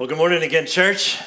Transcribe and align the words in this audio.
Well, 0.00 0.08
good 0.08 0.16
morning 0.16 0.42
again, 0.42 0.64
church. 0.64 1.20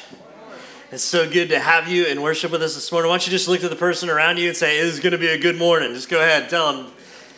It's 0.90 1.04
so 1.04 1.30
good 1.30 1.50
to 1.50 1.60
have 1.60 1.86
you 1.86 2.06
and 2.06 2.20
worship 2.20 2.50
with 2.50 2.60
us 2.60 2.74
this 2.74 2.90
morning. 2.90 3.08
Why 3.08 3.12
don't 3.12 3.24
you 3.24 3.30
just 3.30 3.46
look 3.46 3.60
to 3.60 3.68
the 3.68 3.76
person 3.76 4.10
around 4.10 4.38
you 4.38 4.48
and 4.48 4.56
say, 4.56 4.80
It 4.80 4.86
is 4.86 4.98
going 4.98 5.12
to 5.12 5.18
be 5.18 5.28
a 5.28 5.38
good 5.38 5.56
morning. 5.56 5.94
Just 5.94 6.08
go 6.08 6.18
ahead, 6.18 6.50
tell 6.50 6.72
them 6.72 6.92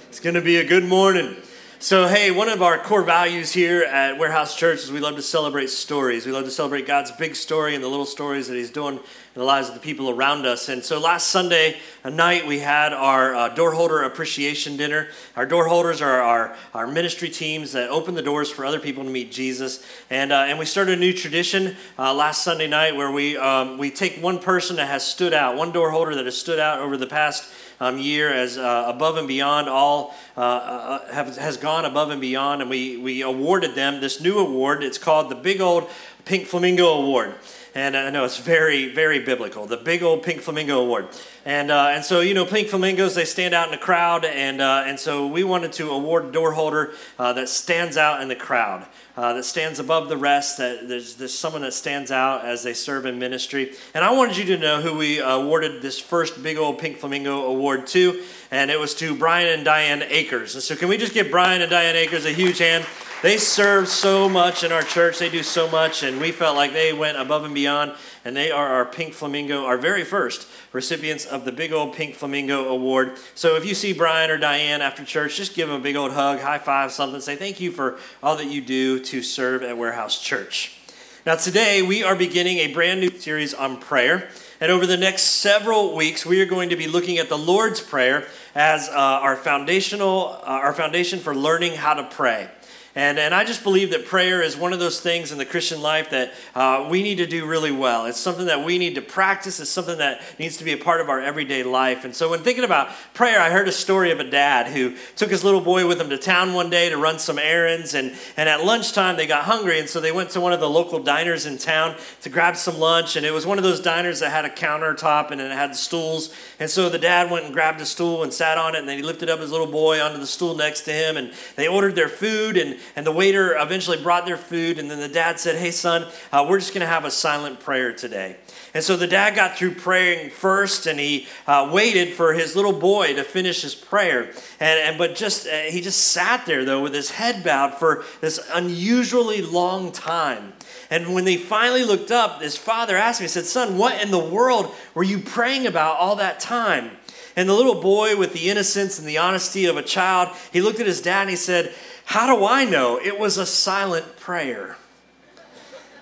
it's 0.08 0.18
going 0.18 0.34
to 0.34 0.40
be 0.40 0.56
a 0.56 0.64
good 0.64 0.84
morning. 0.84 1.36
So, 1.78 2.08
hey, 2.08 2.30
one 2.30 2.48
of 2.48 2.62
our 2.62 2.78
core 2.78 3.02
values 3.02 3.52
here 3.52 3.82
at 3.82 4.16
Warehouse 4.16 4.56
Church 4.56 4.78
is 4.78 4.90
we 4.90 4.98
love 4.98 5.16
to 5.16 5.22
celebrate 5.22 5.68
stories. 5.68 6.24
We 6.24 6.32
love 6.32 6.46
to 6.46 6.50
celebrate 6.50 6.86
God's 6.86 7.12
big 7.12 7.36
story 7.36 7.74
and 7.74 7.84
the 7.84 7.88
little 7.88 8.06
stories 8.06 8.48
that 8.48 8.54
He's 8.54 8.70
doing 8.70 8.94
in 8.94 9.02
the 9.36 9.44
lives 9.44 9.68
of 9.68 9.74
the 9.74 9.80
people 9.80 10.08
around 10.08 10.46
us. 10.46 10.70
And 10.70 10.82
so, 10.82 10.98
last 10.98 11.28
Sunday 11.28 11.76
night, 12.02 12.46
we 12.46 12.58
had 12.58 12.94
our 12.94 13.34
uh, 13.34 13.48
door 13.50 13.72
holder 13.72 14.02
appreciation 14.02 14.78
dinner. 14.78 15.08
Our 15.36 15.44
door 15.44 15.68
holders 15.68 16.00
are 16.00 16.22
our, 16.22 16.56
our 16.72 16.86
ministry 16.86 17.28
teams 17.28 17.72
that 17.72 17.90
open 17.90 18.14
the 18.14 18.22
doors 18.22 18.50
for 18.50 18.64
other 18.64 18.80
people 18.80 19.04
to 19.04 19.10
meet 19.10 19.30
Jesus. 19.30 19.86
And, 20.08 20.32
uh, 20.32 20.46
and 20.48 20.58
we 20.58 20.64
started 20.64 20.96
a 20.96 21.00
new 21.00 21.12
tradition 21.12 21.76
uh, 21.98 22.14
last 22.14 22.44
Sunday 22.44 22.66
night 22.66 22.96
where 22.96 23.12
we, 23.12 23.36
um, 23.36 23.76
we 23.76 23.90
take 23.90 24.22
one 24.22 24.38
person 24.38 24.76
that 24.76 24.88
has 24.88 25.06
stood 25.06 25.34
out, 25.34 25.54
one 25.54 25.70
door 25.70 25.90
holder 25.90 26.14
that 26.14 26.24
has 26.24 26.38
stood 26.38 26.58
out 26.58 26.78
over 26.78 26.96
the 26.96 27.06
past 27.06 27.46
um, 27.78 27.98
year 27.98 28.32
as 28.32 28.56
uh, 28.56 28.84
above 28.88 29.18
and 29.18 29.28
beyond 29.28 29.68
all 29.68 30.14
uh, 30.38 30.40
uh, 30.40 31.12
have, 31.12 31.36
has 31.36 31.58
gone 31.58 31.84
above 31.84 32.08
and 32.08 32.22
beyond, 32.22 32.62
and 32.62 32.70
we, 32.70 32.96
we 32.96 33.20
awarded 33.20 33.74
them 33.74 34.00
this 34.00 34.18
new 34.18 34.38
award. 34.38 34.82
It's 34.82 34.96
called 34.96 35.30
the 35.30 35.34
Big 35.34 35.60
Old 35.60 35.90
Pink 36.24 36.46
Flamingo 36.46 36.86
Award. 37.02 37.34
And 37.76 37.94
I 37.94 38.08
know 38.08 38.24
it's 38.24 38.38
very, 38.38 38.90
very 38.90 39.18
biblical. 39.18 39.66
The 39.66 39.76
Big 39.76 40.02
Old 40.02 40.22
Pink 40.22 40.40
Flamingo 40.40 40.80
Award. 40.80 41.08
And, 41.44 41.70
uh, 41.70 41.88
and 41.90 42.02
so, 42.02 42.20
you 42.20 42.32
know, 42.32 42.46
pink 42.46 42.68
flamingos, 42.68 43.14
they 43.14 43.26
stand 43.26 43.52
out 43.52 43.66
in 43.66 43.70
the 43.70 43.76
crowd. 43.76 44.24
And, 44.24 44.62
uh, 44.62 44.84
and 44.86 44.98
so 44.98 45.26
we 45.26 45.44
wanted 45.44 45.74
to 45.74 45.90
award 45.90 46.24
a 46.24 46.32
door 46.32 46.52
holder 46.52 46.94
uh, 47.18 47.34
that 47.34 47.50
stands 47.50 47.98
out 47.98 48.22
in 48.22 48.28
the 48.28 48.34
crowd, 48.34 48.86
uh, 49.14 49.34
that 49.34 49.44
stands 49.44 49.78
above 49.78 50.08
the 50.08 50.16
rest, 50.16 50.56
that 50.56 50.88
there's, 50.88 51.16
there's 51.16 51.38
someone 51.38 51.60
that 51.62 51.74
stands 51.74 52.10
out 52.10 52.46
as 52.46 52.62
they 52.62 52.72
serve 52.72 53.04
in 53.04 53.18
ministry. 53.18 53.74
And 53.92 54.02
I 54.02 54.10
wanted 54.12 54.38
you 54.38 54.46
to 54.46 54.56
know 54.56 54.80
who 54.80 54.96
we 54.96 55.20
awarded 55.20 55.82
this 55.82 56.00
first 56.00 56.42
Big 56.42 56.56
Old 56.56 56.78
Pink 56.78 56.96
Flamingo 56.96 57.44
Award 57.44 57.86
to. 57.88 58.24
And 58.50 58.70
it 58.70 58.78
was 58.78 58.94
to 58.96 59.14
Brian 59.14 59.48
and 59.48 59.64
Diane 59.64 60.02
Akers. 60.02 60.54
And 60.54 60.62
so, 60.62 60.76
can 60.76 60.88
we 60.88 60.96
just 60.96 61.14
give 61.14 61.30
Brian 61.30 61.62
and 61.62 61.70
Diane 61.70 61.96
Akers 61.96 62.26
a 62.26 62.32
huge 62.32 62.58
hand? 62.58 62.86
They 63.22 63.38
serve 63.38 63.88
so 63.88 64.28
much 64.28 64.62
in 64.62 64.72
our 64.72 64.82
church. 64.82 65.18
They 65.18 65.30
do 65.30 65.42
so 65.42 65.70
much, 65.70 66.02
and 66.02 66.20
we 66.20 66.32
felt 66.32 66.54
like 66.54 66.74
they 66.74 66.92
went 66.92 67.16
above 67.16 67.44
and 67.44 67.54
beyond. 67.54 67.92
And 68.24 68.36
they 68.36 68.50
are 68.50 68.66
our 68.66 68.84
Pink 68.84 69.14
Flamingo, 69.14 69.64
our 69.64 69.78
very 69.78 70.04
first 70.04 70.46
recipients 70.72 71.24
of 71.24 71.46
the 71.46 71.52
Big 71.52 71.72
Old 71.72 71.94
Pink 71.94 72.14
Flamingo 72.14 72.68
Award. 72.68 73.16
So 73.34 73.56
if 73.56 73.64
you 73.64 73.74
see 73.74 73.94
Brian 73.94 74.30
or 74.30 74.36
Diane 74.36 74.82
after 74.82 75.02
church, 75.02 75.36
just 75.36 75.54
give 75.54 75.68
them 75.68 75.80
a 75.80 75.82
big 75.82 75.96
old 75.96 76.12
hug, 76.12 76.40
high 76.40 76.58
five, 76.58 76.92
something. 76.92 77.20
Say 77.20 77.36
thank 77.36 77.58
you 77.58 77.72
for 77.72 77.98
all 78.22 78.36
that 78.36 78.46
you 78.46 78.60
do 78.60 79.00
to 79.00 79.22
serve 79.22 79.62
at 79.62 79.78
Warehouse 79.78 80.20
Church. 80.20 80.76
Now, 81.24 81.36
today 81.36 81.82
we 81.82 82.04
are 82.04 82.14
beginning 82.14 82.58
a 82.58 82.72
brand 82.72 83.00
new 83.00 83.10
series 83.10 83.54
on 83.54 83.78
prayer. 83.80 84.28
And 84.58 84.72
over 84.72 84.86
the 84.86 84.96
next 84.96 85.22
several 85.22 85.94
weeks, 85.94 86.24
we 86.24 86.40
are 86.40 86.46
going 86.46 86.70
to 86.70 86.76
be 86.76 86.86
looking 86.86 87.18
at 87.18 87.28
the 87.28 87.36
Lord's 87.36 87.80
Prayer 87.80 88.26
as 88.54 88.88
uh, 88.88 88.92
our 88.94 89.36
foundational, 89.36 90.28
uh, 90.28 90.46
our 90.46 90.72
foundation 90.72 91.18
for 91.18 91.34
learning 91.34 91.74
how 91.74 91.92
to 91.92 92.04
pray. 92.04 92.48
And, 92.96 93.18
and 93.18 93.34
I 93.34 93.44
just 93.44 93.62
believe 93.62 93.90
that 93.90 94.06
prayer 94.06 94.40
is 94.40 94.56
one 94.56 94.72
of 94.72 94.78
those 94.78 95.00
things 95.00 95.30
in 95.30 95.36
the 95.36 95.44
Christian 95.44 95.82
life 95.82 96.08
that 96.10 96.32
uh, 96.54 96.88
we 96.90 97.02
need 97.02 97.16
to 97.16 97.26
do 97.26 97.44
really 97.44 97.70
well. 97.70 98.06
It's 98.06 98.18
something 98.18 98.46
that 98.46 98.64
we 98.64 98.78
need 98.78 98.94
to 98.94 99.02
practice, 99.02 99.60
it's 99.60 99.68
something 99.68 99.98
that 99.98 100.22
needs 100.38 100.56
to 100.56 100.64
be 100.64 100.72
a 100.72 100.78
part 100.78 101.02
of 101.02 101.10
our 101.10 101.20
everyday 101.20 101.62
life. 101.62 102.06
And 102.06 102.16
so, 102.16 102.30
when 102.30 102.40
thinking 102.40 102.64
about 102.64 102.88
prayer, 103.12 103.38
I 103.38 103.50
heard 103.50 103.68
a 103.68 103.72
story 103.72 104.12
of 104.12 104.18
a 104.18 104.24
dad 104.24 104.68
who 104.68 104.94
took 105.14 105.28
his 105.28 105.44
little 105.44 105.60
boy 105.60 105.86
with 105.86 106.00
him 106.00 106.08
to 106.08 106.16
town 106.16 106.54
one 106.54 106.70
day 106.70 106.88
to 106.88 106.96
run 106.96 107.18
some 107.18 107.38
errands. 107.38 107.92
And, 107.92 108.16
and 108.34 108.48
at 108.48 108.64
lunchtime, 108.64 109.18
they 109.18 109.26
got 109.26 109.44
hungry. 109.44 109.78
And 109.78 109.90
so, 109.90 110.00
they 110.00 110.12
went 110.12 110.30
to 110.30 110.40
one 110.40 110.54
of 110.54 110.60
the 110.60 110.70
local 110.70 110.98
diners 110.98 111.44
in 111.44 111.58
town 111.58 111.96
to 112.22 112.30
grab 112.30 112.56
some 112.56 112.78
lunch. 112.78 113.16
And 113.16 113.26
it 113.26 113.30
was 113.30 113.44
one 113.44 113.58
of 113.58 113.64
those 113.64 113.80
diners 113.80 114.20
that 114.20 114.30
had 114.30 114.46
a 114.46 114.50
countertop 114.50 115.32
and 115.32 115.40
it 115.42 115.52
had 115.52 115.76
stools. 115.76 116.34
And 116.58 116.70
so, 116.70 116.88
the 116.88 116.98
dad 116.98 117.30
went 117.30 117.44
and 117.44 117.52
grabbed 117.52 117.82
a 117.82 117.86
stool 117.86 118.22
and 118.22 118.32
sat 118.32 118.56
on 118.56 118.74
it. 118.74 118.78
And 118.78 118.88
then 118.88 118.96
he 118.96 119.02
lifted 119.02 119.28
up 119.28 119.40
his 119.40 119.52
little 119.52 119.66
boy 119.66 120.00
onto 120.00 120.18
the 120.18 120.26
stool 120.26 120.54
next 120.54 120.80
to 120.82 120.92
him. 120.92 121.18
And 121.18 121.34
they 121.56 121.68
ordered 121.68 121.94
their 121.94 122.08
food. 122.08 122.56
And 122.56 122.78
and 122.94 123.06
the 123.06 123.12
waiter 123.12 123.56
eventually 123.56 124.00
brought 124.00 124.26
their 124.26 124.36
food, 124.36 124.78
and 124.78 124.90
then 124.90 125.00
the 125.00 125.08
dad 125.08 125.40
said, 125.40 125.56
Hey, 125.56 125.70
son, 125.70 126.06
uh, 126.32 126.46
we're 126.48 126.58
just 126.58 126.72
going 126.72 126.82
to 126.82 126.86
have 126.86 127.04
a 127.04 127.10
silent 127.10 127.60
prayer 127.60 127.92
today. 127.92 128.36
And 128.74 128.84
so 128.84 128.96
the 128.96 129.06
dad 129.06 129.34
got 129.34 129.56
through 129.56 129.74
praying 129.76 130.30
first, 130.30 130.86
and 130.86 131.00
he 131.00 131.26
uh, 131.46 131.70
waited 131.72 132.12
for 132.12 132.34
his 132.34 132.54
little 132.54 132.74
boy 132.74 133.14
to 133.14 133.24
finish 133.24 133.62
his 133.62 133.74
prayer. 133.74 134.30
And, 134.60 134.80
and 134.80 134.98
but 134.98 135.14
just 135.14 135.46
uh, 135.46 135.62
he 135.70 135.80
just 135.80 136.08
sat 136.08 136.44
there 136.44 136.64
though 136.64 136.82
with 136.82 136.92
his 136.92 137.10
head 137.10 137.42
bowed 137.42 137.74
for 137.74 138.04
this 138.20 138.38
unusually 138.52 139.40
long 139.40 139.92
time. 139.92 140.52
And 140.90 141.14
when 141.14 141.24
they 141.24 141.36
finally 141.36 141.84
looked 141.84 142.10
up, 142.10 142.42
his 142.42 142.56
father 142.56 142.96
asked 142.96 143.20
me, 143.20 143.24
he 143.24 143.28
said, 143.28 143.46
Son, 143.46 143.78
what 143.78 144.02
in 144.02 144.10
the 144.10 144.18
world 144.18 144.74
were 144.94 145.02
you 145.02 145.18
praying 145.18 145.66
about 145.66 145.96
all 145.96 146.16
that 146.16 146.38
time? 146.38 146.90
And 147.36 147.48
the 147.48 147.54
little 147.54 147.80
boy, 147.80 148.16
with 148.16 148.32
the 148.32 148.48
innocence 148.48 148.98
and 148.98 149.06
the 149.06 149.18
honesty 149.18 149.66
of 149.66 149.76
a 149.76 149.82
child, 149.82 150.34
he 150.52 150.62
looked 150.62 150.80
at 150.80 150.86
his 150.86 151.02
dad 151.02 151.22
and 151.22 151.30
he 151.30 151.36
said, 151.36 151.74
how 152.06 152.34
do 152.34 152.46
I 152.46 152.64
know? 152.64 152.98
It 153.02 153.18
was 153.18 153.36
a 153.36 153.44
silent 153.44 154.16
prayer. 154.16 154.76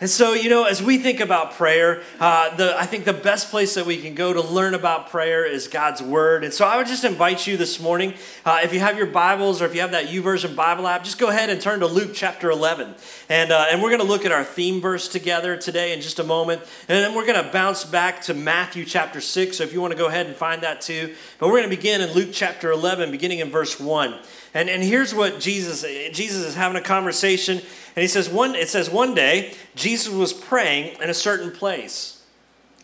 And 0.00 0.10
so, 0.10 0.32
you 0.32 0.50
know, 0.50 0.64
as 0.64 0.82
we 0.82 0.98
think 0.98 1.20
about 1.20 1.52
prayer, 1.52 2.02
uh, 2.18 2.54
the, 2.56 2.76
I 2.76 2.84
think 2.84 3.04
the 3.04 3.12
best 3.12 3.50
place 3.50 3.74
that 3.74 3.86
we 3.86 3.96
can 3.96 4.14
go 4.14 4.32
to 4.32 4.40
learn 4.40 4.74
about 4.74 5.08
prayer 5.08 5.46
is 5.46 5.68
God's 5.68 6.02
Word. 6.02 6.42
And 6.42 6.52
so 6.52 6.66
I 6.66 6.76
would 6.76 6.88
just 6.88 7.04
invite 7.04 7.46
you 7.46 7.56
this 7.56 7.78
morning, 7.78 8.14
uh, 8.44 8.60
if 8.64 8.74
you 8.74 8.80
have 8.80 8.98
your 8.98 9.06
Bibles 9.06 9.62
or 9.62 9.66
if 9.66 9.74
you 9.74 9.82
have 9.82 9.92
that 9.92 10.06
YouVersion 10.06 10.56
Bible 10.56 10.88
app, 10.88 11.04
just 11.04 11.18
go 11.18 11.28
ahead 11.28 11.48
and 11.48 11.60
turn 11.60 11.78
to 11.80 11.86
Luke 11.86 12.10
chapter 12.12 12.50
11. 12.50 12.92
And, 13.28 13.52
uh, 13.52 13.66
and 13.70 13.80
we're 13.80 13.90
going 13.90 14.00
to 14.00 14.06
look 14.06 14.24
at 14.24 14.32
our 14.32 14.44
theme 14.44 14.80
verse 14.80 15.06
together 15.06 15.56
today 15.56 15.92
in 15.92 16.00
just 16.00 16.18
a 16.18 16.24
moment. 16.24 16.62
And 16.88 17.04
then 17.04 17.14
we're 17.14 17.26
going 17.26 17.42
to 17.42 17.52
bounce 17.52 17.84
back 17.84 18.20
to 18.22 18.34
Matthew 18.34 18.84
chapter 18.84 19.20
6. 19.20 19.56
So 19.56 19.62
if 19.62 19.72
you 19.72 19.80
want 19.80 19.92
to 19.92 19.98
go 19.98 20.08
ahead 20.08 20.26
and 20.26 20.34
find 20.34 20.62
that 20.64 20.80
too. 20.80 21.14
But 21.38 21.48
we're 21.48 21.58
going 21.58 21.70
to 21.70 21.76
begin 21.76 22.00
in 22.00 22.12
Luke 22.12 22.30
chapter 22.32 22.72
11, 22.72 23.12
beginning 23.12 23.38
in 23.38 23.50
verse 23.50 23.78
1. 23.78 24.18
And, 24.54 24.70
and 24.70 24.82
here's 24.82 25.12
what 25.12 25.40
Jesus, 25.40 25.82
Jesus 26.16 26.44
is 26.44 26.54
having 26.54 26.76
a 26.76 26.84
conversation. 26.84 27.58
And 27.58 28.02
he 28.02 28.06
says, 28.06 28.28
one, 28.28 28.54
it 28.54 28.68
says, 28.68 28.88
one 28.88 29.14
day, 29.14 29.54
Jesus 29.74 30.12
was 30.12 30.32
praying 30.32 30.96
in 31.02 31.10
a 31.10 31.14
certain 31.14 31.50
place. 31.50 32.22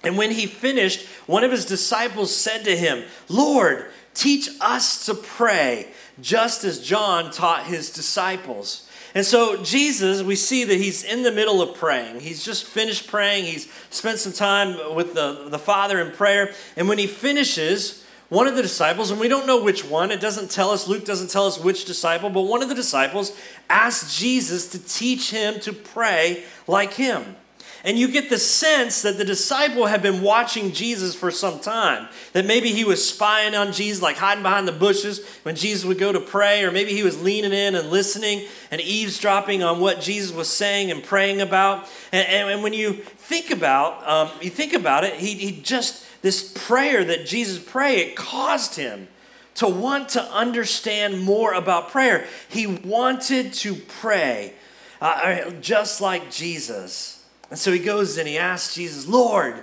And 0.02 0.18
when 0.18 0.32
he 0.32 0.46
finished, 0.46 1.06
one 1.26 1.44
of 1.44 1.50
his 1.50 1.64
disciples 1.64 2.34
said 2.34 2.64
to 2.64 2.76
him, 2.76 3.04
Lord, 3.28 3.86
teach 4.14 4.48
us 4.60 5.06
to 5.06 5.14
pray, 5.14 5.88
just 6.20 6.64
as 6.64 6.80
John 6.80 7.30
taught 7.30 7.64
his 7.64 7.90
disciples. 7.90 8.88
And 9.14 9.26
so, 9.26 9.62
Jesus, 9.62 10.22
we 10.22 10.36
see 10.36 10.64
that 10.64 10.76
he's 10.76 11.02
in 11.02 11.22
the 11.22 11.32
middle 11.32 11.60
of 11.60 11.76
praying. 11.76 12.20
He's 12.20 12.44
just 12.44 12.64
finished 12.64 13.08
praying. 13.08 13.44
He's 13.44 13.70
spent 13.90 14.18
some 14.18 14.32
time 14.32 14.94
with 14.94 15.14
the, 15.14 15.48
the 15.48 15.58
Father 15.58 16.00
in 16.00 16.12
prayer. 16.12 16.54
And 16.76 16.88
when 16.88 16.98
he 16.98 17.08
finishes, 17.08 18.04
one 18.30 18.46
of 18.46 18.56
the 18.56 18.62
disciples, 18.62 19.10
and 19.10 19.20
we 19.20 19.28
don't 19.28 19.46
know 19.46 19.62
which 19.62 19.84
one, 19.84 20.10
it 20.10 20.20
doesn't 20.20 20.50
tell 20.50 20.70
us, 20.70 20.88
Luke 20.88 21.04
doesn't 21.04 21.30
tell 21.30 21.46
us 21.46 21.58
which 21.58 21.84
disciple, 21.84 22.30
but 22.30 22.42
one 22.42 22.62
of 22.62 22.68
the 22.68 22.74
disciples 22.74 23.36
asked 23.68 24.16
Jesus 24.18 24.68
to 24.68 24.78
teach 24.78 25.30
him 25.30 25.60
to 25.60 25.72
pray 25.72 26.44
like 26.66 26.94
him. 26.94 27.36
And 27.82 27.98
you 27.98 28.08
get 28.08 28.28
the 28.28 28.38
sense 28.38 29.02
that 29.02 29.16
the 29.16 29.24
disciple 29.24 29.86
had 29.86 30.02
been 30.02 30.22
watching 30.22 30.72
Jesus 30.72 31.14
for 31.14 31.30
some 31.30 31.60
time. 31.60 32.08
That 32.34 32.44
maybe 32.44 32.72
he 32.72 32.84
was 32.84 33.06
spying 33.06 33.54
on 33.54 33.72
Jesus, 33.72 34.02
like 34.02 34.16
hiding 34.16 34.42
behind 34.42 34.68
the 34.68 34.72
bushes 34.72 35.26
when 35.44 35.56
Jesus 35.56 35.86
would 35.86 35.98
go 35.98 36.12
to 36.12 36.20
pray, 36.20 36.62
or 36.62 36.70
maybe 36.70 36.92
he 36.92 37.02
was 37.02 37.22
leaning 37.22 37.52
in 37.52 37.74
and 37.74 37.90
listening 37.90 38.46
and 38.70 38.82
eavesdropping 38.82 39.62
on 39.62 39.80
what 39.80 40.00
Jesus 40.00 40.30
was 40.30 40.48
saying 40.48 40.90
and 40.90 41.02
praying 41.02 41.40
about. 41.40 41.88
And, 42.12 42.28
and, 42.28 42.50
and 42.50 42.62
when 42.62 42.74
you 42.74 42.92
think 42.92 43.50
about, 43.50 44.06
um, 44.06 44.30
you 44.42 44.50
think 44.50 44.74
about 44.74 45.04
it, 45.04 45.14
he, 45.14 45.34
he 45.34 45.60
just 45.62 46.04
this 46.22 46.52
prayer 46.66 47.04
that 47.04 47.26
Jesus 47.26 47.58
prayed, 47.58 48.08
it 48.08 48.16
caused 48.16 48.76
him 48.76 49.08
to 49.54 49.68
want 49.68 50.10
to 50.10 50.22
understand 50.22 51.22
more 51.22 51.52
about 51.52 51.90
prayer. 51.90 52.26
He 52.48 52.66
wanted 52.66 53.52
to 53.54 53.74
pray 53.74 54.54
uh, 55.00 55.04
uh, 55.04 55.50
just 55.60 56.00
like 56.00 56.30
Jesus. 56.30 57.24
And 57.50 57.58
so 57.58 57.72
he 57.72 57.78
goes 57.78 58.16
and 58.16 58.28
he 58.28 58.38
asks 58.38 58.74
Jesus, 58.74 59.06
Lord, 59.06 59.62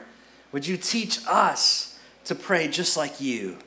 would 0.51 0.67
you 0.67 0.77
teach 0.77 1.19
us 1.27 1.97
to 2.25 2.35
pray 2.35 2.67
just 2.67 2.97
like 2.97 3.21
you? 3.21 3.57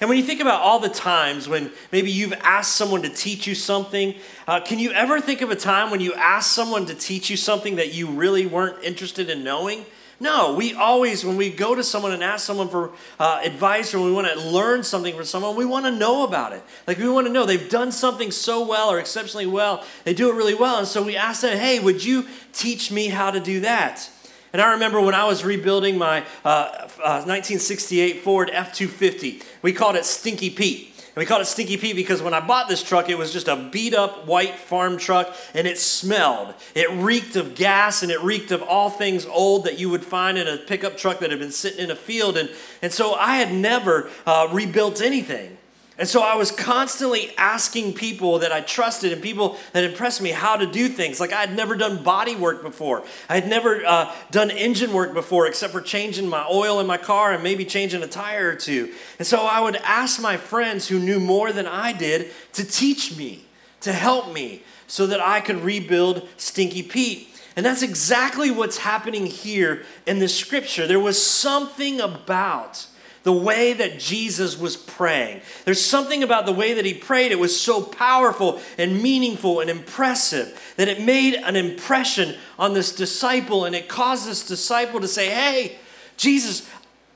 And 0.00 0.08
when 0.08 0.18
you 0.18 0.24
think 0.24 0.40
about 0.40 0.60
all 0.60 0.80
the 0.80 0.88
times 0.88 1.48
when 1.48 1.70
maybe 1.92 2.10
you've 2.10 2.32
asked 2.32 2.74
someone 2.74 3.02
to 3.02 3.08
teach 3.08 3.46
you 3.46 3.54
something, 3.54 4.16
uh, 4.48 4.58
can 4.60 4.80
you 4.80 4.90
ever 4.90 5.20
think 5.20 5.42
of 5.42 5.52
a 5.52 5.56
time 5.56 5.92
when 5.92 6.00
you 6.00 6.12
asked 6.14 6.52
someone 6.52 6.86
to 6.86 6.94
teach 6.94 7.30
you 7.30 7.36
something 7.36 7.76
that 7.76 7.94
you 7.94 8.08
really 8.08 8.44
weren't 8.44 8.82
interested 8.82 9.30
in 9.30 9.44
knowing? 9.44 9.86
No, 10.22 10.54
we 10.54 10.72
always, 10.72 11.24
when 11.24 11.36
we 11.36 11.50
go 11.50 11.74
to 11.74 11.82
someone 11.82 12.12
and 12.12 12.22
ask 12.22 12.46
someone 12.46 12.68
for 12.68 12.92
uh, 13.18 13.40
advice 13.42 13.92
or 13.92 14.04
we 14.04 14.12
want 14.12 14.28
to 14.28 14.38
learn 14.38 14.84
something 14.84 15.16
from 15.16 15.24
someone, 15.24 15.56
we 15.56 15.64
want 15.64 15.84
to 15.86 15.90
know 15.90 16.22
about 16.22 16.52
it. 16.52 16.62
Like 16.86 16.98
we 16.98 17.08
want 17.08 17.26
to 17.26 17.32
know 17.32 17.44
they've 17.44 17.68
done 17.68 17.90
something 17.90 18.30
so 18.30 18.64
well 18.64 18.88
or 18.88 19.00
exceptionally 19.00 19.46
well, 19.46 19.84
they 20.04 20.14
do 20.14 20.30
it 20.30 20.34
really 20.34 20.54
well. 20.54 20.78
And 20.78 20.86
so 20.86 21.02
we 21.02 21.16
ask 21.16 21.40
them, 21.40 21.58
hey, 21.58 21.80
would 21.80 22.04
you 22.04 22.28
teach 22.52 22.92
me 22.92 23.08
how 23.08 23.32
to 23.32 23.40
do 23.40 23.60
that? 23.62 24.08
And 24.52 24.62
I 24.62 24.74
remember 24.74 25.00
when 25.00 25.16
I 25.16 25.24
was 25.24 25.44
rebuilding 25.44 25.98
my 25.98 26.20
uh, 26.44 26.70
uh, 27.02 27.24
1968 27.26 28.20
Ford 28.20 28.48
F 28.52 28.72
250, 28.72 29.42
we 29.62 29.72
called 29.72 29.96
it 29.96 30.04
Stinky 30.04 30.50
Pete 30.50 30.91
And 31.14 31.20
we 31.20 31.26
called 31.26 31.42
it 31.42 31.46
Stinky 31.46 31.76
Pete 31.76 31.94
because 31.94 32.22
when 32.22 32.32
I 32.32 32.40
bought 32.40 32.68
this 32.68 32.82
truck, 32.82 33.10
it 33.10 33.18
was 33.18 33.34
just 33.34 33.46
a 33.46 33.68
beat 33.70 33.92
up 33.92 34.26
white 34.26 34.54
farm 34.54 34.96
truck 34.96 35.36
and 35.52 35.66
it 35.66 35.78
smelled. 35.78 36.54
It 36.74 36.90
reeked 36.90 37.36
of 37.36 37.54
gas 37.54 38.02
and 38.02 38.10
it 38.10 38.22
reeked 38.22 38.50
of 38.50 38.62
all 38.62 38.88
things 38.88 39.26
old 39.26 39.64
that 39.64 39.78
you 39.78 39.90
would 39.90 40.04
find 40.04 40.38
in 40.38 40.48
a 40.48 40.56
pickup 40.56 40.96
truck 40.96 41.18
that 41.18 41.30
had 41.30 41.38
been 41.38 41.52
sitting 41.52 41.80
in 41.80 41.90
a 41.90 41.96
field. 41.96 42.38
And, 42.38 42.48
and 42.80 42.90
so 42.90 43.12
I 43.12 43.36
had 43.36 43.52
never 43.52 44.08
uh, 44.24 44.48
rebuilt 44.52 45.02
anything. 45.02 45.58
And 45.98 46.08
so 46.08 46.22
I 46.22 46.36
was 46.36 46.50
constantly 46.50 47.36
asking 47.36 47.92
people 47.92 48.38
that 48.38 48.50
I 48.50 48.62
trusted 48.62 49.12
and 49.12 49.22
people 49.22 49.58
that 49.72 49.84
impressed 49.84 50.22
me 50.22 50.30
how 50.30 50.56
to 50.56 50.66
do 50.66 50.88
things. 50.88 51.20
Like 51.20 51.32
I 51.32 51.40
had 51.40 51.54
never 51.54 51.76
done 51.76 52.02
body 52.02 52.34
work 52.34 52.62
before. 52.62 53.04
I 53.28 53.34
had 53.34 53.46
never 53.46 53.84
uh, 53.84 54.14
done 54.30 54.50
engine 54.50 54.94
work 54.94 55.12
before, 55.12 55.46
except 55.46 55.72
for 55.72 55.82
changing 55.82 56.28
my 56.28 56.46
oil 56.50 56.80
in 56.80 56.86
my 56.86 56.96
car 56.96 57.32
and 57.32 57.42
maybe 57.42 57.66
changing 57.66 58.02
a 58.02 58.06
tire 58.06 58.48
or 58.48 58.56
two. 58.56 58.92
And 59.18 59.26
so 59.26 59.44
I 59.44 59.60
would 59.60 59.76
ask 59.76 60.20
my 60.20 60.38
friends 60.38 60.88
who 60.88 60.98
knew 60.98 61.20
more 61.20 61.52
than 61.52 61.66
I 61.66 61.92
did 61.92 62.30
to 62.54 62.64
teach 62.64 63.16
me, 63.16 63.44
to 63.82 63.92
help 63.92 64.32
me, 64.32 64.62
so 64.86 65.06
that 65.06 65.20
I 65.20 65.40
could 65.40 65.56
rebuild 65.56 66.26
Stinky 66.38 66.82
Pete. 66.82 67.28
And 67.54 67.66
that's 67.66 67.82
exactly 67.82 68.50
what's 68.50 68.78
happening 68.78 69.26
here 69.26 69.84
in 70.06 70.20
this 70.20 70.34
scripture. 70.34 70.86
There 70.86 70.98
was 70.98 71.24
something 71.24 72.00
about 72.00 72.86
the 73.22 73.32
way 73.32 73.72
that 73.72 73.98
Jesus 73.98 74.58
was 74.58 74.76
praying. 74.76 75.42
There's 75.64 75.84
something 75.84 76.22
about 76.22 76.46
the 76.46 76.52
way 76.52 76.74
that 76.74 76.84
he 76.84 76.94
prayed. 76.94 77.32
It 77.32 77.38
was 77.38 77.58
so 77.58 77.82
powerful 77.82 78.60
and 78.78 79.02
meaningful 79.02 79.60
and 79.60 79.70
impressive 79.70 80.74
that 80.76 80.88
it 80.88 81.00
made 81.00 81.34
an 81.34 81.54
impression 81.54 82.36
on 82.58 82.74
this 82.74 82.94
disciple 82.94 83.64
and 83.64 83.74
it 83.74 83.88
caused 83.88 84.26
this 84.26 84.46
disciple 84.46 85.00
to 85.00 85.08
say, 85.08 85.30
Hey, 85.30 85.78
Jesus, 86.16 86.68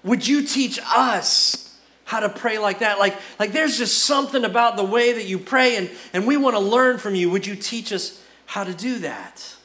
would 0.05 0.27
you 0.27 0.47
teach 0.47 0.79
us 0.95 1.77
how 2.05 2.21
to 2.21 2.29
pray 2.29 2.59
like 2.59 2.79
that? 2.79 3.01
Like, 3.01 3.17
like 3.41 3.53
there's 3.53 3.77
just 3.77 4.05
something 4.05 4.45
about 4.45 4.77
the 4.77 4.85
way 4.85 5.13
that 5.15 5.25
you 5.25 5.39
pray 5.39 5.77
and, 5.77 5.91
and 6.13 6.27
we 6.27 6.37
want 6.37 6.55
to 6.55 6.61
learn 6.61 6.99
from 6.99 7.17
you. 7.17 7.31
Would 7.31 7.47
you 7.47 7.57
teach 7.57 7.93
us 7.93 8.23
how 8.47 8.63
to 8.63 8.73
do 8.73 9.01
that? 9.01 9.56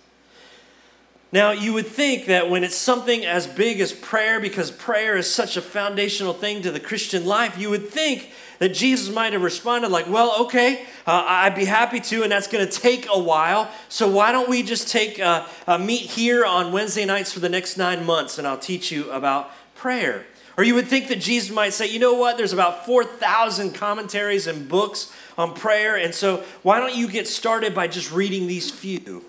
Now, 1.34 1.52
you 1.52 1.72
would 1.74 1.88
think 1.88 2.26
that 2.26 2.50
when 2.50 2.66
it's 2.66 2.76
something 2.76 3.26
as 3.26 3.48
big 3.48 3.80
as 3.80 3.94
prayer, 3.94 4.42
because 4.42 4.70
prayer 4.70 5.16
is 5.16 5.34
such 5.34 5.56
a 5.56 5.62
foundational 5.62 6.34
thing 6.34 6.62
to 6.64 6.72
the 6.72 6.80
Christian 6.80 7.26
life, 7.26 7.58
you 7.58 7.70
would 7.70 7.88
think 7.88 8.32
that 8.60 8.74
Jesus 8.74 9.14
might 9.14 9.32
have 9.32 9.42
responded 9.42 9.92
like, 9.92 10.10
well, 10.10 10.36
okay, 10.42 10.86
uh, 11.08 11.24
I'd 11.26 11.56
be 11.56 11.64
happy 11.64 12.02
to, 12.02 12.24
and 12.24 12.32
that's 12.32 12.48
going 12.48 12.68
to 12.68 12.72
take 12.72 13.08
a 13.10 13.18
while. 13.18 13.72
So 13.88 14.10
why 14.10 14.34
don't 14.34 14.50
we 14.50 14.62
just 14.62 14.90
take 14.90 15.22
uh, 15.22 15.48
a 15.68 15.80
meet 15.80 16.02
here 16.02 16.46
on 16.46 16.74
Wednesday 16.74 17.06
nights 17.06 17.32
for 17.32 17.40
the 17.40 17.50
next 17.50 17.78
nine 17.78 18.06
months, 18.06 18.38
and 18.38 18.46
I'll 18.46 18.60
teach 18.60 18.92
you 18.92 19.10
about 19.10 19.52
prayer. 19.74 20.26
Or 20.58 20.66
you 20.66 20.76
would 20.76 20.88
think 20.88 21.08
that 21.08 21.22
Jesus 21.22 21.50
might 21.50 21.72
say, 21.72 21.88
you 21.88 21.98
know 21.98 22.14
what, 22.14 22.38
there's 22.38 22.54
about 22.54 22.86
4,000 22.86 23.74
commentaries 23.74 24.48
and 24.48 24.68
books 24.68 25.14
on 25.38 25.54
prayer, 25.54 25.96
and 25.96 26.14
so 26.14 26.44
why 26.62 26.82
don't 26.82 26.94
you 26.94 27.08
get 27.08 27.26
started 27.26 27.74
by 27.74 27.88
just 27.88 28.12
reading 28.12 28.48
these 28.48 28.70
few? 28.70 29.24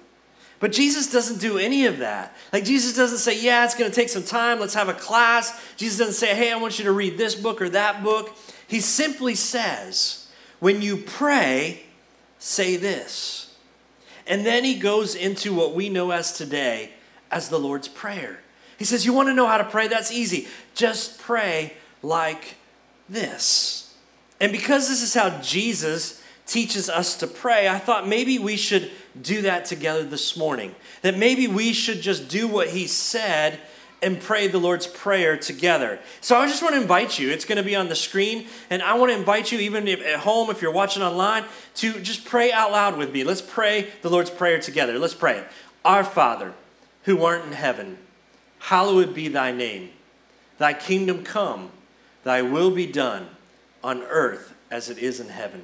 But 0.62 0.70
Jesus 0.70 1.10
doesn't 1.10 1.40
do 1.40 1.58
any 1.58 1.86
of 1.86 1.98
that. 1.98 2.36
Like, 2.52 2.64
Jesus 2.64 2.94
doesn't 2.94 3.18
say, 3.18 3.42
Yeah, 3.42 3.64
it's 3.64 3.74
going 3.74 3.90
to 3.90 3.94
take 3.94 4.08
some 4.08 4.22
time. 4.22 4.60
Let's 4.60 4.74
have 4.74 4.88
a 4.88 4.94
class. 4.94 5.60
Jesus 5.76 5.98
doesn't 5.98 6.14
say, 6.14 6.36
Hey, 6.36 6.52
I 6.52 6.56
want 6.56 6.78
you 6.78 6.84
to 6.84 6.92
read 6.92 7.18
this 7.18 7.34
book 7.34 7.60
or 7.60 7.68
that 7.70 8.04
book. 8.04 8.30
He 8.68 8.78
simply 8.78 9.34
says, 9.34 10.28
When 10.60 10.80
you 10.80 10.98
pray, 10.98 11.82
say 12.38 12.76
this. 12.76 13.56
And 14.24 14.46
then 14.46 14.62
he 14.62 14.76
goes 14.78 15.16
into 15.16 15.52
what 15.52 15.74
we 15.74 15.88
know 15.88 16.12
as 16.12 16.32
today 16.32 16.92
as 17.28 17.48
the 17.48 17.58
Lord's 17.58 17.88
Prayer. 17.88 18.38
He 18.78 18.84
says, 18.84 19.04
You 19.04 19.12
want 19.12 19.30
to 19.30 19.34
know 19.34 19.48
how 19.48 19.58
to 19.58 19.64
pray? 19.64 19.88
That's 19.88 20.12
easy. 20.12 20.46
Just 20.76 21.18
pray 21.18 21.72
like 22.02 22.54
this. 23.08 23.96
And 24.40 24.52
because 24.52 24.88
this 24.88 25.02
is 25.02 25.12
how 25.12 25.40
Jesus 25.40 26.22
teaches 26.46 26.88
us 26.88 27.16
to 27.16 27.26
pray, 27.26 27.68
I 27.68 27.80
thought 27.80 28.06
maybe 28.06 28.38
we 28.38 28.56
should 28.56 28.92
do 29.20 29.42
that 29.42 29.64
together 29.64 30.04
this 30.04 30.36
morning. 30.36 30.74
That 31.02 31.18
maybe 31.18 31.46
we 31.46 31.72
should 31.72 32.00
just 32.00 32.28
do 32.28 32.48
what 32.48 32.68
he 32.68 32.86
said 32.86 33.58
and 34.02 34.20
pray 34.20 34.48
the 34.48 34.58
Lord's 34.58 34.86
Prayer 34.86 35.36
together. 35.36 36.00
So 36.20 36.36
I 36.36 36.48
just 36.48 36.62
want 36.62 36.74
to 36.74 36.80
invite 36.80 37.18
you. 37.18 37.30
It's 37.30 37.44
going 37.44 37.56
to 37.56 37.62
be 37.62 37.76
on 37.76 37.88
the 37.88 37.94
screen, 37.94 38.48
and 38.68 38.82
I 38.82 38.94
want 38.94 39.12
to 39.12 39.16
invite 39.16 39.52
you, 39.52 39.60
even 39.60 39.86
if 39.86 40.04
at 40.04 40.20
home, 40.20 40.50
if 40.50 40.60
you're 40.60 40.72
watching 40.72 41.02
online, 41.02 41.44
to 41.76 42.00
just 42.00 42.24
pray 42.24 42.50
out 42.50 42.72
loud 42.72 42.98
with 42.98 43.12
me. 43.12 43.22
Let's 43.22 43.42
pray 43.42 43.88
the 44.02 44.10
Lord's 44.10 44.30
Prayer 44.30 44.58
together. 44.58 44.98
Let's 44.98 45.14
pray. 45.14 45.44
Our 45.84 46.02
Father, 46.02 46.52
who 47.04 47.24
art 47.24 47.44
in 47.44 47.52
heaven, 47.52 47.98
hallowed 48.58 49.14
be 49.14 49.28
thy 49.28 49.52
name. 49.52 49.90
Thy 50.58 50.72
kingdom 50.72 51.22
come, 51.22 51.70
thy 52.24 52.42
will 52.42 52.72
be 52.72 52.86
done 52.86 53.28
on 53.84 54.02
earth 54.02 54.54
as 54.70 54.90
it 54.90 54.98
is 54.98 55.20
in 55.20 55.28
heaven. 55.28 55.62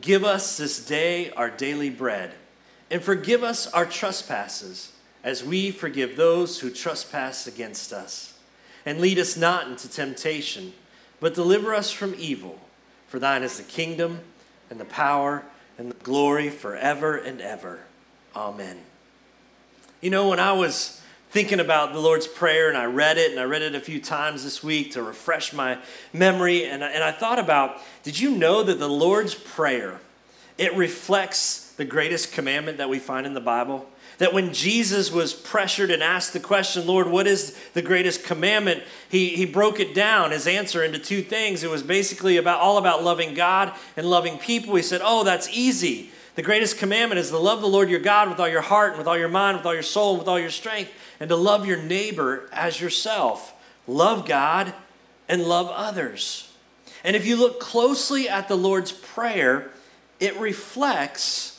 Give 0.00 0.24
us 0.24 0.56
this 0.56 0.84
day 0.84 1.30
our 1.30 1.50
daily 1.50 1.90
bread 1.90 2.34
and 2.94 3.02
forgive 3.02 3.42
us 3.42 3.66
our 3.72 3.84
trespasses, 3.84 4.92
as 5.24 5.42
we 5.42 5.72
forgive 5.72 6.14
those 6.14 6.60
who 6.60 6.70
trespass 6.70 7.44
against 7.48 7.92
us. 7.92 8.38
And 8.86 9.00
lead 9.00 9.18
us 9.18 9.36
not 9.36 9.66
into 9.66 9.90
temptation, 9.90 10.72
but 11.18 11.34
deliver 11.34 11.74
us 11.74 11.90
from 11.90 12.14
evil. 12.16 12.60
For 13.08 13.18
thine 13.18 13.42
is 13.42 13.56
the 13.56 13.64
kingdom, 13.64 14.20
and 14.70 14.78
the 14.78 14.84
power, 14.84 15.42
and 15.76 15.90
the 15.90 15.96
glory 16.04 16.50
forever 16.50 17.16
and 17.16 17.40
ever. 17.40 17.80
Amen. 18.36 18.78
You 20.00 20.10
know, 20.10 20.28
when 20.28 20.38
I 20.38 20.52
was 20.52 21.02
thinking 21.30 21.58
about 21.58 21.94
the 21.94 21.98
Lord's 21.98 22.28
Prayer 22.28 22.68
and 22.68 22.78
I 22.78 22.84
read 22.84 23.18
it, 23.18 23.32
and 23.32 23.40
I 23.40 23.44
read 23.44 23.62
it 23.62 23.74
a 23.74 23.80
few 23.80 24.00
times 24.00 24.44
this 24.44 24.62
week 24.62 24.92
to 24.92 25.02
refresh 25.02 25.52
my 25.52 25.78
memory, 26.12 26.64
and 26.64 26.84
I, 26.84 26.90
and 26.90 27.02
I 27.02 27.10
thought 27.10 27.40
about 27.40 27.82
did 28.04 28.20
you 28.20 28.36
know 28.36 28.62
that 28.62 28.78
the 28.78 28.88
Lord's 28.88 29.34
Prayer? 29.34 29.98
It 30.58 30.72
reflects 30.76 31.63
the 31.76 31.84
greatest 31.84 32.32
commandment 32.32 32.78
that 32.78 32.88
we 32.88 32.98
find 32.98 33.26
in 33.26 33.34
the 33.34 33.40
Bible? 33.40 33.86
That 34.18 34.32
when 34.32 34.52
Jesus 34.52 35.10
was 35.10 35.32
pressured 35.32 35.90
and 35.90 36.02
asked 36.02 36.32
the 36.32 36.40
question, 36.40 36.86
Lord, 36.86 37.08
what 37.08 37.26
is 37.26 37.58
the 37.72 37.82
greatest 37.82 38.24
commandment? 38.24 38.84
He, 39.08 39.30
he 39.30 39.44
broke 39.44 39.80
it 39.80 39.94
down, 39.94 40.30
his 40.30 40.46
answer, 40.46 40.84
into 40.84 40.98
two 40.98 41.22
things. 41.22 41.64
It 41.64 41.70
was 41.70 41.82
basically 41.82 42.36
about 42.36 42.60
all 42.60 42.78
about 42.78 43.02
loving 43.02 43.34
God 43.34 43.72
and 43.96 44.08
loving 44.08 44.38
people. 44.38 44.76
He 44.76 44.82
said, 44.82 45.00
Oh, 45.02 45.24
that's 45.24 45.48
easy. 45.50 46.10
The 46.36 46.42
greatest 46.42 46.78
commandment 46.78 47.18
is 47.18 47.30
to 47.30 47.38
love 47.38 47.60
the 47.60 47.68
Lord 47.68 47.88
your 47.88 48.00
God 48.00 48.28
with 48.28 48.40
all 48.40 48.48
your 48.48 48.60
heart 48.60 48.90
and 48.90 48.98
with 48.98 49.06
all 49.06 49.18
your 49.18 49.28
mind, 49.28 49.56
with 49.56 49.66
all 49.66 49.74
your 49.74 49.82
soul, 49.82 50.10
and 50.10 50.18
with 50.20 50.28
all 50.28 50.40
your 50.40 50.50
strength, 50.50 50.90
and 51.20 51.28
to 51.28 51.36
love 51.36 51.66
your 51.66 51.80
neighbor 51.80 52.48
as 52.52 52.80
yourself. 52.80 53.52
Love 53.86 54.26
God 54.26 54.74
and 55.28 55.44
love 55.44 55.68
others. 55.70 56.52
And 57.04 57.14
if 57.14 57.26
you 57.26 57.36
look 57.36 57.60
closely 57.60 58.28
at 58.28 58.48
the 58.48 58.56
Lord's 58.56 58.90
Prayer, 58.90 59.70
it 60.18 60.36
reflects 60.38 61.53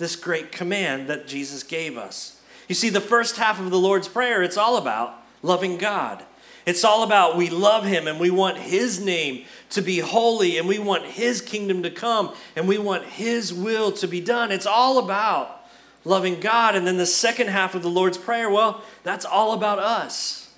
this 0.00 0.16
great 0.16 0.50
command 0.50 1.08
that 1.08 1.28
Jesus 1.28 1.62
gave 1.62 1.96
us. 1.96 2.40
You 2.68 2.74
see, 2.74 2.88
the 2.88 3.00
first 3.00 3.36
half 3.36 3.60
of 3.60 3.70
the 3.70 3.78
Lord's 3.78 4.08
Prayer, 4.08 4.42
it's 4.42 4.56
all 4.56 4.76
about 4.76 5.14
loving 5.42 5.76
God. 5.76 6.24
It's 6.66 6.84
all 6.84 7.02
about 7.02 7.36
we 7.36 7.50
love 7.50 7.84
Him 7.84 8.08
and 8.08 8.18
we 8.18 8.30
want 8.30 8.56
His 8.56 8.98
name 8.98 9.44
to 9.70 9.82
be 9.82 9.98
holy 9.98 10.58
and 10.58 10.66
we 10.66 10.78
want 10.78 11.04
His 11.04 11.40
kingdom 11.40 11.82
to 11.82 11.90
come 11.90 12.34
and 12.56 12.66
we 12.66 12.78
want 12.78 13.04
His 13.04 13.52
will 13.52 13.92
to 13.92 14.08
be 14.08 14.20
done. 14.20 14.50
It's 14.50 14.66
all 14.66 14.98
about 14.98 15.64
loving 16.04 16.40
God. 16.40 16.74
And 16.74 16.86
then 16.86 16.96
the 16.96 17.06
second 17.06 17.48
half 17.48 17.74
of 17.74 17.82
the 17.82 17.90
Lord's 17.90 18.18
Prayer, 18.18 18.50
well, 18.50 18.82
that's 19.02 19.24
all 19.24 19.52
about 19.52 19.78
us 19.78 20.48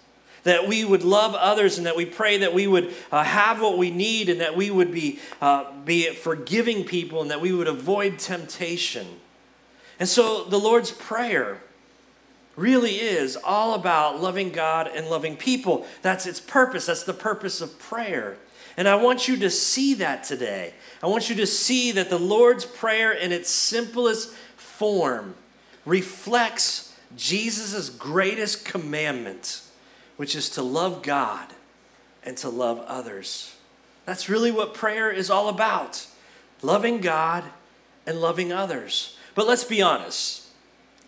that 0.44 0.66
we 0.66 0.84
would 0.84 1.04
love 1.04 1.34
others 1.34 1.78
and 1.78 1.86
that 1.86 1.96
we 1.96 2.04
pray 2.04 2.38
that 2.38 2.52
we 2.52 2.66
would 2.66 2.92
uh, 3.10 3.22
have 3.22 3.60
what 3.60 3.78
we 3.78 3.90
need 3.90 4.28
and 4.28 4.40
that 4.40 4.56
we 4.56 4.70
would 4.70 4.90
be, 4.90 5.18
uh, 5.40 5.64
be 5.84 6.12
forgiving 6.12 6.84
people 6.84 7.22
and 7.22 7.30
that 7.30 7.40
we 7.40 7.52
would 7.52 7.68
avoid 7.68 8.18
temptation. 8.18 9.06
And 10.02 10.08
so 10.08 10.42
the 10.42 10.58
Lord's 10.58 10.90
Prayer 10.90 11.62
really 12.56 12.96
is 12.96 13.36
all 13.36 13.74
about 13.74 14.20
loving 14.20 14.50
God 14.50 14.90
and 14.92 15.06
loving 15.06 15.36
people. 15.36 15.86
That's 16.02 16.26
its 16.26 16.40
purpose. 16.40 16.86
That's 16.86 17.04
the 17.04 17.12
purpose 17.12 17.60
of 17.60 17.78
prayer. 17.78 18.36
And 18.76 18.88
I 18.88 18.96
want 18.96 19.28
you 19.28 19.36
to 19.36 19.48
see 19.48 19.94
that 19.94 20.24
today. 20.24 20.74
I 21.04 21.06
want 21.06 21.30
you 21.30 21.36
to 21.36 21.46
see 21.46 21.92
that 21.92 22.10
the 22.10 22.18
Lord's 22.18 22.64
Prayer, 22.64 23.12
in 23.12 23.30
its 23.30 23.48
simplest 23.48 24.32
form, 24.56 25.36
reflects 25.84 26.98
Jesus' 27.16 27.88
greatest 27.88 28.64
commandment, 28.64 29.62
which 30.16 30.34
is 30.34 30.50
to 30.50 30.62
love 30.62 31.04
God 31.04 31.46
and 32.24 32.36
to 32.38 32.48
love 32.48 32.80
others. 32.88 33.54
That's 34.04 34.28
really 34.28 34.50
what 34.50 34.74
prayer 34.74 35.12
is 35.12 35.30
all 35.30 35.48
about 35.48 36.08
loving 36.60 37.00
God 37.00 37.44
and 38.04 38.20
loving 38.20 38.52
others. 38.52 39.16
But 39.34 39.46
let's 39.46 39.64
be 39.64 39.82
honest. 39.82 40.42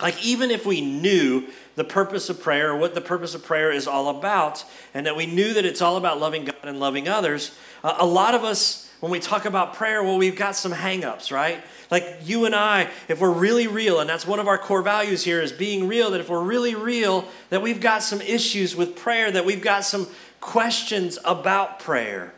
Like, 0.00 0.23
even 0.25 0.50
if 0.50 0.66
we 0.66 0.81
knew 0.81 1.45
the 1.76 1.85
purpose 1.85 2.28
of 2.28 2.43
prayer, 2.43 2.76
what 2.76 2.95
the 2.95 3.00
purpose 3.00 3.35
of 3.35 3.45
prayer 3.45 3.71
is 3.71 3.87
all 3.87 4.09
about, 4.09 4.64
and 4.93 5.07
that 5.07 5.16
we 5.16 5.26
knew 5.26 5.54
that 5.54 5.64
it's 5.64 5.81
all 5.81 5.97
about 5.97 6.19
loving 6.19 6.45
God 6.45 6.57
and 6.64 6.81
loving 6.81 7.09
others, 7.09 7.57
uh, 7.83 7.97
a 7.99 8.07
lot 8.07 8.35
of 8.35 8.45
us, 8.45 8.90
when 9.00 9.12
we 9.12 9.21
talk 9.21 9.45
about 9.45 9.75
prayer, 9.75 10.02
well, 10.02 10.19
we've 10.19 10.37
got 10.37 10.57
some 10.57 10.73
hangups, 10.73 11.31
right? 11.31 11.62
Like 11.90 12.21
you 12.25 12.45
and 12.45 12.54
I, 12.54 12.90
if 13.09 13.21
we're 13.21 13.31
really 13.31 13.66
real, 13.66 14.00
and 14.00 14.09
that's 14.09 14.26
one 14.26 14.40
of 14.40 14.49
our 14.49 14.59
core 14.59 14.83
values 14.83 15.23
here 15.23 15.40
is 15.40 15.52
being 15.52 15.87
real, 15.87 16.11
that 16.11 16.21
if 16.21 16.28
we're 16.28 16.43
really 16.43 16.75
real, 16.75 17.26
that 17.50 17.62
we've 17.62 17.81
got 17.81 18.02
some 18.02 18.21
issues 18.21 18.75
with 18.75 18.97
prayer, 18.97 19.31
that 19.31 19.45
we've 19.45 19.62
got 19.62 19.85
some 19.85 20.09
questions 20.40 21.19
about 21.25 21.78
prayer. 21.78 22.35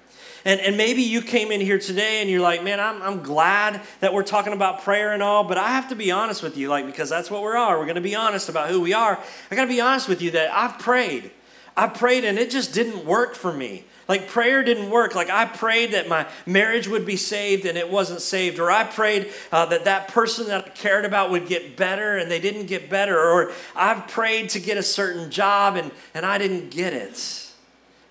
And, 0.46 0.60
and 0.60 0.76
maybe 0.76 1.02
you 1.02 1.22
came 1.22 1.50
in 1.50 1.60
here 1.60 1.80
today 1.80 2.20
and 2.20 2.30
you're 2.30 2.40
like, 2.40 2.62
man, 2.62 2.78
I'm, 2.78 3.02
I'm 3.02 3.22
glad 3.24 3.80
that 3.98 4.14
we're 4.14 4.22
talking 4.22 4.52
about 4.52 4.82
prayer 4.82 5.12
and 5.12 5.20
all, 5.20 5.42
but 5.42 5.58
I 5.58 5.70
have 5.70 5.88
to 5.88 5.96
be 5.96 6.12
honest 6.12 6.40
with 6.40 6.56
you, 6.56 6.68
like, 6.68 6.86
because 6.86 7.10
that's 7.10 7.28
what 7.28 7.42
we 7.42 7.48
are. 7.48 7.76
We're 7.76 7.84
going 7.84 7.96
to 7.96 8.00
be 8.00 8.14
honest 8.14 8.48
about 8.48 8.70
who 8.70 8.80
we 8.80 8.94
are. 8.94 9.18
I 9.50 9.54
got 9.56 9.62
to 9.62 9.68
be 9.68 9.80
honest 9.80 10.08
with 10.08 10.22
you 10.22 10.30
that 10.30 10.54
I've 10.54 10.78
prayed. 10.78 11.32
I 11.76 11.88
prayed 11.88 12.24
and 12.24 12.38
it 12.38 12.52
just 12.52 12.72
didn't 12.72 13.04
work 13.04 13.34
for 13.34 13.52
me. 13.52 13.86
Like 14.06 14.28
prayer 14.28 14.62
didn't 14.62 14.88
work. 14.88 15.16
Like 15.16 15.30
I 15.30 15.46
prayed 15.46 15.94
that 15.94 16.08
my 16.08 16.28
marriage 16.46 16.86
would 16.86 17.04
be 17.04 17.16
saved 17.16 17.66
and 17.66 17.76
it 17.76 17.90
wasn't 17.90 18.20
saved. 18.20 18.60
Or 18.60 18.70
I 18.70 18.84
prayed 18.84 19.32
uh, 19.50 19.66
that 19.66 19.84
that 19.86 20.06
person 20.06 20.46
that 20.46 20.64
I 20.64 20.68
cared 20.68 21.04
about 21.04 21.32
would 21.32 21.48
get 21.48 21.76
better 21.76 22.18
and 22.18 22.30
they 22.30 22.38
didn't 22.38 22.66
get 22.66 22.88
better. 22.88 23.18
Or 23.18 23.50
I've 23.74 24.06
prayed 24.06 24.50
to 24.50 24.60
get 24.60 24.78
a 24.78 24.82
certain 24.84 25.28
job 25.28 25.74
and, 25.74 25.90
and 26.14 26.24
I 26.24 26.38
didn't 26.38 26.70
get 26.70 26.92
it. 26.92 27.42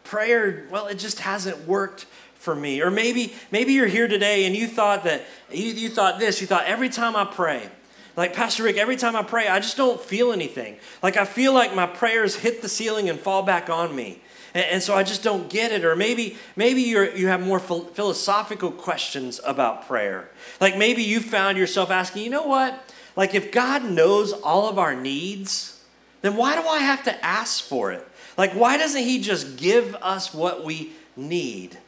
Prayer, 0.03 0.67
well, 0.69 0.87
it 0.87 0.99
just 0.99 1.21
hasn't 1.21 1.65
worked 1.65 2.05
for 2.45 2.55
me. 2.55 2.81
Or 2.81 2.89
maybe 2.89 3.33
maybe 3.51 3.73
you're 3.73 3.87
here 3.87 4.07
today 4.07 4.45
and 4.45 4.55
you 4.55 4.67
thought 4.67 5.03
that 5.03 5.23
you, 5.51 5.65
you 5.65 5.89
thought 5.89 6.19
this, 6.19 6.39
you 6.39 6.47
thought 6.47 6.65
every 6.65 6.87
time 6.87 7.15
I 7.15 7.25
pray, 7.25 7.69
like 8.15 8.33
Pastor 8.33 8.63
Ricc, 8.63 8.77
every 8.77 8.95
time 8.95 9.15
I 9.15 9.23
pray, 9.23 9.47
I 9.47 9.59
just 9.59 9.75
don't 9.75 9.99
feel 9.99 10.31
anything. 10.31 10.77
Like 11.03 11.17
I 11.17 11.25
feel 11.25 11.53
like 11.53 11.75
my 11.75 11.87
prayers 11.87 12.37
hit 12.37 12.61
the 12.61 12.69
ceiling 12.69 13.09
and 13.09 13.19
fall 13.19 13.43
back 13.43 13.69
on 13.69 13.93
me. 13.93 14.21
And, 14.53 14.65
and 14.65 14.83
so 14.83 14.95
I 14.95 15.03
just 15.03 15.21
don't 15.21 15.49
get 15.49 15.73
it. 15.73 15.83
Or 15.83 15.95
maybe 15.95 16.37
maybe 16.55 16.81
you 16.81 17.11
you 17.11 17.27
have 17.27 17.41
more 17.41 17.59
philosophical 17.59 18.71
questions 18.71 19.41
about 19.43 19.87
prayer. 19.87 20.29
Like 20.61 20.77
maybe 20.77 21.03
you 21.03 21.19
found 21.19 21.57
yourself 21.57 21.91
asking, 21.91 22.23
you 22.23 22.29
know 22.29 22.47
what? 22.47 22.93
Like 23.17 23.33
if 23.33 23.51
God 23.51 23.83
knows 23.83 24.31
all 24.31 24.69
of 24.69 24.79
our 24.79 24.95
needs, 24.95 25.83
then 26.21 26.37
why 26.37 26.55
do 26.55 26.65
I 26.67 26.79
have 26.79 27.03
to 27.03 27.25
ask 27.25 27.63
for 27.63 27.91
it? 27.91 28.07
Like 28.37 28.53
why 28.53 28.77
doesn't 28.77 29.03
he 29.03 29.19
just 29.19 29.57
give 29.57 29.95
us 29.95 30.33
what 30.33 30.63
we 30.63 30.93
need? 31.17 31.79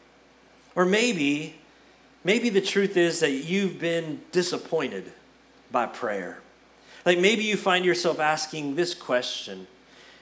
Or 0.78 0.86
maybe, 0.86 1.56
maybe 2.24 2.50
the 2.50 2.62
truth 2.62 2.96
is 2.96 3.20
that 3.20 3.32
you've 3.32 3.80
been 3.80 4.22
disappointed 4.32 5.12
by 5.72 5.88
prayer. 5.88 6.40
Like 7.04 7.18
maybe 7.18 7.44
you 7.44 7.58
find 7.58 7.84
yourself 7.84 8.20
asking 8.20 8.76
this 8.76 8.94
question 8.94 9.68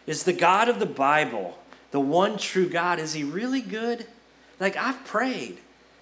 Is 0.07 0.23
the 0.23 0.33
God 0.33 0.69
of 0.69 0.79
the 0.79 0.85
Bible, 0.85 1.59
the 1.91 1.99
one 1.99 2.37
true 2.37 2.69
God, 2.69 2.99
is 2.99 3.13
he 3.13 3.23
really 3.23 3.61
good? 3.61 4.07
Like 4.59 4.77
I've 4.77 5.03
prayed 5.05 5.57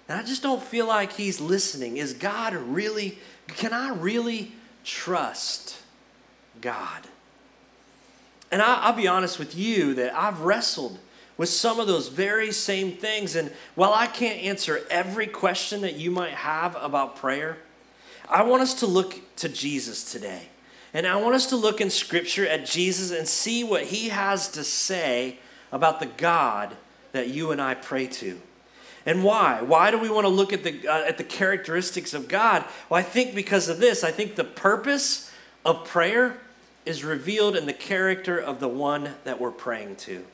and 0.08 0.20
I 0.20 0.22
just 0.22 0.42
don't 0.42 0.62
feel 0.62 0.86
like 0.86 1.12
he's 1.12 1.40
listening. 1.40 1.96
Is 1.96 2.12
God 2.12 2.54
really, 2.54 3.18
can 3.48 3.72
I 3.72 3.92
really 3.92 4.52
trust 4.84 5.80
God? 6.60 7.08
And 8.52 8.62
I, 8.62 8.88
will 8.88 8.96
be 8.96 9.08
honest 9.08 9.40
with 9.40 9.56
you 9.56 9.94
that 9.94 10.14
I've 10.14 10.42
wrestled 10.42 10.98
with 11.36 11.48
some 11.48 11.80
of 11.80 11.86
those 11.86 12.08
very 12.08 12.52
same 12.52 12.92
things. 12.92 13.36
And 13.36 13.52
while 13.74 13.92
I 13.92 14.06
can't 14.06 14.40
answer 14.40 14.82
every 14.90 15.26
question 15.26 15.80
that 15.82 15.96
you 15.96 16.10
might 16.10 16.34
have 16.34 16.76
about 16.80 17.16
prayer, 17.16 17.58
I 18.28 18.42
want 18.42 18.62
us 18.62 18.74
to 18.74 18.86
look 18.86 19.20
to 19.36 19.48
Jesus 19.48 20.10
today. 20.10 20.48
And 20.92 21.06
I 21.06 21.16
want 21.16 21.34
us 21.34 21.46
to 21.46 21.56
look 21.56 21.80
in 21.80 21.90
Scripture 21.90 22.46
at 22.46 22.66
Jesus 22.66 23.10
and 23.10 23.26
see 23.26 23.64
what 23.64 23.84
he 23.84 24.10
has 24.10 24.48
to 24.50 24.62
say 24.62 25.38
about 25.72 25.98
the 25.98 26.06
God 26.06 26.76
that 27.12 27.28
you 27.28 27.50
and 27.50 27.60
I 27.60 27.74
pray 27.74 28.06
to. 28.06 28.40
And 29.04 29.22
why? 29.22 29.60
Why 29.60 29.90
do 29.90 29.98
we 29.98 30.08
want 30.08 30.24
to 30.24 30.28
look 30.28 30.52
at 30.52 30.62
the, 30.62 30.88
uh, 30.88 31.04
at 31.04 31.18
the 31.18 31.24
characteristics 31.24 32.14
of 32.14 32.28
God? 32.28 32.64
Well, 32.88 32.98
I 32.98 33.02
think 33.02 33.34
because 33.34 33.68
of 33.68 33.78
this. 33.78 34.02
I 34.02 34.10
think 34.10 34.36
the 34.36 34.44
purpose 34.44 35.30
of 35.64 35.84
prayer 35.84 36.38
is 36.86 37.04
revealed 37.04 37.56
in 37.56 37.66
the 37.66 37.72
character 37.72 38.38
of 38.38 38.60
the 38.60 38.68
one 38.68 39.14
that 39.24 39.40
we're 39.40 39.50
praying 39.50 39.96
to. 39.96 40.24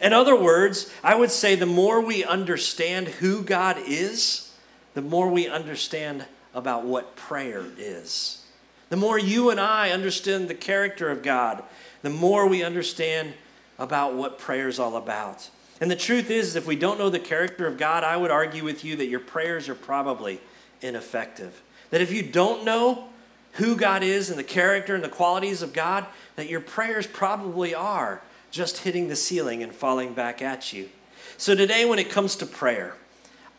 In 0.00 0.12
other 0.12 0.38
words, 0.38 0.92
I 1.02 1.14
would 1.14 1.30
say 1.30 1.54
the 1.54 1.66
more 1.66 2.00
we 2.00 2.24
understand 2.24 3.08
who 3.08 3.42
God 3.42 3.78
is, 3.86 4.52
the 4.94 5.02
more 5.02 5.28
we 5.28 5.48
understand 5.48 6.24
about 6.54 6.84
what 6.84 7.16
prayer 7.16 7.64
is. 7.78 8.42
The 8.88 8.96
more 8.96 9.18
you 9.18 9.50
and 9.50 9.60
I 9.60 9.90
understand 9.90 10.48
the 10.48 10.54
character 10.54 11.10
of 11.10 11.22
God, 11.22 11.62
the 12.02 12.10
more 12.10 12.46
we 12.46 12.62
understand 12.62 13.34
about 13.78 14.14
what 14.14 14.38
prayer 14.38 14.68
is 14.68 14.78
all 14.78 14.96
about. 14.96 15.50
And 15.80 15.90
the 15.90 15.96
truth 15.96 16.30
is, 16.30 16.56
if 16.56 16.66
we 16.66 16.76
don't 16.76 16.98
know 16.98 17.10
the 17.10 17.18
character 17.18 17.66
of 17.66 17.76
God, 17.76 18.04
I 18.04 18.16
would 18.16 18.30
argue 18.30 18.64
with 18.64 18.84
you 18.84 18.96
that 18.96 19.08
your 19.08 19.20
prayers 19.20 19.68
are 19.68 19.74
probably 19.74 20.40
ineffective. 20.80 21.60
That 21.90 22.00
if 22.00 22.12
you 22.12 22.22
don't 22.22 22.64
know 22.64 23.08
who 23.52 23.76
God 23.76 24.02
is 24.02 24.30
and 24.30 24.38
the 24.38 24.44
character 24.44 24.94
and 24.94 25.04
the 25.04 25.08
qualities 25.08 25.62
of 25.62 25.72
God, 25.72 26.06
that 26.36 26.48
your 26.48 26.60
prayers 26.60 27.06
probably 27.06 27.74
are 27.74 28.22
just 28.56 28.78
hitting 28.78 29.08
the 29.08 29.16
ceiling 29.16 29.62
and 29.62 29.72
falling 29.74 30.14
back 30.14 30.42
at 30.42 30.72
you. 30.72 30.88
So, 31.36 31.54
today, 31.54 31.84
when 31.84 31.98
it 31.98 32.10
comes 32.10 32.34
to 32.36 32.46
prayer, 32.46 32.94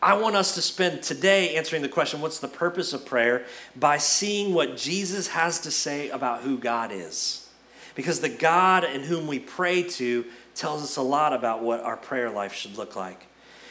I 0.02 0.14
want 0.16 0.36
us 0.36 0.54
to 0.54 0.62
spend 0.62 1.02
today 1.02 1.56
answering 1.56 1.82
the 1.82 1.88
question 1.88 2.20
what's 2.20 2.38
the 2.38 2.48
purpose 2.48 2.92
of 2.92 3.04
prayer 3.06 3.44
by 3.74 3.98
seeing 3.98 4.54
what 4.54 4.76
Jesus 4.76 5.28
has 5.28 5.60
to 5.60 5.70
say 5.70 6.08
about 6.10 6.42
who 6.42 6.58
God 6.58 6.92
is. 6.92 7.48
Because 7.94 8.20
the 8.20 8.28
God 8.28 8.84
in 8.84 9.02
whom 9.02 9.26
we 9.26 9.40
pray 9.40 9.82
to 9.82 10.24
tells 10.54 10.82
us 10.82 10.96
a 10.96 11.02
lot 11.02 11.32
about 11.32 11.62
what 11.62 11.80
our 11.80 11.96
prayer 11.96 12.30
life 12.30 12.52
should 12.52 12.76
look 12.76 12.94
like. 12.94 13.26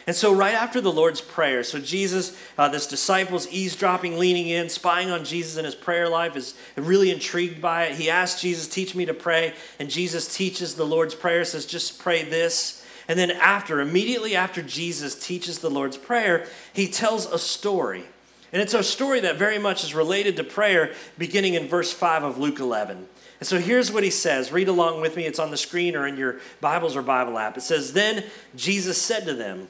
And 0.08 0.16
so, 0.16 0.34
right 0.34 0.54
after 0.54 0.80
the 0.80 0.92
Lord's 0.92 1.20
Prayer, 1.20 1.64
so 1.64 1.80
Jesus, 1.80 2.36
uh, 2.58 2.70
this 2.70 2.88
disciples 2.88 3.46
eavesdropping, 3.50 4.18
leaning 4.18 4.48
in, 4.48 4.70
spying 4.70 5.12
on 5.12 5.26
Jesus 5.26 5.58
in 5.58 5.66
his 5.66 5.76
prayer 5.76 6.08
life, 6.08 6.38
is 6.38 6.56
really 6.78 7.12
intrigued 7.12 7.62
by 7.62 7.88
it. 7.88 7.98
He 7.98 8.10
asks 8.10 8.40
Jesus, 8.40 8.70
Teach 8.70 8.96
me 8.96 9.06
to 9.06 9.14
pray. 9.14 9.54
And 9.80 9.90
Jesus 9.90 10.34
teaches 10.34 10.76
the 10.76 10.86
Lord's 10.86 11.14
Prayer, 11.14 11.44
says, 11.44 11.66
Just 11.66 12.00
pray 12.00 12.24
this. 12.24 12.86
And 13.10 13.20
then, 13.20 13.32
after, 13.32 13.82
immediately 13.82 14.34
after 14.34 14.62
Jesus 14.62 15.14
teaches 15.14 15.60
the 15.60 15.70
Lord's 15.70 15.98
Prayer, 15.98 16.48
he 16.72 16.88
tells 16.88 17.26
a 17.26 17.38
story. 17.38 18.06
And 18.54 18.62
it's 18.62 18.74
a 18.74 18.84
story 18.84 19.20
that 19.20 19.36
very 19.36 19.60
much 19.60 19.84
is 19.84 19.94
related 19.94 20.38
to 20.38 20.44
prayer, 20.46 20.94
beginning 21.18 21.56
in 21.56 21.68
verse 21.68 21.92
5 21.92 22.24
of 22.24 22.38
Luke 22.38 22.60
11. 22.62 23.10
And 23.42 23.48
so 23.48 23.60
here's 23.60 23.92
what 23.92 24.06
he 24.06 24.10
says. 24.10 24.54
Read 24.54 24.70
along 24.70 25.02
with 25.02 25.18
me. 25.18 25.26
It's 25.26 25.38
on 25.38 25.52
the 25.52 25.58
screen 25.58 25.98
or 25.98 26.08
in 26.08 26.16
your 26.16 26.40
Bibles 26.62 26.96
or 26.96 27.02
Bible 27.02 27.38
app. 27.38 27.58
It 27.58 27.62
says, 27.62 27.92
Then 27.92 28.24
Jesus 28.56 29.02
said 29.02 29.26
to 29.26 29.34
them, 29.34 29.68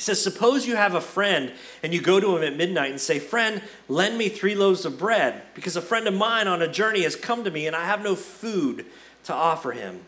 he 0.00 0.04
says, 0.04 0.22
Suppose 0.22 0.66
you 0.66 0.76
have 0.76 0.94
a 0.94 1.00
friend 1.02 1.52
and 1.82 1.92
you 1.92 2.00
go 2.00 2.20
to 2.20 2.34
him 2.34 2.42
at 2.42 2.56
midnight 2.56 2.90
and 2.90 2.98
say, 2.98 3.18
Friend, 3.18 3.60
lend 3.86 4.16
me 4.16 4.30
three 4.30 4.54
loaves 4.54 4.86
of 4.86 4.98
bread, 4.98 5.42
because 5.52 5.76
a 5.76 5.82
friend 5.82 6.08
of 6.08 6.14
mine 6.14 6.48
on 6.48 6.62
a 6.62 6.72
journey 6.72 7.02
has 7.02 7.14
come 7.14 7.44
to 7.44 7.50
me 7.50 7.66
and 7.66 7.76
I 7.76 7.84
have 7.84 8.02
no 8.02 8.16
food 8.16 8.86
to 9.24 9.34
offer 9.34 9.72
him. 9.72 10.00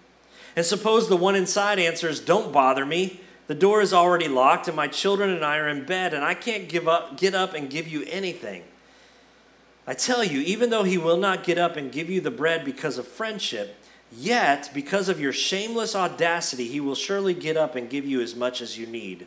And 0.57 0.65
suppose 0.65 1.11
the 1.11 1.17
one 1.17 1.37
inside 1.37 1.79
answers, 1.79 2.21
Don't 2.21 2.55
bother 2.55 2.87
me. 2.87 3.21
The 3.49 3.55
door 3.55 3.83
is 3.83 3.93
already 3.93 4.29
locked, 4.29 4.67
and 4.67 4.75
my 4.75 4.89
children 4.89 5.29
and 5.29 5.45
I 5.45 5.59
are 5.59 5.69
in 5.69 5.85
bed, 5.85 6.15
and 6.15 6.25
I 6.25 6.33
can't 6.33 6.71
give 6.71 6.89
up, 6.89 7.19
get 7.19 7.35
up 7.35 7.53
and 7.53 7.69
give 7.69 7.87
you 7.87 8.07
anything. 8.09 8.63
I 9.87 9.93
tell 9.93 10.25
you, 10.25 10.41
even 10.41 10.71
though 10.71 10.85
he 10.85 10.97
will 10.97 11.19
not 11.19 11.45
get 11.45 11.59
up 11.59 11.77
and 11.77 11.93
give 11.93 12.09
you 12.09 12.23
the 12.23 12.31
bread 12.31 12.65
because 12.65 12.97
of 12.97 13.07
friendship, 13.07 13.77
yet 14.11 14.71
because 14.73 15.11
of 15.11 15.21
your 15.21 15.35
shameless 15.35 15.95
audacity, 15.95 16.69
he 16.69 16.81
will 16.81 16.95
surely 16.95 17.35
get 17.35 17.59
up 17.59 17.77
and 17.77 17.91
give 17.91 18.07
you 18.07 18.23
as 18.23 18.35
much 18.35 18.63
as 18.63 18.79
you 18.79 18.87
need. 18.87 19.27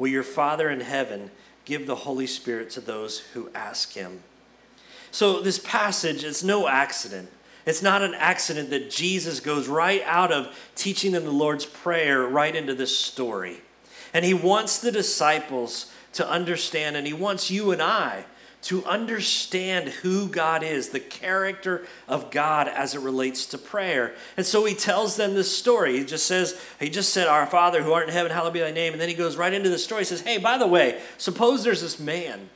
Will 0.00 0.08
your 0.08 0.22
Father 0.22 0.70
in 0.70 0.80
heaven 0.80 1.30
give 1.66 1.86
the 1.86 1.94
Holy 1.94 2.26
Spirit 2.26 2.70
to 2.70 2.80
those 2.80 3.18
who 3.34 3.50
ask 3.54 3.92
him. 3.92 4.22
So, 5.10 5.40
this 5.40 5.58
passage, 5.58 6.24
it's 6.24 6.42
no 6.42 6.66
accident. 6.66 7.28
It's 7.66 7.82
not 7.82 8.00
an 8.00 8.14
accident 8.14 8.70
that 8.70 8.90
Jesus 8.90 9.38
goes 9.38 9.68
right 9.68 10.02
out 10.06 10.32
of 10.32 10.56
teaching 10.74 11.12
them 11.12 11.24
the 11.24 11.30
Lord's 11.30 11.66
Prayer 11.66 12.22
right 12.22 12.56
into 12.56 12.74
this 12.74 12.96
story. 12.96 13.60
And 14.14 14.24
he 14.24 14.32
wants 14.32 14.78
the 14.78 14.90
disciples 14.90 15.92
to 16.14 16.28
understand, 16.28 16.96
and 16.96 17.06
he 17.06 17.12
wants 17.12 17.50
you 17.50 17.70
and 17.70 17.82
I 17.82 18.24
to 18.62 18.84
understand 18.84 19.88
who 19.88 20.28
God 20.28 20.62
is, 20.62 20.90
the 20.90 21.00
character 21.00 21.86
of 22.06 22.30
God 22.30 22.68
as 22.68 22.94
it 22.94 23.00
relates 23.00 23.46
to 23.46 23.58
prayer. 23.58 24.14
And 24.36 24.44
so 24.44 24.64
he 24.64 24.74
tells 24.74 25.16
them 25.16 25.34
this 25.34 25.56
story. 25.56 25.98
He 25.98 26.04
just 26.04 26.26
says, 26.26 26.60
he 26.78 26.90
just 26.90 27.14
said, 27.14 27.26
Our 27.26 27.46
Father 27.46 27.82
who 27.82 27.92
art 27.92 28.06
in 28.08 28.12
heaven, 28.12 28.32
hallowed 28.32 28.52
be 28.52 28.60
thy 28.60 28.70
name. 28.70 28.92
And 28.92 29.00
then 29.00 29.08
he 29.08 29.14
goes 29.14 29.36
right 29.36 29.52
into 29.52 29.70
the 29.70 29.78
story. 29.78 30.02
He 30.02 30.06
says, 30.06 30.20
Hey, 30.20 30.38
by 30.38 30.58
the 30.58 30.66
way, 30.66 31.00
suppose 31.16 31.64
there's 31.64 31.80
this 31.80 31.98
man. 31.98 32.50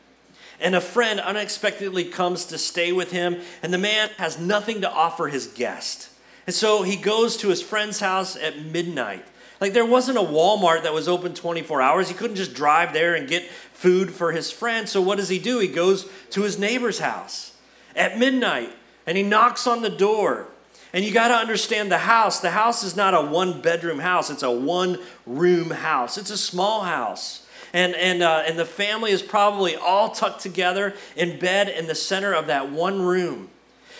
And 0.60 0.74
a 0.74 0.80
friend 0.80 1.20
unexpectedly 1.20 2.04
comes 2.04 2.44
to 2.46 2.58
stay 2.58 2.92
with 2.92 3.10
him, 3.10 3.40
and 3.62 3.72
the 3.72 3.78
man 3.78 4.10
has 4.18 4.38
nothing 4.38 4.82
to 4.82 4.90
offer 4.90 5.26
his 5.26 5.46
guest. 5.48 6.10
And 6.46 6.54
so 6.54 6.82
he 6.82 6.96
goes 6.96 7.36
to 7.38 7.48
his 7.48 7.62
friend's 7.62 8.00
house 8.00 8.36
at 8.36 8.62
midnight 8.64 9.24
Like 9.60 9.72
there 9.72 9.86
wasn't 9.86 10.18
a 10.18 10.22
Walmart 10.22 10.82
that 10.82 10.92
was 10.92 11.08
open 11.08 11.34
24 11.34 11.80
hours. 11.80 12.08
He 12.08 12.14
couldn't 12.14 12.36
just 12.36 12.54
drive 12.54 12.92
there 12.92 13.14
and 13.14 13.28
get 13.28 13.48
food 13.74 14.10
for 14.10 14.32
his 14.32 14.50
friend. 14.50 14.88
So 14.88 15.02
what 15.02 15.18
does 15.18 15.28
he 15.28 15.38
do? 15.38 15.58
He 15.58 15.68
goes 15.68 16.08
to 16.30 16.42
his 16.42 16.58
neighbor's 16.58 17.00
house 17.00 17.54
at 17.94 18.18
midnight 18.18 18.70
and 19.06 19.18
he 19.18 19.22
knocks 19.22 19.66
on 19.66 19.82
the 19.82 19.90
door. 19.90 20.48
And 20.94 21.04
you 21.04 21.12
got 21.12 21.28
to 21.28 21.34
understand 21.34 21.90
the 21.90 21.98
house. 21.98 22.40
The 22.40 22.52
house 22.52 22.84
is 22.84 22.96
not 22.96 23.14
a 23.14 23.20
one 23.20 23.60
bedroom 23.60 23.98
house, 23.98 24.30
it's 24.30 24.42
a 24.42 24.50
one 24.50 24.98
room 25.26 25.70
house. 25.70 26.16
It's 26.16 26.30
a 26.30 26.38
small 26.38 26.82
house. 26.82 27.46
And, 27.72 27.96
and, 27.96 28.22
uh, 28.22 28.44
and 28.46 28.56
the 28.56 28.64
family 28.64 29.10
is 29.10 29.20
probably 29.20 29.74
all 29.74 30.10
tucked 30.10 30.40
together 30.40 30.94
in 31.16 31.40
bed 31.40 31.68
in 31.68 31.88
the 31.88 31.94
center 31.96 32.32
of 32.32 32.46
that 32.46 32.70
one 32.70 33.02
room. 33.02 33.50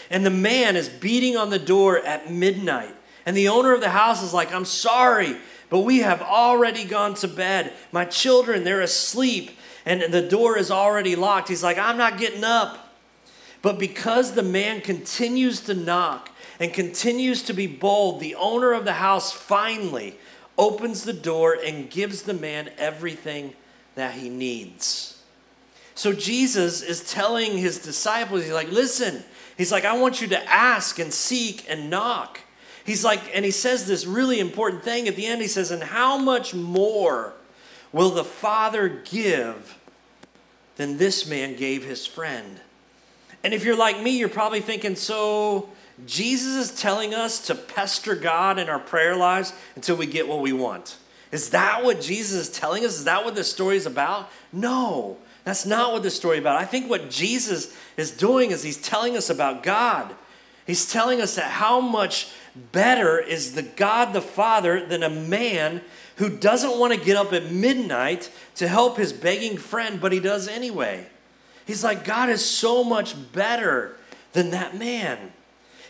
And 0.09 0.25
the 0.25 0.31
man 0.31 0.77
is 0.77 0.89
beating 0.89 1.37
on 1.37 1.51
the 1.51 1.59
door 1.59 1.99
at 1.99 2.31
midnight. 2.31 2.95
And 3.27 3.37
the 3.37 3.49
owner 3.49 3.73
of 3.73 3.81
the 3.81 3.91
house 3.91 4.23
is 4.23 4.33
like, 4.33 4.55
I'm 4.55 4.65
sorry, 4.65 5.37
but 5.71 5.81
we 5.81 5.99
have 5.99 6.23
already 6.23 6.85
gone 6.85 7.15
to 7.15 7.29
bed. 7.29 7.73
My 7.91 8.05
children, 8.05 8.63
they're 8.63 8.81
asleep, 8.81 9.51
and 9.87 10.03
the 10.13 10.23
door 10.23 10.57
is 10.59 10.71
already 10.71 11.17
locked. 11.17 11.49
He's 11.49 11.63
like, 11.63 11.79
I'm 11.79 11.97
not 11.97 12.19
getting 12.19 12.45
up. 12.45 12.95
But 13.63 13.79
because 13.79 14.33
the 14.33 14.43
man 14.43 14.81
continues 14.81 15.61
to 15.63 15.75
knock 15.75 16.31
and 16.61 16.73
continues 16.73 17.43
to 17.45 17.53
be 17.53 17.67
bold, 17.67 18.21
the 18.21 18.35
owner 18.35 18.73
of 18.73 18.85
the 18.85 18.95
house 18.95 19.33
finally 19.33 20.17
opens 20.59 21.05
the 21.05 21.13
door 21.13 21.57
and 21.65 21.91
gives 21.91 22.23
the 22.23 22.35
man 22.35 22.71
everything 22.79 23.55
that 23.95 24.15
he 24.15 24.29
needs. 24.29 25.23
So 25.95 26.13
Jesus 26.13 26.83
is 26.83 27.11
telling 27.11 27.57
his 27.57 27.79
disciples, 27.79 28.45
he's 28.45 28.53
like, 28.53 28.71
listen, 28.71 29.23
he's 29.57 29.73
like, 29.73 29.85
I 29.85 29.97
want 29.97 30.21
you 30.21 30.29
to 30.29 30.51
ask 30.51 30.99
and 30.99 31.13
seek 31.13 31.65
and 31.69 31.89
knock. 31.89 32.41
He's 32.85 33.05
like, 33.05 33.21
and 33.35 33.45
he 33.45 33.51
says 33.51 33.87
this 33.87 34.05
really 34.05 34.41
important 34.41 34.83
thing 34.83 35.09
at 35.09 35.17
the 35.17 35.27
end. 35.27 35.41
He 35.41 35.49
says, 35.49 35.71
and 35.71 35.83
how 35.83 36.19
much 36.19 36.55
more 36.55 37.33
will 37.95 38.11
the 38.11 38.25
Father 38.25 38.89
give 38.89 39.79
than 40.77 40.99
this 40.99 41.27
man 41.27 41.57
gave 41.57 41.85
his 41.85 42.05
friend? 42.05 42.61
And 43.43 43.55
if 43.55 43.65
you're 43.65 43.77
like 43.77 44.03
me, 44.03 44.19
you're 44.19 44.29
probably 44.29 44.61
thinking, 44.61 44.97
so 44.97 45.71
Jesus 46.05 46.71
is 46.71 46.81
telling 46.81 47.15
us 47.15 47.47
to 47.47 47.55
pester 47.55 48.17
God 48.17 48.59
in 48.59 48.69
our 48.69 48.81
prayer 48.81 49.15
lives 49.15 49.53
until 49.77 49.97
we 49.97 50.07
get 50.07 50.27
what 50.29 50.41
we 50.41 50.53
want. 50.53 50.97
Is 51.31 51.51
that 51.51 51.85
what 51.85 52.01
Jesus 52.01 52.49
is 52.49 52.51
telling 52.51 52.85
us? 52.85 52.97
Is 52.99 53.05
that 53.05 53.25
what 53.25 53.37
this 53.37 53.51
story 53.51 53.77
is 53.77 53.87
about? 53.87 54.29
No, 54.53 55.17
that's 55.45 55.65
not 55.65 55.93
what 55.93 56.03
this 56.03 56.17
story 56.17 56.39
is 56.39 56.41
about. 56.41 56.61
I 56.61 56.65
think 56.65 56.91
what 56.91 57.11
Jesus 57.11 57.77
is 57.97 58.11
doing 58.11 58.51
is 58.51 58.63
he's 58.65 58.77
telling 58.77 59.17
us 59.17 59.31
about 59.31 59.63
God. 59.63 60.15
He's 60.67 60.91
telling 60.91 61.21
us 61.21 61.37
that 61.37 61.51
how 61.51 61.81
much 61.81 62.33
better 62.73 63.19
is 63.19 63.55
the 63.55 63.63
God 63.63 64.13
the 64.13 64.21
Father 64.21 64.85
than 64.87 65.03
a 65.03 65.11
man 65.11 65.81
who 66.17 66.29
doesn't 66.29 66.79
want 66.79 66.93
to 66.95 67.01
get 67.01 67.17
up 67.17 67.33
at 67.33 67.51
midnight 67.51 68.31
to 68.57 68.69
help 68.69 68.97
his 68.97 69.13
begging 69.13 69.57
friend, 69.57 70.01
but 70.01 70.13
he 70.13 70.21
does 70.21 70.47
anyway. 70.47 71.07
He's 71.67 71.83
like, 71.83 72.05
God 72.05 72.29
is 72.29 72.45
so 72.45 72.85
much 72.85 73.15
better 73.33 73.97
than 74.33 74.51
that 74.51 74.77
man. 74.77 75.33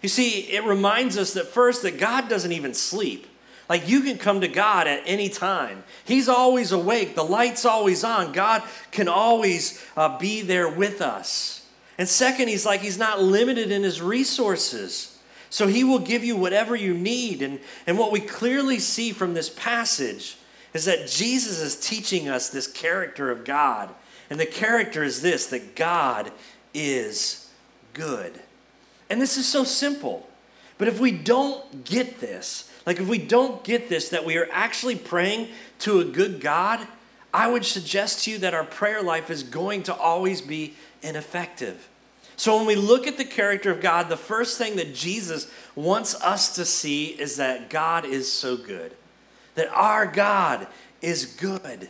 You 0.02 0.08
see, 0.08 0.40
it 0.40 0.64
reminds 0.64 1.18
us 1.18 1.34
that 1.34 1.48
first, 1.48 1.82
that 1.82 1.98
God 1.98 2.28
doesn't 2.28 2.52
even 2.52 2.74
sleep. 2.74 3.26
Like 3.68 3.88
you 3.88 4.02
can 4.02 4.18
come 4.18 4.42
to 4.42 4.48
God 4.48 4.86
at 4.86 5.02
any 5.06 5.28
time. 5.28 5.84
He's 6.04 6.28
always 6.28 6.72
awake. 6.72 7.14
The 7.14 7.24
light's 7.24 7.64
always 7.64 8.04
on. 8.04 8.32
God 8.32 8.62
can 8.90 9.08
always 9.08 9.84
uh, 9.96 10.18
be 10.18 10.42
there 10.42 10.68
with 10.68 11.00
us. 11.00 11.66
And 11.96 12.08
second, 12.08 12.48
he's 12.48 12.66
like, 12.66 12.80
he's 12.80 12.98
not 12.98 13.22
limited 13.22 13.70
in 13.70 13.82
his 13.82 14.02
resources. 14.02 15.13
So 15.54 15.68
he 15.68 15.84
will 15.84 16.00
give 16.00 16.24
you 16.24 16.34
whatever 16.34 16.74
you 16.74 16.94
need. 16.94 17.40
And, 17.40 17.60
and 17.86 17.96
what 17.96 18.10
we 18.10 18.18
clearly 18.18 18.80
see 18.80 19.12
from 19.12 19.34
this 19.34 19.48
passage 19.48 20.36
is 20.72 20.86
that 20.86 21.06
Jesus 21.06 21.60
is 21.60 21.76
teaching 21.76 22.28
us 22.28 22.48
this 22.48 22.66
character 22.66 23.30
of 23.30 23.44
God. 23.44 23.94
And 24.28 24.40
the 24.40 24.46
character 24.46 25.04
is 25.04 25.22
this 25.22 25.46
that 25.46 25.76
God 25.76 26.32
is 26.74 27.52
good. 27.92 28.42
And 29.08 29.22
this 29.22 29.36
is 29.36 29.46
so 29.46 29.62
simple. 29.62 30.28
But 30.76 30.88
if 30.88 30.98
we 30.98 31.12
don't 31.12 31.84
get 31.84 32.18
this, 32.18 32.68
like, 32.84 32.98
if 32.98 33.06
we 33.06 33.18
don't 33.18 33.62
get 33.62 33.88
this, 33.88 34.08
that 34.08 34.24
we 34.24 34.36
are 34.36 34.48
actually 34.50 34.96
praying 34.96 35.50
to 35.78 36.00
a 36.00 36.04
good 36.04 36.40
God, 36.40 36.84
I 37.32 37.46
would 37.46 37.64
suggest 37.64 38.24
to 38.24 38.32
you 38.32 38.38
that 38.38 38.54
our 38.54 38.64
prayer 38.64 39.04
life 39.04 39.30
is 39.30 39.44
going 39.44 39.84
to 39.84 39.94
always 39.94 40.40
be 40.42 40.74
ineffective. 41.00 41.88
So, 42.36 42.56
when 42.56 42.66
we 42.66 42.74
look 42.74 43.06
at 43.06 43.16
the 43.16 43.24
character 43.24 43.70
of 43.70 43.80
God, 43.80 44.08
the 44.08 44.16
first 44.16 44.58
thing 44.58 44.76
that 44.76 44.94
Jesus 44.94 45.50
wants 45.74 46.14
us 46.22 46.54
to 46.56 46.64
see 46.64 47.06
is 47.06 47.36
that 47.36 47.70
God 47.70 48.04
is 48.04 48.30
so 48.30 48.56
good, 48.56 48.94
that 49.54 49.68
our 49.68 50.06
God 50.06 50.66
is 51.00 51.26
good, 51.26 51.88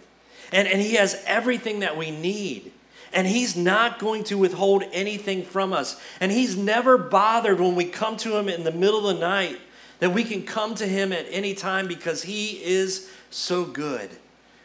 and, 0.52 0.68
and 0.68 0.80
He 0.80 0.94
has 0.94 1.22
everything 1.26 1.80
that 1.80 1.96
we 1.96 2.11
need. 2.11 2.72
And 3.12 3.28
he's 3.28 3.54
not 3.54 4.00
going 4.00 4.24
to 4.24 4.37
withhold 4.37 4.83
anything 4.90 5.44
from 5.44 5.72
us. 5.72 6.00
And 6.18 6.33
he's 6.33 6.57
never 6.57 6.98
bothered 6.98 7.61
when 7.61 7.76
we 7.76 7.85
come 7.85 8.16
to 8.16 8.37
him 8.37 8.48
in 8.48 8.64
the 8.64 8.72
middle 8.72 9.09
of 9.09 9.14
the 9.14 9.20
night 9.20 9.61
that 10.04 10.11
we 10.11 10.24
can 10.24 10.42
come 10.42 10.74
to 10.76 10.87
Him 10.87 11.12
at 11.12 11.26
any 11.30 11.54
time 11.54 11.88
because 11.88 12.22
He 12.22 12.62
is 12.62 13.11
so 13.30 13.64
good. 13.64 14.11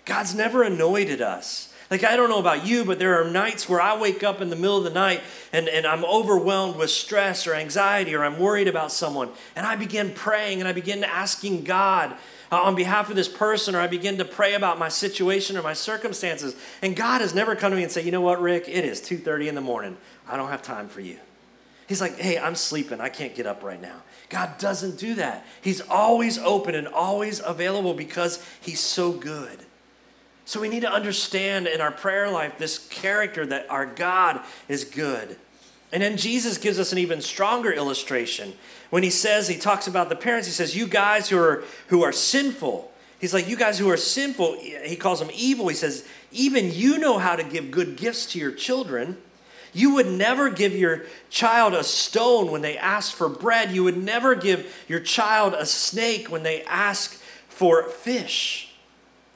God's 0.06 0.36
never 0.36 0.64
annoyed 0.64 1.10
at 1.10 1.22
us. 1.22 1.69
Like, 1.90 2.04
I 2.04 2.16
don't 2.16 2.30
know 2.30 2.40
about 2.40 2.68
you, 2.68 2.86
but 2.86 3.00
there 3.00 3.20
are 3.20 3.30
nights 3.30 3.68
where 3.68 3.82
I 3.82 3.98
wake 4.00 4.24
up 4.24 4.42
in 4.42 4.50
the 4.52 4.56
middle 4.56 4.78
of 4.78 4.84
the 4.84 4.92
night 4.92 5.22
and, 5.52 5.68
and 5.68 5.88
I'm 5.88 6.06
overwhelmed 6.06 6.76
with 6.76 6.92
stress 6.92 7.48
or 7.48 7.56
anxiety 7.56 8.14
or 8.14 8.24
I'm 8.24 8.38
worried 8.38 8.68
about 8.68 8.92
someone. 8.92 9.30
And 9.56 9.66
I 9.66 9.76
begin 9.76 10.12
praying 10.14 10.60
and 10.60 10.68
I 10.68 10.72
begin 10.72 11.04
asking 11.04 11.64
God 11.64 12.16
uh, 12.52 12.62
on 12.62 12.76
behalf 12.76 13.10
of 13.10 13.16
this 13.16 13.28
person 13.28 13.74
or 13.74 13.80
I 13.80 13.88
begin 13.88 14.20
to 14.20 14.26
pray 14.26 14.54
about 14.54 14.78
my 14.78 14.90
situation 14.90 15.58
or 15.58 15.64
my 15.64 15.74
circumstances. 15.74 16.56
And 16.84 16.96
God 16.96 17.22
has 17.22 17.34
never 17.34 17.56
come 17.56 17.72
to 17.72 17.78
me 17.78 17.84
and 17.84 17.92
say, 17.92 18.04
you 18.04 18.12
know 18.12 18.22
what, 18.22 18.38
Ricc, 18.38 18.68
it 18.68 18.86
is 18.86 19.02
2.30 19.02 19.48
in 19.48 19.56
the 19.56 19.62
morning. 19.62 19.98
I 20.28 20.38
don't 20.38 20.50
have 20.50 20.62
time 20.62 20.90
for 20.90 21.02
you. 21.02 21.18
He's 21.88 22.02
like, 22.02 22.20
hey, 22.20 22.38
I'm 22.38 22.54
sleeping. 22.54 23.02
I 23.02 23.10
can't 23.10 23.34
get 23.34 23.48
up 23.48 23.64
right 23.64 23.82
now. 23.82 24.04
God 24.30 24.60
doesn't 24.60 25.00
do 25.00 25.16
that. 25.16 25.44
He's 25.60 25.82
always 25.82 26.38
open 26.38 26.76
and 26.76 26.88
always 26.88 27.42
available 27.44 27.96
because 27.96 28.46
He's 28.62 28.80
so 28.80 29.12
good. 29.12 29.66
So 30.50 30.60
we 30.60 30.68
need 30.68 30.80
to 30.80 30.92
understand 30.92 31.68
in 31.68 31.80
our 31.80 31.92
prayer 31.92 32.28
life 32.28 32.58
this 32.58 32.80
character 32.88 33.46
that 33.46 33.70
our 33.70 33.86
God 33.86 34.42
is 34.68 34.84
good. 34.84 35.38
And 35.92 36.02
then 36.02 36.18
Jesus 36.18 36.58
gives 36.58 36.80
us 36.80 36.92
an 36.92 36.98
even 36.98 37.22
stronger 37.22 37.72
illustration. 37.72 38.54
When 38.90 39.04
he 39.04 39.12
says, 39.12 39.48
he 39.48 39.60
talks 39.60 39.86
about 39.86 40.10
the 40.10 40.16
parents, 40.16 40.48
he 40.48 40.52
says, 40.52 40.76
You 40.76 40.88
guys 40.88 41.30
who 41.30 41.38
are 41.38 41.64
who 41.90 42.02
are 42.02 42.12
sinful. 42.12 42.92
He's 43.20 43.32
like, 43.32 43.48
You 43.48 43.58
guys 43.58 43.78
who 43.78 43.92
are 43.92 43.96
sinful, 43.96 44.58
he 44.60 44.96
calls 44.96 45.20
them 45.20 45.30
evil. 45.36 45.68
He 45.68 45.76
says, 45.76 46.04
Even 46.32 46.74
you 46.74 46.98
know 46.98 47.20
how 47.20 47.36
to 47.36 47.44
give 47.44 47.70
good 47.70 47.96
gifts 47.96 48.26
to 48.32 48.40
your 48.40 48.52
children. 48.52 49.18
You 49.72 49.94
would 49.94 50.08
never 50.08 50.50
give 50.50 50.74
your 50.74 51.04
child 51.30 51.76
a 51.76 51.84
stone 51.84 52.50
when 52.50 52.64
they 52.64 52.76
ask 52.76 53.16
for 53.16 53.30
bread. 53.30 53.70
You 53.70 53.84
would 53.84 54.04
never 54.04 54.34
give 54.34 54.84
your 54.88 55.00
child 55.00 55.54
a 55.54 55.68
snake 55.68 56.32
when 56.32 56.42
they 56.42 56.64
ask 56.64 57.22
for 57.50 57.84
fish. 57.84 58.69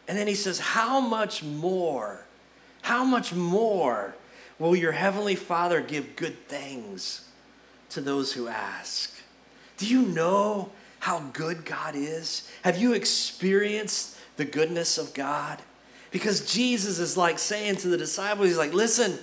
And 0.07 0.17
then 0.17 0.27
he 0.27 0.35
says, 0.35 0.59
How 0.59 0.99
much 0.99 1.43
more, 1.43 2.25
how 2.81 3.03
much 3.03 3.33
more 3.33 4.15
will 4.59 4.75
your 4.75 4.91
heavenly 4.91 5.35
Father 5.35 5.81
give 5.81 6.15
good 6.15 6.47
things 6.47 7.29
to 7.89 8.01
those 8.01 8.33
who 8.33 8.47
ask? 8.47 9.13
Do 9.77 9.87
you 9.87 10.01
know 10.01 10.71
how 10.99 11.19
good 11.33 11.65
God 11.65 11.95
is? 11.95 12.49
Have 12.63 12.77
you 12.77 12.93
experienced 12.93 14.17
the 14.37 14.45
goodness 14.45 14.97
of 14.97 15.13
God? 15.13 15.61
Because 16.11 16.51
Jesus 16.51 16.99
is 16.99 17.17
like 17.17 17.39
saying 17.39 17.77
to 17.77 17.87
the 17.87 17.97
disciples, 17.97 18.47
He's 18.47 18.57
like, 18.57 18.73
Listen, 18.73 19.17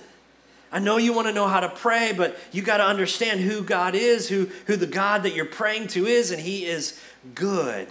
I 0.71 0.79
know 0.79 0.97
you 0.97 1.13
want 1.13 1.27
to 1.27 1.33
know 1.33 1.47
how 1.47 1.59
to 1.59 1.69
pray, 1.69 2.13
but 2.15 2.37
you 2.51 2.61
got 2.61 2.77
to 2.77 2.85
understand 2.85 3.41
who 3.41 3.61
God 3.61 3.93
is, 3.93 4.29
who, 4.29 4.49
who 4.67 4.77
the 4.77 4.87
God 4.87 5.23
that 5.23 5.35
you're 5.35 5.45
praying 5.45 5.87
to 5.89 6.05
is, 6.05 6.31
and 6.31 6.41
He 6.41 6.65
is 6.65 6.99
good. 7.35 7.87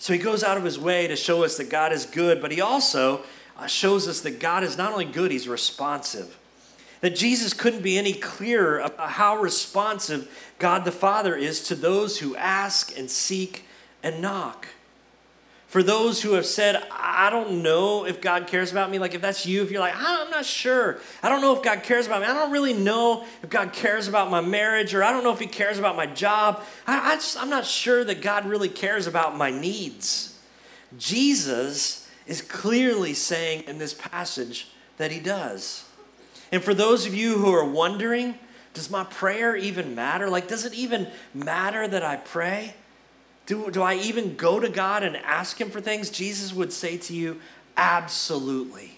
So 0.00 0.12
He 0.12 0.18
goes 0.18 0.42
out 0.42 0.56
of 0.56 0.64
His 0.64 0.78
way 0.78 1.06
to 1.06 1.14
show 1.14 1.44
us 1.44 1.56
that 1.58 1.70
God 1.70 1.92
is 1.92 2.06
good, 2.06 2.42
but 2.42 2.50
He 2.50 2.60
also 2.60 3.22
uh, 3.56 3.66
shows 3.66 4.08
us 4.08 4.22
that 4.22 4.40
God 4.40 4.64
is 4.64 4.76
not 4.76 4.92
only 4.92 5.04
good, 5.04 5.30
He's 5.30 5.46
responsive. 5.46 6.36
That 7.02 7.14
Jesus 7.14 7.52
couldn't 7.52 7.82
be 7.82 7.96
any 7.96 8.14
clearer 8.14 8.80
about 8.80 9.10
how 9.10 9.36
responsive 9.36 10.28
God 10.58 10.84
the 10.84 10.92
Father 10.92 11.36
is 11.36 11.62
to 11.68 11.74
those 11.74 12.18
who 12.18 12.34
ask 12.34 12.96
and 12.98 13.10
seek 13.10 13.66
and 14.02 14.20
knock 14.20 14.66
for 15.70 15.84
those 15.84 16.20
who 16.20 16.32
have 16.32 16.46
said, 16.46 16.84
I 16.90 17.30
don't 17.30 17.62
know 17.62 18.04
if 18.04 18.20
God 18.20 18.48
cares 18.48 18.72
about 18.72 18.90
me, 18.90 18.98
like 18.98 19.14
if 19.14 19.20
that's 19.20 19.46
you, 19.46 19.62
if 19.62 19.70
you're 19.70 19.78
like, 19.78 19.94
I'm 19.96 20.28
not 20.28 20.44
sure. 20.44 20.98
I 21.22 21.28
don't 21.28 21.40
know 21.40 21.54
if 21.54 21.62
God 21.62 21.84
cares 21.84 22.08
about 22.08 22.22
me. 22.22 22.26
I 22.26 22.34
don't 22.34 22.50
really 22.50 22.72
know 22.72 23.24
if 23.40 23.50
God 23.50 23.72
cares 23.72 24.08
about 24.08 24.32
my 24.32 24.40
marriage, 24.40 24.94
or 24.94 25.04
I 25.04 25.12
don't 25.12 25.22
know 25.22 25.32
if 25.32 25.38
He 25.38 25.46
cares 25.46 25.78
about 25.78 25.94
my 25.94 26.06
job. 26.06 26.60
I, 26.88 27.12
I 27.12 27.14
just, 27.14 27.40
I'm 27.40 27.50
not 27.50 27.64
sure 27.64 28.02
that 28.02 28.20
God 28.20 28.46
really 28.46 28.68
cares 28.68 29.06
about 29.06 29.36
my 29.36 29.52
needs. 29.52 30.36
Jesus 30.98 32.10
is 32.26 32.42
clearly 32.42 33.14
saying 33.14 33.62
in 33.68 33.78
this 33.78 33.94
passage 33.94 34.72
that 34.96 35.12
He 35.12 35.20
does. 35.20 35.88
And 36.50 36.64
for 36.64 36.74
those 36.74 37.06
of 37.06 37.14
you 37.14 37.38
who 37.38 37.54
are 37.54 37.64
wondering, 37.64 38.34
does 38.74 38.90
my 38.90 39.04
prayer 39.04 39.54
even 39.54 39.94
matter? 39.94 40.28
Like, 40.28 40.48
does 40.48 40.64
it 40.64 40.74
even 40.74 41.06
matter 41.32 41.86
that 41.86 42.02
I 42.02 42.16
pray? 42.16 42.74
Do, 43.50 43.68
do 43.68 43.82
I 43.82 43.96
even 43.96 44.36
go 44.36 44.60
to 44.60 44.68
God 44.68 45.02
and 45.02 45.16
ask 45.16 45.60
Him 45.60 45.70
for 45.70 45.80
things? 45.80 46.08
Jesus 46.08 46.54
would 46.54 46.72
say 46.72 46.96
to 46.98 47.12
you, 47.12 47.40
Absolutely. 47.76 48.92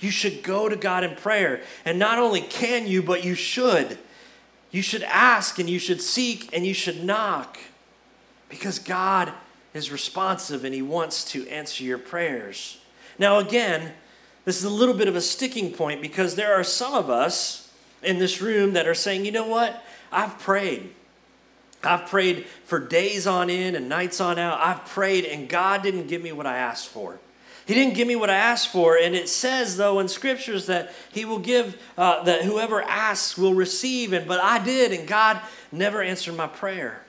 You 0.00 0.10
should 0.10 0.42
go 0.42 0.68
to 0.68 0.74
God 0.74 1.04
in 1.04 1.14
prayer. 1.14 1.60
And 1.84 2.00
not 2.00 2.18
only 2.18 2.40
can 2.40 2.88
you, 2.88 3.00
but 3.00 3.22
you 3.22 3.36
should. 3.36 3.98
You 4.72 4.82
should 4.82 5.04
ask 5.04 5.60
and 5.60 5.70
you 5.70 5.78
should 5.78 6.00
seek 6.00 6.52
and 6.52 6.66
you 6.66 6.74
should 6.74 7.04
knock 7.04 7.60
because 8.48 8.80
God 8.80 9.32
is 9.72 9.92
responsive 9.92 10.64
and 10.64 10.74
He 10.74 10.82
wants 10.82 11.24
to 11.26 11.46
answer 11.46 11.84
your 11.84 11.98
prayers. 11.98 12.80
Now, 13.20 13.38
again, 13.38 13.92
this 14.44 14.58
is 14.58 14.64
a 14.64 14.70
little 14.70 14.96
bit 14.96 15.06
of 15.06 15.14
a 15.14 15.20
sticking 15.20 15.72
point 15.72 16.02
because 16.02 16.34
there 16.34 16.52
are 16.52 16.64
some 16.64 16.94
of 16.94 17.08
us 17.08 17.72
in 18.02 18.18
this 18.18 18.42
room 18.42 18.72
that 18.72 18.88
are 18.88 18.94
saying, 18.94 19.24
you 19.24 19.30
know 19.30 19.46
what? 19.46 19.80
I've 20.10 20.40
prayed. 20.40 20.92
I've 21.84 22.06
prayed 22.06 22.46
for 22.64 22.78
days 22.78 23.26
on 23.26 23.50
end 23.50 23.76
and 23.76 23.88
nights 23.88 24.20
on 24.20 24.38
out. 24.38 24.60
I've 24.60 24.84
prayed 24.86 25.24
and 25.24 25.48
God 25.48 25.82
didn't 25.82 26.06
give 26.06 26.22
me 26.22 26.32
what 26.32 26.46
I 26.46 26.56
asked 26.56 26.88
for. 26.88 27.18
He 27.66 27.74
didn't 27.74 27.94
give 27.94 28.08
me 28.08 28.16
what 28.16 28.30
I 28.30 28.34
asked 28.34 28.68
for. 28.68 28.96
And 28.96 29.14
it 29.14 29.28
says, 29.28 29.76
though, 29.76 30.00
in 30.00 30.08
scriptures 30.08 30.66
that 30.66 30.92
He 31.12 31.24
will 31.24 31.38
give, 31.38 31.80
uh, 31.96 32.22
that 32.24 32.42
whoever 32.42 32.82
asks 32.82 33.38
will 33.38 33.54
receive. 33.54 34.12
And, 34.12 34.26
but 34.26 34.40
I 34.40 34.62
did, 34.62 34.92
and 34.92 35.06
God 35.06 35.40
never 35.70 36.02
answered 36.02 36.36
my 36.36 36.48
prayer. 36.48 37.02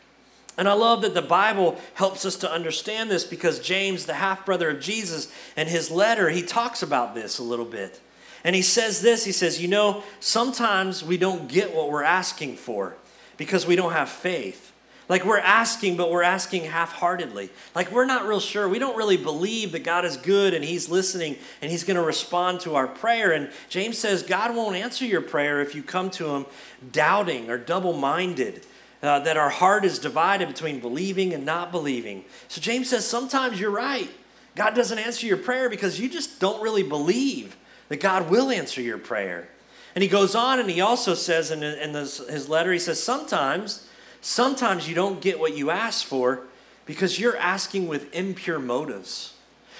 And 0.55 0.69
I 0.69 0.73
love 0.73 1.01
that 1.01 1.15
the 1.15 1.23
Bible 1.23 1.79
helps 1.95 2.25
us 2.25 2.35
to 2.37 2.51
understand 2.51 3.09
this 3.09 3.23
because 3.23 3.59
James, 3.59 4.05
the 4.05 4.13
half 4.13 4.45
brother 4.45 4.69
of 4.69 4.79
Jesus, 4.79 5.33
in 5.57 5.67
his 5.67 5.89
letter, 5.89 6.29
he 6.29 6.43
talks 6.43 6.83
about 6.83 7.15
this 7.15 7.39
a 7.39 7.43
little 7.43 7.65
bit. 7.65 7.99
And 8.43 8.55
he 8.55 8.61
says 8.61 9.01
this 9.01 9.25
he 9.25 9.31
says, 9.31 9.59
You 9.59 9.69
know, 9.69 10.03
sometimes 10.19 11.03
we 11.03 11.17
don't 11.17 11.47
get 11.47 11.73
what 11.73 11.89
we're 11.89 12.03
asking 12.03 12.57
for 12.57 12.95
because 13.37 13.65
we 13.65 13.75
don't 13.75 13.93
have 13.93 14.09
faith. 14.09 14.73
Like 15.09 15.25
we're 15.25 15.39
asking, 15.39 15.97
but 15.97 16.09
we're 16.09 16.23
asking 16.23 16.63
half 16.63 16.93
heartedly. 16.93 17.49
Like 17.75 17.91
we're 17.91 18.05
not 18.05 18.25
real 18.25 18.39
sure. 18.39 18.69
We 18.69 18.79
don't 18.79 18.95
really 18.95 19.17
believe 19.17 19.73
that 19.73 19.83
God 19.83 20.05
is 20.05 20.15
good 20.17 20.53
and 20.53 20.63
He's 20.63 20.89
listening 20.89 21.35
and 21.61 21.69
He's 21.69 21.83
going 21.83 21.97
to 21.97 22.03
respond 22.03 22.61
to 22.61 22.75
our 22.75 22.87
prayer. 22.87 23.31
And 23.31 23.51
James 23.69 23.97
says 23.97 24.23
God 24.23 24.55
won't 24.55 24.75
answer 24.75 25.05
your 25.05 25.21
prayer 25.21 25.61
if 25.61 25.75
you 25.75 25.83
come 25.83 26.09
to 26.11 26.29
Him 26.29 26.45
doubting 26.91 27.49
or 27.49 27.57
double 27.57 27.93
minded. 27.93 28.65
Uh, 29.01 29.19
that 29.19 29.35
our 29.35 29.49
heart 29.49 29.83
is 29.83 29.99
divided 29.99 30.47
between 30.47 30.79
believing 30.79 31.33
and 31.33 31.45
not 31.45 31.73
believing. 31.73 32.23
So 32.47 32.61
James 32.61 32.89
says 32.89 33.05
sometimes 33.05 33.59
you're 33.59 33.69
right. 33.69 34.09
God 34.55 34.75
doesn't 34.75 34.97
answer 34.97 35.27
your 35.27 35.35
prayer 35.35 35.69
because 35.69 35.99
you 35.99 36.07
just 36.07 36.39
don't 36.39 36.61
really 36.63 36.83
believe 36.83 37.57
that 37.89 37.99
God 37.99 38.29
will 38.29 38.49
answer 38.49 38.81
your 38.81 38.97
prayer. 38.97 39.49
And 39.95 40.01
he 40.01 40.07
goes 40.07 40.35
on 40.35 40.59
and 40.59 40.69
he 40.69 40.81
also 40.81 41.13
says 41.13 41.51
in, 41.51 41.63
in 41.63 41.93
this, 41.93 42.17
his 42.27 42.49
letter, 42.49 42.71
he 42.71 42.79
says, 42.79 43.01
sometimes 43.01 43.87
Sometimes 44.23 44.87
you 44.87 44.95
don't 44.95 45.19
get 45.19 45.37
what 45.37 45.57
you 45.57 45.69
ask 45.69 46.05
for 46.05 46.43
because 46.85 47.19
you're 47.19 47.35
asking 47.35 47.89
with 47.89 48.15
impure 48.15 48.57
motives. 48.57 49.33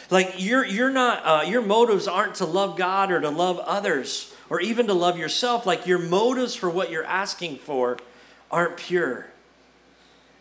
Like 0.10 0.34
you're, 0.38 0.66
you're 0.66 0.90
not, 0.90 1.26
uh, 1.26 1.44
your 1.46 1.62
motives 1.62 2.10
aren't 2.10 2.36
to 2.36 2.46
love 2.46 2.78
God 2.78 3.10
or 3.10 3.22
to 3.22 3.30
love 3.30 3.58
others 3.60 4.36
or 4.50 4.60
even 4.60 4.88
to 4.88 4.94
love 4.94 5.18
yourself. 5.18 5.66
Like 5.66 5.88
your 5.88 5.98
motives 5.98 6.56
for 6.56 6.70
what 6.70 6.92
you're 6.92 7.06
asking 7.06 7.56
for 7.60 7.98
aren't 8.52 8.76
pure. 8.76 9.28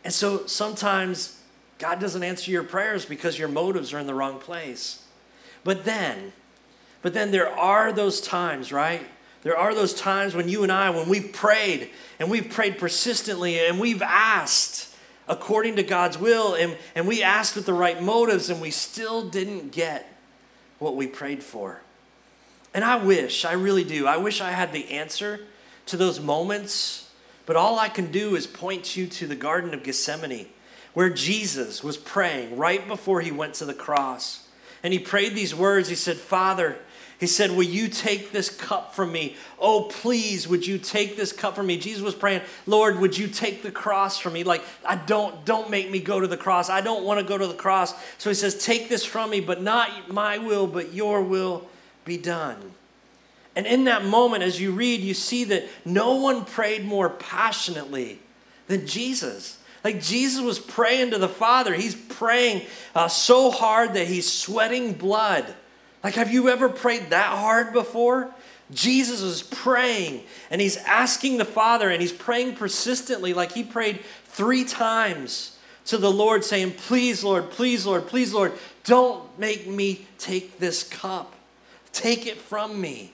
And 0.02 0.12
so 0.12 0.46
sometimes 0.46 1.40
God 1.78 2.00
doesn't 2.00 2.24
answer 2.24 2.50
your 2.50 2.64
prayers 2.64 3.04
because 3.04 3.38
your 3.38 3.46
motives 3.46 3.92
are 3.92 4.00
in 4.00 4.08
the 4.08 4.14
wrong 4.14 4.40
place. 4.40 5.04
But 5.62 5.84
then, 5.84 6.32
but 7.02 7.14
then 7.14 7.30
there 7.30 7.48
are 7.48 7.92
those 7.92 8.20
times, 8.20 8.72
right? 8.72 9.06
There 9.42 9.56
are 9.56 9.74
those 9.74 9.94
times 9.94 10.34
when 10.34 10.48
you 10.48 10.62
and 10.62 10.70
I, 10.70 10.90
when 10.90 11.08
we've 11.08 11.32
prayed 11.32 11.90
and 12.18 12.30
we've 12.30 12.48
prayed 12.48 12.78
persistently 12.78 13.58
and 13.58 13.80
we've 13.80 14.02
asked 14.02 14.94
according 15.28 15.76
to 15.76 15.82
God's 15.82 16.18
will 16.18 16.54
and, 16.54 16.76
and 16.94 17.06
we 17.06 17.22
asked 17.22 17.56
with 17.56 17.66
the 17.66 17.74
right 17.74 18.00
motives 18.00 18.50
and 18.50 18.60
we 18.60 18.70
still 18.70 19.28
didn't 19.28 19.72
get 19.72 20.08
what 20.78 20.96
we 20.96 21.06
prayed 21.06 21.42
for. 21.42 21.80
And 22.74 22.84
I 22.84 22.96
wish, 22.96 23.44
I 23.44 23.52
really 23.52 23.84
do, 23.84 24.06
I 24.06 24.16
wish 24.16 24.40
I 24.40 24.50
had 24.50 24.72
the 24.72 24.90
answer 24.90 25.40
to 25.86 25.96
those 25.96 26.20
moments, 26.20 27.10
but 27.44 27.56
all 27.56 27.78
I 27.78 27.88
can 27.88 28.10
do 28.10 28.36
is 28.36 28.46
point 28.46 28.96
you 28.96 29.06
to 29.08 29.26
the 29.26 29.36
Garden 29.36 29.74
of 29.74 29.82
Gethsemane 29.82 30.48
where 30.94 31.10
Jesus 31.10 31.82
was 31.82 31.96
praying 31.96 32.56
right 32.56 32.86
before 32.86 33.20
he 33.20 33.32
went 33.32 33.54
to 33.54 33.64
the 33.64 33.74
cross. 33.74 34.46
And 34.82 34.92
he 34.92 34.98
prayed 34.98 35.34
these 35.34 35.54
words. 35.54 35.88
He 35.88 35.94
said, 35.94 36.16
Father, 36.16 36.78
he 37.22 37.28
said, 37.28 37.52
Will 37.52 37.62
you 37.62 37.86
take 37.86 38.32
this 38.32 38.50
cup 38.50 38.96
from 38.96 39.12
me? 39.12 39.36
Oh, 39.60 39.82
please, 39.82 40.48
would 40.48 40.66
you 40.66 40.76
take 40.76 41.16
this 41.16 41.30
cup 41.30 41.54
from 41.54 41.68
me? 41.68 41.78
Jesus 41.78 42.02
was 42.02 42.16
praying, 42.16 42.42
Lord, 42.66 42.98
would 42.98 43.16
you 43.16 43.28
take 43.28 43.62
the 43.62 43.70
cross 43.70 44.18
from 44.18 44.32
me? 44.32 44.42
Like, 44.42 44.64
I 44.84 44.96
don't, 44.96 45.44
don't 45.44 45.70
make 45.70 45.88
me 45.88 46.00
go 46.00 46.18
to 46.18 46.26
the 46.26 46.36
cross. 46.36 46.68
I 46.68 46.80
don't 46.80 47.04
want 47.04 47.20
to 47.20 47.24
go 47.24 47.38
to 47.38 47.46
the 47.46 47.54
cross. 47.54 47.94
So 48.18 48.28
he 48.28 48.34
says, 48.34 48.64
Take 48.64 48.88
this 48.88 49.04
from 49.04 49.30
me, 49.30 49.38
but 49.38 49.62
not 49.62 50.12
my 50.12 50.38
will, 50.38 50.66
but 50.66 50.94
your 50.94 51.22
will 51.22 51.68
be 52.04 52.16
done. 52.16 52.72
And 53.54 53.68
in 53.68 53.84
that 53.84 54.04
moment, 54.04 54.42
as 54.42 54.60
you 54.60 54.72
read, 54.72 55.00
you 55.00 55.14
see 55.14 55.44
that 55.44 55.68
no 55.84 56.16
one 56.16 56.44
prayed 56.44 56.84
more 56.84 57.08
passionately 57.08 58.18
than 58.66 58.84
Jesus. 58.84 59.58
Like 59.84 60.02
Jesus 60.02 60.42
was 60.42 60.58
praying 60.58 61.12
to 61.12 61.18
the 61.18 61.28
Father. 61.28 61.72
He's 61.72 61.94
praying 61.94 62.62
uh, 62.96 63.06
so 63.06 63.52
hard 63.52 63.94
that 63.94 64.08
he's 64.08 64.28
sweating 64.28 64.94
blood. 64.94 65.54
Like, 66.02 66.14
have 66.14 66.32
you 66.32 66.48
ever 66.48 66.68
prayed 66.68 67.10
that 67.10 67.38
hard 67.38 67.72
before? 67.72 68.32
Jesus 68.72 69.20
is 69.20 69.42
praying 69.42 70.22
and 70.50 70.60
he's 70.60 70.76
asking 70.78 71.38
the 71.38 71.44
Father 71.44 71.90
and 71.90 72.00
he's 72.00 72.12
praying 72.12 72.56
persistently, 72.56 73.34
like 73.34 73.52
he 73.52 73.62
prayed 73.62 74.00
three 74.24 74.64
times 74.64 75.58
to 75.86 75.98
the 75.98 76.10
Lord, 76.10 76.44
saying, 76.44 76.72
Please, 76.72 77.22
Lord, 77.22 77.50
please, 77.50 77.84
Lord, 77.84 78.06
please, 78.06 78.32
Lord, 78.32 78.52
don't 78.84 79.38
make 79.38 79.66
me 79.66 80.06
take 80.18 80.58
this 80.58 80.82
cup. 80.82 81.34
Take 81.92 82.26
it 82.26 82.38
from 82.38 82.80
me. 82.80 83.12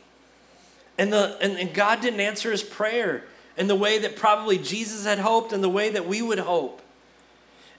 And, 0.96 1.12
the, 1.12 1.36
and, 1.40 1.56
and 1.56 1.72
God 1.72 2.00
didn't 2.00 2.20
answer 2.20 2.50
his 2.50 2.62
prayer 2.62 3.24
in 3.56 3.66
the 3.66 3.74
way 3.74 3.98
that 3.98 4.16
probably 4.16 4.58
Jesus 4.58 5.04
had 5.04 5.18
hoped 5.18 5.52
and 5.52 5.62
the 5.62 5.68
way 5.68 5.90
that 5.90 6.06
we 6.06 6.22
would 6.22 6.38
hope. 6.38 6.82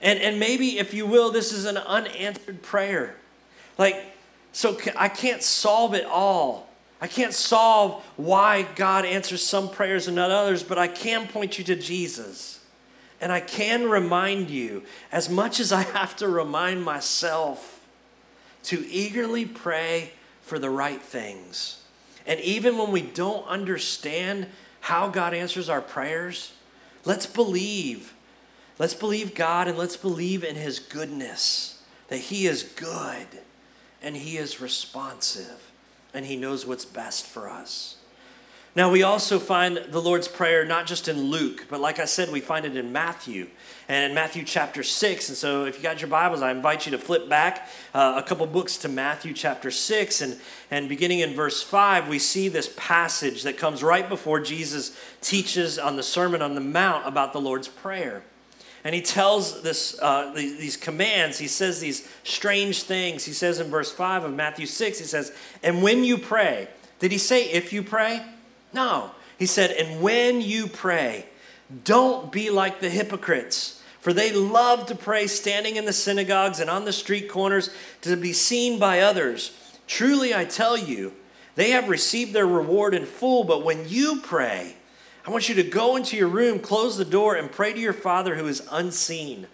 And, 0.02 0.18
and 0.18 0.40
maybe, 0.40 0.78
if 0.78 0.94
you 0.94 1.06
will, 1.06 1.30
this 1.30 1.52
is 1.52 1.64
an 1.66 1.76
unanswered 1.76 2.62
prayer. 2.62 3.16
Like, 3.78 4.04
so 4.52 4.78
I 4.96 5.08
can't 5.08 5.42
solve 5.42 5.94
it 5.94 6.04
all. 6.04 6.68
I 7.00 7.06
can't 7.06 7.32
solve 7.32 8.04
why 8.16 8.62
God 8.62 9.04
answers 9.04 9.42
some 9.42 9.70
prayers 9.70 10.06
and 10.06 10.16
not 10.16 10.30
others, 10.30 10.62
but 10.62 10.78
I 10.78 10.88
can 10.88 11.26
point 11.28 11.58
you 11.58 11.64
to 11.64 11.76
Jesus. 11.76 12.60
And 13.20 13.32
I 13.32 13.40
can 13.40 13.88
remind 13.88 14.50
you, 14.50 14.82
as 15.12 15.28
much 15.28 15.60
as 15.60 15.72
I 15.72 15.82
have 15.82 16.16
to 16.16 16.28
remind 16.28 16.82
myself, 16.82 17.86
to 18.64 18.86
eagerly 18.88 19.46
pray 19.46 20.12
for 20.42 20.58
the 20.58 20.70
right 20.70 21.00
things. 21.00 21.82
And 22.26 22.40
even 22.40 22.76
when 22.76 22.90
we 22.90 23.02
don't 23.02 23.46
understand 23.46 24.46
how 24.80 25.08
God 25.08 25.32
answers 25.34 25.68
our 25.68 25.80
prayers, 25.80 26.52
let's 27.04 27.26
believe. 27.26 28.14
Let's 28.78 28.94
believe 28.94 29.34
God 29.34 29.68
and 29.68 29.76
let's 29.76 29.96
believe 29.96 30.42
in 30.42 30.56
His 30.56 30.78
goodness, 30.78 31.82
that 32.08 32.18
He 32.18 32.46
is 32.46 32.62
good 32.62 33.26
and 34.02 34.16
He 34.16 34.36
is 34.36 34.60
responsive 34.60 35.70
and 36.12 36.26
He 36.26 36.36
knows 36.36 36.66
what's 36.66 36.84
best 36.84 37.26
for 37.26 37.48
us. 37.48 37.96
Now, 38.76 38.88
we 38.88 39.02
also 39.02 39.40
find 39.40 39.78
the 39.88 40.00
Lord's 40.00 40.28
Prayer 40.28 40.64
not 40.64 40.86
just 40.86 41.08
in 41.08 41.22
Luke, 41.22 41.66
but 41.68 41.80
like 41.80 41.98
I 41.98 42.04
said, 42.04 42.30
we 42.30 42.40
find 42.40 42.64
it 42.64 42.76
in 42.76 42.92
Matthew 42.92 43.48
and 43.88 44.08
in 44.08 44.14
Matthew 44.14 44.44
chapter 44.44 44.84
6. 44.84 45.28
And 45.28 45.36
so, 45.36 45.64
if 45.64 45.76
you 45.76 45.82
got 45.82 46.00
your 46.00 46.08
Bibles, 46.08 46.40
I 46.40 46.52
invite 46.52 46.86
you 46.86 46.92
to 46.92 46.98
flip 46.98 47.28
back 47.28 47.68
uh, 47.92 48.14
a 48.16 48.22
couple 48.22 48.46
books 48.46 48.76
to 48.78 48.88
Matthew 48.88 49.32
chapter 49.32 49.72
6. 49.72 50.20
And, 50.20 50.38
and 50.70 50.88
beginning 50.88 51.18
in 51.18 51.34
verse 51.34 51.60
5, 51.64 52.06
we 52.06 52.20
see 52.20 52.46
this 52.46 52.72
passage 52.76 53.42
that 53.42 53.58
comes 53.58 53.82
right 53.82 54.08
before 54.08 54.38
Jesus 54.38 54.96
teaches 55.20 55.76
on 55.76 55.96
the 55.96 56.04
Sermon 56.04 56.40
on 56.40 56.54
the 56.54 56.60
Mount 56.60 57.08
about 57.08 57.32
the 57.32 57.40
Lord's 57.40 57.66
Prayer 57.66 58.22
and 58.82 58.94
he 58.94 59.02
tells 59.02 59.62
this, 59.62 59.98
uh, 60.00 60.32
these 60.34 60.76
commands. 60.76 61.38
He 61.38 61.48
says 61.48 61.80
these 61.80 62.08
strange 62.24 62.82
things. 62.84 63.24
He 63.24 63.32
says 63.32 63.60
in 63.60 63.68
verse 63.68 63.92
5 63.92 64.24
of 64.24 64.34
Matthew 64.34 64.66
6, 64.66 64.98
he 64.98 65.04
says, 65.04 65.32
And 65.62 65.82
when 65.82 66.02
you 66.02 66.16
pray, 66.16 66.68
did 66.98 67.12
he 67.12 67.18
say 67.18 67.44
if 67.50 67.72
you 67.72 67.82
pray? 67.82 68.22
No. 68.72 69.10
He 69.38 69.46
said, 69.46 69.70
And 69.72 70.00
when 70.00 70.40
you 70.40 70.66
pray, 70.66 71.26
don't 71.84 72.32
be 72.32 72.50
like 72.50 72.80
the 72.80 72.90
hypocrites, 72.90 73.82
for 74.00 74.14
they 74.14 74.32
love 74.32 74.86
to 74.86 74.94
pray 74.94 75.26
standing 75.26 75.76
in 75.76 75.84
the 75.84 75.92
synagogues 75.92 76.58
and 76.58 76.70
on 76.70 76.86
the 76.86 76.92
street 76.92 77.28
corners 77.28 77.68
to 78.00 78.16
be 78.16 78.32
seen 78.32 78.78
by 78.78 79.00
others. 79.00 79.52
Truly, 79.86 80.34
I 80.34 80.46
tell 80.46 80.76
you, 80.76 81.12
they 81.54 81.70
have 81.70 81.90
received 81.90 82.32
their 82.32 82.46
reward 82.46 82.94
in 82.94 83.04
full, 83.04 83.44
but 83.44 83.64
when 83.64 83.88
you 83.88 84.20
pray, 84.22 84.76
I 85.26 85.30
want 85.30 85.48
you 85.48 85.54
to 85.56 85.62
go 85.62 85.96
into 85.96 86.16
your 86.16 86.28
room, 86.28 86.58
close 86.58 86.96
the 86.96 87.04
door, 87.04 87.34
and 87.34 87.50
pray 87.52 87.72
to 87.72 87.78
your 87.78 87.92
Father 87.92 88.36
who 88.36 88.46
is 88.46 88.66
unseen. 88.70 89.46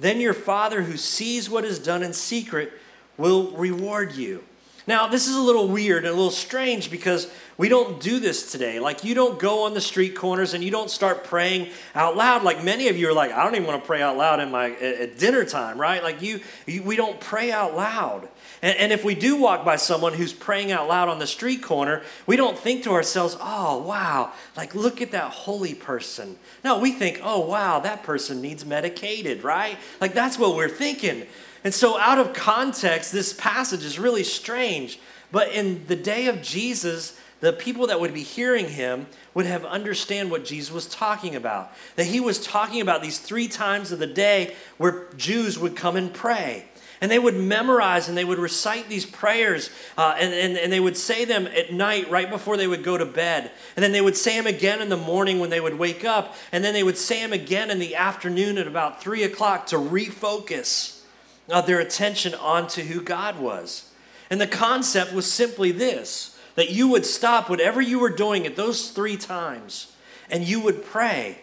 Then 0.00 0.20
your 0.20 0.34
Father 0.34 0.82
who 0.82 0.96
sees 0.96 1.48
what 1.48 1.64
is 1.64 1.78
done 1.78 2.02
in 2.02 2.12
secret 2.12 2.72
will 3.16 3.52
reward 3.52 4.12
you. 4.12 4.42
Now, 4.86 5.06
this 5.06 5.28
is 5.28 5.36
a 5.36 5.40
little 5.40 5.68
weird 5.68 5.98
and 6.04 6.08
a 6.08 6.16
little 6.16 6.32
strange 6.32 6.90
because 6.90 7.30
we 7.56 7.68
don't 7.68 8.00
do 8.00 8.18
this 8.18 8.50
today. 8.50 8.80
Like, 8.80 9.04
you 9.04 9.14
don't 9.14 9.38
go 9.38 9.62
on 9.62 9.74
the 9.74 9.80
street 9.80 10.16
corners 10.16 10.54
and 10.54 10.64
you 10.64 10.72
don't 10.72 10.90
start 10.90 11.22
praying 11.22 11.68
out 11.94 12.16
loud. 12.16 12.42
Like, 12.42 12.64
many 12.64 12.88
of 12.88 12.96
you 12.96 13.08
are 13.08 13.12
like, 13.12 13.30
I 13.30 13.44
don't 13.44 13.54
even 13.54 13.68
want 13.68 13.80
to 13.80 13.86
pray 13.86 14.02
out 14.02 14.16
loud 14.16 14.40
in 14.40 14.50
my 14.50 14.72
at 14.72 15.18
dinner 15.18 15.44
time, 15.44 15.80
right? 15.80 16.02
Like, 16.02 16.20
you, 16.20 16.40
you 16.66 16.82
we 16.82 16.96
don't 16.96 17.20
pray 17.20 17.52
out 17.52 17.76
loud. 17.76 18.28
And, 18.62 18.78
and 18.78 18.92
if 18.92 19.04
we 19.04 19.14
do 19.14 19.36
walk 19.36 19.64
by 19.64 19.76
someone 19.76 20.14
who's 20.14 20.32
praying 20.32 20.70
out 20.70 20.88
loud 20.88 21.08
on 21.08 21.18
the 21.18 21.26
street 21.26 21.62
corner, 21.62 22.02
we 22.26 22.36
don't 22.36 22.56
think 22.56 22.84
to 22.84 22.92
ourselves, 22.92 23.36
oh, 23.40 23.82
wow, 23.82 24.32
like, 24.56 24.74
look 24.74 25.02
at 25.02 25.10
that 25.10 25.30
holy 25.30 25.74
person. 25.74 26.38
No, 26.64 26.78
we 26.78 26.92
think, 26.92 27.20
oh, 27.22 27.40
wow, 27.40 27.80
that 27.80 28.04
person 28.04 28.40
needs 28.40 28.64
medicated, 28.64 29.42
right? 29.42 29.76
Like, 30.00 30.14
that's 30.14 30.38
what 30.38 30.56
we're 30.56 30.68
thinking. 30.68 31.26
And 31.64 31.74
so, 31.74 31.98
out 31.98 32.18
of 32.18 32.32
context, 32.32 33.12
this 33.12 33.32
passage 33.32 33.84
is 33.84 33.98
really 33.98 34.24
strange. 34.24 34.98
But 35.30 35.52
in 35.52 35.86
the 35.86 35.96
day 35.96 36.26
of 36.26 36.42
Jesus, 36.42 37.18
the 37.40 37.52
people 37.52 37.88
that 37.88 38.00
would 38.00 38.14
be 38.14 38.22
hearing 38.22 38.68
him 38.68 39.06
would 39.34 39.46
have 39.46 39.64
understand 39.64 40.30
what 40.30 40.44
Jesus 40.44 40.72
was 40.72 40.86
talking 40.86 41.34
about. 41.34 41.72
That 41.96 42.06
he 42.06 42.20
was 42.20 42.44
talking 42.44 42.80
about 42.80 43.02
these 43.02 43.18
three 43.18 43.48
times 43.48 43.90
of 43.90 43.98
the 43.98 44.06
day 44.06 44.54
where 44.76 45.08
Jews 45.16 45.58
would 45.58 45.74
come 45.74 45.96
and 45.96 46.12
pray. 46.12 46.66
And 47.02 47.10
they 47.10 47.18
would 47.18 47.34
memorize 47.34 48.08
and 48.08 48.16
they 48.16 48.24
would 48.24 48.38
recite 48.38 48.88
these 48.88 49.04
prayers 49.04 49.70
uh, 49.98 50.14
and, 50.18 50.32
and, 50.32 50.56
and 50.56 50.72
they 50.72 50.78
would 50.78 50.96
say 50.96 51.24
them 51.24 51.48
at 51.48 51.72
night 51.72 52.08
right 52.08 52.30
before 52.30 52.56
they 52.56 52.68
would 52.68 52.84
go 52.84 52.96
to 52.96 53.04
bed. 53.04 53.50
And 53.74 53.82
then 53.82 53.90
they 53.90 54.00
would 54.00 54.16
say 54.16 54.36
them 54.36 54.46
again 54.46 54.80
in 54.80 54.88
the 54.88 54.96
morning 54.96 55.40
when 55.40 55.50
they 55.50 55.60
would 55.60 55.78
wake 55.78 56.04
up. 56.04 56.36
And 56.52 56.62
then 56.62 56.72
they 56.72 56.84
would 56.84 56.96
say 56.96 57.20
them 57.20 57.32
again 57.32 57.72
in 57.72 57.80
the 57.80 57.96
afternoon 57.96 58.56
at 58.56 58.68
about 58.68 59.02
three 59.02 59.24
o'clock 59.24 59.66
to 59.66 59.76
refocus 59.76 61.02
uh, 61.50 61.60
their 61.60 61.80
attention 61.80 62.34
onto 62.34 62.82
who 62.82 63.02
God 63.02 63.40
was. 63.40 63.92
And 64.30 64.40
the 64.40 64.46
concept 64.46 65.12
was 65.12 65.30
simply 65.30 65.72
this 65.72 66.38
that 66.54 66.70
you 66.70 66.86
would 66.86 67.06
stop 67.06 67.48
whatever 67.48 67.80
you 67.80 67.98
were 67.98 68.10
doing 68.10 68.46
at 68.46 68.56
those 68.56 68.90
three 68.90 69.16
times 69.16 69.96
and 70.30 70.44
you 70.44 70.60
would 70.60 70.84
pray, 70.84 71.38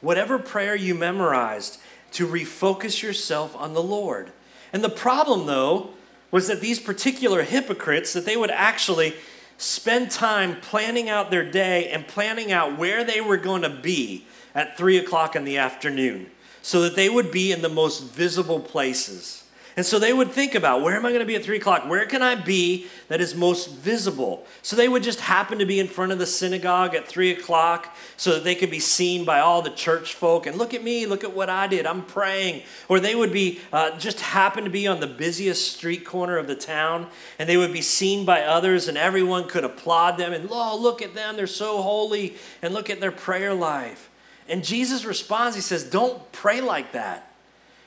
whatever 0.00 0.38
prayer 0.38 0.74
you 0.74 0.94
memorized, 0.94 1.78
to 2.12 2.26
refocus 2.26 3.02
yourself 3.02 3.54
on 3.54 3.74
the 3.74 3.82
Lord. 3.82 4.32
And 4.72 4.82
the 4.82 4.88
problem, 4.88 5.46
though, 5.46 5.90
was 6.30 6.48
that 6.48 6.60
these 6.60 6.80
particular 6.80 7.42
hypocrites, 7.42 8.12
that 8.12 8.24
they 8.24 8.36
would 8.36 8.50
actually 8.50 9.14
spend 9.58 10.10
time 10.10 10.60
planning 10.60 11.08
out 11.08 11.30
their 11.30 11.48
day 11.48 11.88
and 11.88 12.06
planning 12.06 12.52
out 12.52 12.78
where 12.78 13.04
they 13.04 13.20
were 13.20 13.36
going 13.36 13.62
to 13.62 13.70
be 13.70 14.26
at 14.54 14.76
three 14.76 14.98
o'clock 14.98 15.34
in 15.36 15.44
the 15.44 15.56
afternoon 15.56 16.30
so 16.62 16.82
that 16.82 16.96
they 16.96 17.08
would 17.08 17.30
be 17.30 17.52
in 17.52 17.62
the 17.62 17.68
most 17.68 18.00
visible 18.00 18.60
places. 18.60 19.44
And 19.76 19.84
so 19.84 19.98
they 19.98 20.14
would 20.14 20.30
think 20.30 20.54
about 20.54 20.80
where 20.80 20.96
am 20.96 21.04
I 21.04 21.10
going 21.10 21.20
to 21.20 21.26
be 21.26 21.34
at 21.34 21.44
three 21.44 21.58
o'clock? 21.58 21.86
Where 21.86 22.06
can 22.06 22.22
I 22.22 22.34
be 22.34 22.86
that 23.08 23.20
is 23.20 23.34
most 23.34 23.70
visible? 23.70 24.46
So 24.62 24.74
they 24.74 24.88
would 24.88 25.02
just 25.02 25.20
happen 25.20 25.58
to 25.58 25.66
be 25.66 25.78
in 25.78 25.86
front 25.86 26.12
of 26.12 26.18
the 26.18 26.24
synagogue 26.24 26.94
at 26.94 27.06
three 27.06 27.30
o'clock 27.30 27.94
so 28.16 28.32
that 28.32 28.44
they 28.44 28.54
could 28.54 28.70
be 28.70 28.80
seen 28.80 29.26
by 29.26 29.40
all 29.40 29.60
the 29.60 29.68
church 29.68 30.14
folk 30.14 30.46
and 30.46 30.56
look 30.56 30.72
at 30.72 30.82
me, 30.82 31.04
look 31.04 31.24
at 31.24 31.34
what 31.34 31.50
I 31.50 31.66
did, 31.66 31.84
I'm 31.84 32.06
praying. 32.06 32.62
Or 32.88 33.00
they 33.00 33.14
would 33.14 33.34
be 33.34 33.60
uh, 33.70 33.98
just 33.98 34.20
happen 34.20 34.64
to 34.64 34.70
be 34.70 34.86
on 34.86 35.00
the 35.00 35.06
busiest 35.06 35.76
street 35.76 36.06
corner 36.06 36.38
of 36.38 36.46
the 36.46 36.56
town 36.56 37.08
and 37.38 37.46
they 37.46 37.58
would 37.58 37.74
be 37.74 37.82
seen 37.82 38.24
by 38.24 38.44
others 38.44 38.88
and 38.88 38.96
everyone 38.96 39.46
could 39.46 39.64
applaud 39.64 40.16
them 40.16 40.32
and 40.32 40.48
oh, 40.50 40.78
look 40.80 41.02
at 41.02 41.14
them, 41.14 41.36
they're 41.36 41.46
so 41.46 41.82
holy 41.82 42.36
and 42.62 42.72
look 42.72 42.88
at 42.88 43.00
their 43.00 43.12
prayer 43.12 43.52
life. 43.52 44.08
And 44.48 44.64
Jesus 44.64 45.04
responds, 45.04 45.54
He 45.54 45.60
says, 45.60 45.84
Don't 45.84 46.32
pray 46.32 46.62
like 46.62 46.92
that. 46.92 47.25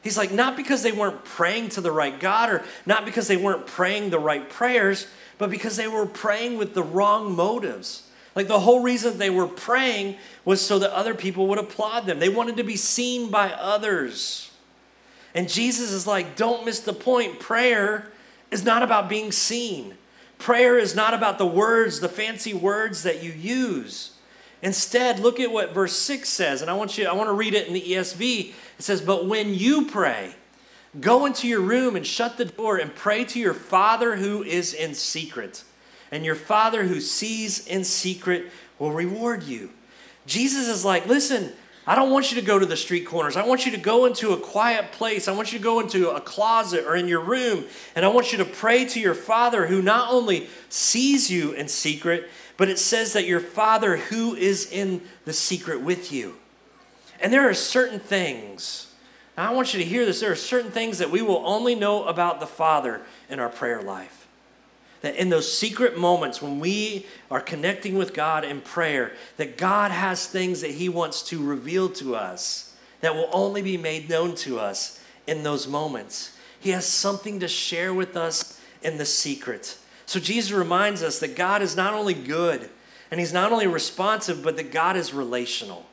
He's 0.02 0.18
like, 0.18 0.32
not 0.32 0.56
because 0.56 0.82
they 0.82 0.92
weren't 0.92 1.26
praying 1.26 1.70
to 1.70 1.82
the 1.82 1.92
right 1.92 2.18
God 2.20 2.50
or 2.50 2.64
not 2.86 3.06
because 3.06 3.28
they 3.28 3.38
weren't 3.38 3.68
praying 3.68 4.10
the 4.10 4.20
right 4.20 4.50
prayers, 4.50 5.08
but 5.38 5.50
because 5.50 5.76
they 5.76 5.88
were 5.88 6.06
praying 6.06 6.58
with 6.58 6.74
the 6.74 6.84
wrong 6.84 7.36
motives. 7.36 8.10
Like 8.36 8.48
the 8.48 8.60
whole 8.60 8.82
reason 8.82 9.18
they 9.18 9.30
were 9.30 9.48
praying 9.48 10.16
was 10.46 10.66
so 10.66 10.80
that 10.80 10.92
other 10.92 11.14
people 11.14 11.48
would 11.48 11.60
applaud 11.60 12.06
them. 12.06 12.20
They 12.20 12.30
wanted 12.30 12.58
to 12.58 12.64
be 12.64 12.76
seen 12.76 13.30
by 13.30 13.52
others. 13.52 14.52
And 15.36 15.50
Jesus 15.50 15.92
is 15.92 16.08
like, 16.08 16.36
don't 16.36 16.66
miss 16.66 16.80
the 16.80 16.94
point. 16.94 17.40
Prayer 17.40 18.12
is 18.52 18.64
not 18.64 18.84
about 18.84 19.10
being 19.10 19.32
seen. 19.32 19.96
Prayer 20.38 20.78
is 20.78 20.96
not 20.96 21.14
about 21.14 21.38
the 21.38 21.46
words, 21.46 22.00
the 22.00 22.10
fancy 22.10 22.54
words 22.54 23.04
that 23.04 23.22
you 23.22 23.32
use. 23.32 24.12
Instead, 24.62 25.20
look 25.20 25.40
at 25.40 25.52
what 25.52 25.74
verse 25.74 25.96
6 25.96 26.28
says, 26.28 26.62
and 26.62 26.70
I 26.70 26.74
want 26.74 26.98
you 26.98 27.08
I 27.08 27.14
want 27.14 27.30
to 27.30 27.34
read 27.34 27.54
it 27.54 27.68
in 27.68 27.74
the 27.74 27.82
ESV. 27.82 28.54
It 28.80 28.86
says, 28.86 29.02
"But 29.02 29.26
when 29.26 29.54
you 29.54 29.86
pray, 29.86 30.36
go 31.00 31.26
into 31.26 31.48
your 31.48 31.60
room 31.60 31.96
and 31.96 32.08
shut 32.08 32.38
the 32.38 32.46
door 32.46 32.78
and 32.78 32.96
pray 32.96 33.26
to 33.26 33.39
your 33.39 33.54
Father 33.54 34.15
who 34.15 34.42
is 34.42 34.74
in 34.74 34.96
secret, 34.96 35.63
and 36.12 36.26
your 36.26 36.36
Father 36.36 36.84
who 36.84 37.02
sees 37.02 37.68
in 37.68 37.84
secret 37.84 38.50
will 38.80 38.92
reward 38.92 39.44
you." 39.44 39.70
Jesus 40.26 40.68
is 40.68 40.86
like, 40.86 41.06
"Listen, 41.06 41.52
I 41.86 41.96
don't 41.96 42.12
want 42.12 42.32
you 42.32 42.39
to 42.39 42.46
go 42.46 42.58
to 42.58 42.65
the 42.65 42.78
street 42.78 43.06
corners. 43.06 43.36
I 43.36 43.46
want 43.46 43.65
you 43.65 43.72
to 43.72 43.78
go 43.78 44.06
into 44.06 44.32
a 44.32 44.38
quiet 44.38 44.92
place. 44.92 45.28
I 45.28 45.32
want 45.32 45.52
you 45.52 45.58
to 45.58 45.63
go 45.63 45.80
into 45.80 46.12
a 46.12 46.22
closet 46.22 46.86
or 46.86 46.96
in 46.96 47.08
your 47.08 47.22
room, 47.22 47.65
and 47.96 48.06
I 48.06 48.10
want 48.10 48.32
you 48.32 48.38
to 48.38 48.46
pray 48.46 48.86
to 48.86 49.00
your 49.00 49.15
Father 49.15 49.68
who 49.68 49.82
not 49.82 50.12
only 50.12 50.48
sees 50.70 51.30
you 51.30 51.52
in 51.52 51.68
secret, 51.68 52.30
but 52.58 52.70
it 52.70 52.80
says 52.80 53.13
that 53.13 53.26
your 53.26 53.39
Father 53.39 53.98
who 53.98 54.36
is 54.36 54.70
in 54.72 55.02
the 55.26 55.34
secret 55.34 55.82
with 55.82 56.12
you. 56.12 56.38
And 57.22 57.34
there 57.34 57.50
are 57.50 57.54
certain 57.54 58.00
things, 58.00 58.94
I 59.38 59.54
want 59.54 59.74
you 59.74 59.80
to 59.80 59.86
hear 59.86 60.06
this, 60.06 60.22
there 60.22 60.32
are 60.32 60.36
certain 60.36 60.72
things 60.72 60.98
that 61.00 61.12
we 61.12 61.22
will 61.22 61.44
only 61.46 61.76
know 61.76 62.06
about 62.06 62.40
the 62.40 62.48
Father 62.48 63.02
in 63.30 63.40
our 63.40 63.50
prayer 63.50 63.82
life. 63.82 64.28
That 65.02 65.16
in 65.16 65.30
those 65.30 65.52
secret 65.52 65.98
moments 65.98 66.42
when 66.42 66.60
we 66.60 67.06
are 67.32 67.40
connecting 67.40 67.98
with 67.98 68.14
God 68.14 68.44
in 68.44 68.62
prayer, 68.62 69.14
that 69.38 69.58
God 69.58 69.92
has 69.92 70.28
things 70.28 70.62
that 70.62 70.72
He 70.72 70.90
wants 70.90 71.22
to 71.30 71.42
reveal 71.42 71.90
to 71.92 72.16
us 72.16 72.76
that 73.02 73.16
will 73.16 73.30
only 73.32 73.62
be 73.62 73.78
made 73.78 74.10
known 74.10 74.36
to 74.36 74.60
us 74.60 75.02
in 75.26 75.44
those 75.44 75.68
moments. 75.68 76.36
He 76.60 76.72
has 76.72 76.86
something 76.86 77.40
to 77.40 77.48
share 77.48 77.94
with 77.94 78.18
us 78.18 78.60
in 78.82 78.98
the 78.98 79.06
secret. 79.06 79.78
So 80.06 80.20
Jesus 80.20 80.52
reminds 80.52 81.04
us 81.04 81.20
that 81.20 81.36
God 81.36 81.62
is 81.62 81.76
not 81.76 81.94
only 81.94 82.14
good 82.14 82.70
and 83.12 83.20
He's 83.20 83.34
not 83.34 83.52
only 83.52 83.68
responsive, 83.68 84.44
but 84.44 84.58
that 84.58 84.72
God 84.72 84.98
is 84.98 85.14
relational. 85.14 85.86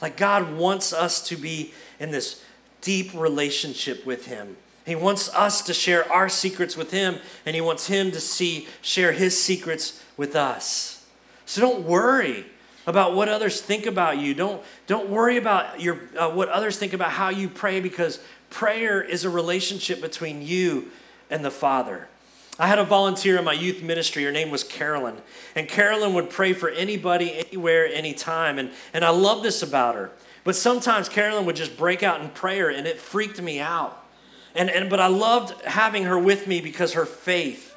Like 0.00 0.16
God 0.16 0.56
wants 0.56 0.92
us 0.92 1.26
to 1.28 1.36
be 1.36 1.72
in 1.98 2.10
this 2.10 2.44
deep 2.80 3.12
relationship 3.14 4.04
with 4.06 4.26
Him. 4.26 4.56
He 4.84 4.94
wants 4.94 5.28
us 5.34 5.62
to 5.62 5.74
share 5.74 6.10
our 6.12 6.28
secrets 6.28 6.76
with 6.76 6.92
Him, 6.92 7.18
and 7.44 7.54
He 7.54 7.60
wants 7.60 7.88
Him 7.88 8.12
to 8.12 8.20
see 8.20 8.68
share 8.82 9.12
His 9.12 9.40
secrets 9.40 10.02
with 10.16 10.36
us. 10.36 11.04
So 11.44 11.60
don't 11.60 11.84
worry 11.84 12.46
about 12.86 13.14
what 13.14 13.28
others 13.28 13.60
think 13.60 13.86
about 13.86 14.18
you. 14.18 14.34
Don't, 14.34 14.62
don't 14.86 15.08
worry 15.08 15.36
about 15.36 15.80
your, 15.80 16.00
uh, 16.16 16.30
what 16.30 16.48
others 16.48 16.78
think 16.78 16.92
about 16.92 17.10
how 17.10 17.30
you 17.30 17.48
pray 17.48 17.80
because 17.80 18.20
prayer 18.50 19.02
is 19.02 19.24
a 19.24 19.30
relationship 19.30 20.00
between 20.00 20.40
you 20.42 20.90
and 21.30 21.44
the 21.44 21.50
Father. 21.50 22.08
I 22.58 22.66
had 22.68 22.78
a 22.78 22.84
volunteer 22.84 23.36
in 23.36 23.44
my 23.44 23.52
youth 23.52 23.82
ministry. 23.82 24.24
Her 24.24 24.32
name 24.32 24.50
was 24.50 24.64
Carolyn. 24.64 25.16
And 25.54 25.68
Carolyn 25.68 26.14
would 26.14 26.30
pray 26.30 26.54
for 26.54 26.70
anybody, 26.70 27.34
anywhere, 27.34 27.86
anytime. 27.86 28.58
And, 28.58 28.70
and 28.94 29.04
I 29.04 29.10
love 29.10 29.42
this 29.42 29.62
about 29.62 29.94
her. 29.94 30.10
But 30.42 30.56
sometimes 30.56 31.08
Carolyn 31.08 31.44
would 31.44 31.56
just 31.56 31.76
break 31.76 32.02
out 32.02 32.20
in 32.20 32.28
prayer, 32.30 32.70
and 32.70 32.86
it 32.86 32.98
freaked 32.98 33.42
me 33.42 33.60
out. 33.60 34.02
And, 34.54 34.70
and, 34.70 34.88
but 34.88 35.00
I 35.00 35.08
loved 35.08 35.60
having 35.62 36.04
her 36.04 36.18
with 36.18 36.46
me 36.46 36.60
because 36.60 36.94
her 36.94 37.04
faith, 37.04 37.76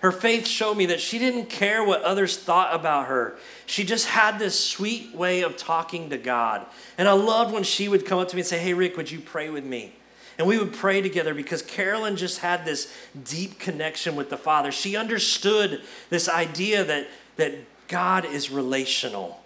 her 0.00 0.12
faith 0.12 0.46
showed 0.46 0.76
me 0.76 0.86
that 0.86 1.00
she 1.00 1.18
didn't 1.18 1.46
care 1.46 1.82
what 1.82 2.02
others 2.02 2.36
thought 2.36 2.74
about 2.74 3.06
her. 3.06 3.38
She 3.64 3.84
just 3.84 4.08
had 4.08 4.38
this 4.38 4.58
sweet 4.58 5.14
way 5.14 5.42
of 5.42 5.56
talking 5.56 6.10
to 6.10 6.18
God. 6.18 6.66
And 6.98 7.08
I 7.08 7.12
loved 7.12 7.54
when 7.54 7.62
she 7.62 7.88
would 7.88 8.04
come 8.04 8.18
up 8.18 8.28
to 8.28 8.36
me 8.36 8.40
and 8.40 8.46
say, 8.46 8.58
Hey, 8.58 8.72
Ricc, 8.72 8.96
would 8.96 9.10
you 9.10 9.20
pray 9.20 9.48
with 9.48 9.64
me? 9.64 9.94
And 10.38 10.46
we 10.46 10.56
would 10.56 10.72
pray 10.72 11.02
together 11.02 11.34
because 11.34 11.62
Carolyn 11.62 12.16
just 12.16 12.38
had 12.38 12.64
this 12.64 12.94
deep 13.24 13.58
connection 13.58 14.14
with 14.14 14.30
the 14.30 14.36
Father. 14.36 14.70
She 14.70 14.96
understood 14.96 15.82
this 16.10 16.28
idea 16.28 16.84
that, 16.84 17.08
that 17.36 17.54
God 17.88 18.24
is 18.24 18.48
relational. 18.48 19.40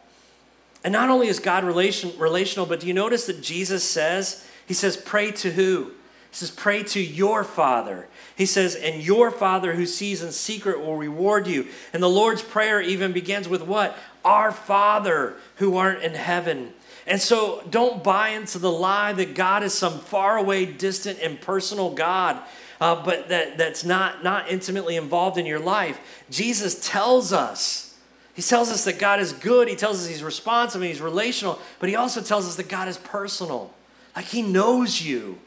And 0.85 0.93
not 0.93 1.09
only 1.09 1.29
is 1.29 1.39
God 1.39 1.65
relation, 1.65 2.13
relational, 2.19 2.67
but 2.67 2.81
do 2.81 2.87
you 2.87 2.93
notice 2.93 3.27
that 3.27 3.41
Jesus 3.43 3.83
says, 3.83 4.47
He 4.67 4.75
says, 4.75 4.97
pray 4.97 5.31
to 5.33 5.53
who? 5.53 5.93
He 6.33 6.37
says, 6.37 6.51
pray 6.51 6.83
to 6.85 7.01
your 7.01 7.45
Father. 7.45 8.09
He 8.37 8.47
says, 8.47 8.75
and 8.75 9.03
your 9.03 9.31
Father 9.31 9.75
who 9.75 9.85
sees 9.85 10.23
in 10.23 10.33
secret 10.33 10.81
will 10.81 10.97
reward 10.97 11.47
you. 11.47 11.69
And 11.93 12.03
the 12.03 12.09
Lord's 12.09 12.41
Prayer 12.41 12.81
even 12.81 13.13
begins 13.13 13.51
with 13.51 13.61
what? 13.61 13.99
Our 14.25 14.51
Father 14.51 15.37
who 15.57 15.77
art 15.77 16.03
in 16.03 16.15
heaven. 16.15 16.73
And 17.07 17.21
so 17.21 17.65
don't 17.69 18.03
buy 18.05 18.31
into 18.31 18.59
the 18.59 18.71
lie 18.71 19.13
that 19.13 19.35
God 19.35 19.63
is 19.63 19.75
some 19.75 19.99
faraway, 19.99 20.67
distant, 20.67 21.19
impersonal 21.19 21.95
God, 21.95 22.41
uh, 22.81 23.05
but 23.05 23.29
that, 23.29 23.59
that's 23.59 23.85
not, 23.85 24.23
not 24.23 24.51
intimately 24.51 24.97
involved 24.97 25.39
in 25.39 25.47
your 25.47 25.59
life. 25.59 26.25
Jesus 26.31 26.89
tells 26.89 27.33
us. 27.33 27.97
He 28.35 28.43
tells 28.43 28.71
us 28.71 28.85
that 28.85 28.99
God 28.99 29.21
is 29.21 29.33
good. 29.33 29.69
He 29.69 29.77
tells 29.77 30.03
us 30.03 30.09
He's 30.09 30.23
responsive 30.23 30.81
and 30.81 30.89
He's 30.89 31.01
relational, 31.01 31.61
but 31.79 31.89
He 31.89 31.97
also 31.97 32.23
tells 32.23 32.47
us 32.47 32.57
that 32.57 32.69
God 32.69 32.89
is 32.89 32.99
personal. 32.99 33.73
Like 34.17 34.27
He 34.27 34.43
knows 34.43 35.03
you. 35.03 35.39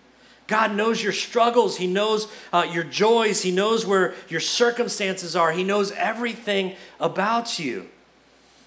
God 0.48 0.76
knows 0.76 1.02
your 1.02 1.14
struggles. 1.14 1.78
He 1.78 1.88
knows 1.88 2.28
uh, 2.54 2.68
your 2.72 2.84
joys. 2.84 3.42
He 3.42 3.52
knows 3.52 3.86
where 3.86 4.14
your 4.30 4.40
circumstances 4.40 5.36
are. 5.36 5.52
He 5.52 5.64
knows 5.64 5.92
everything 5.94 6.76
about 7.00 7.58
you. 7.58 7.90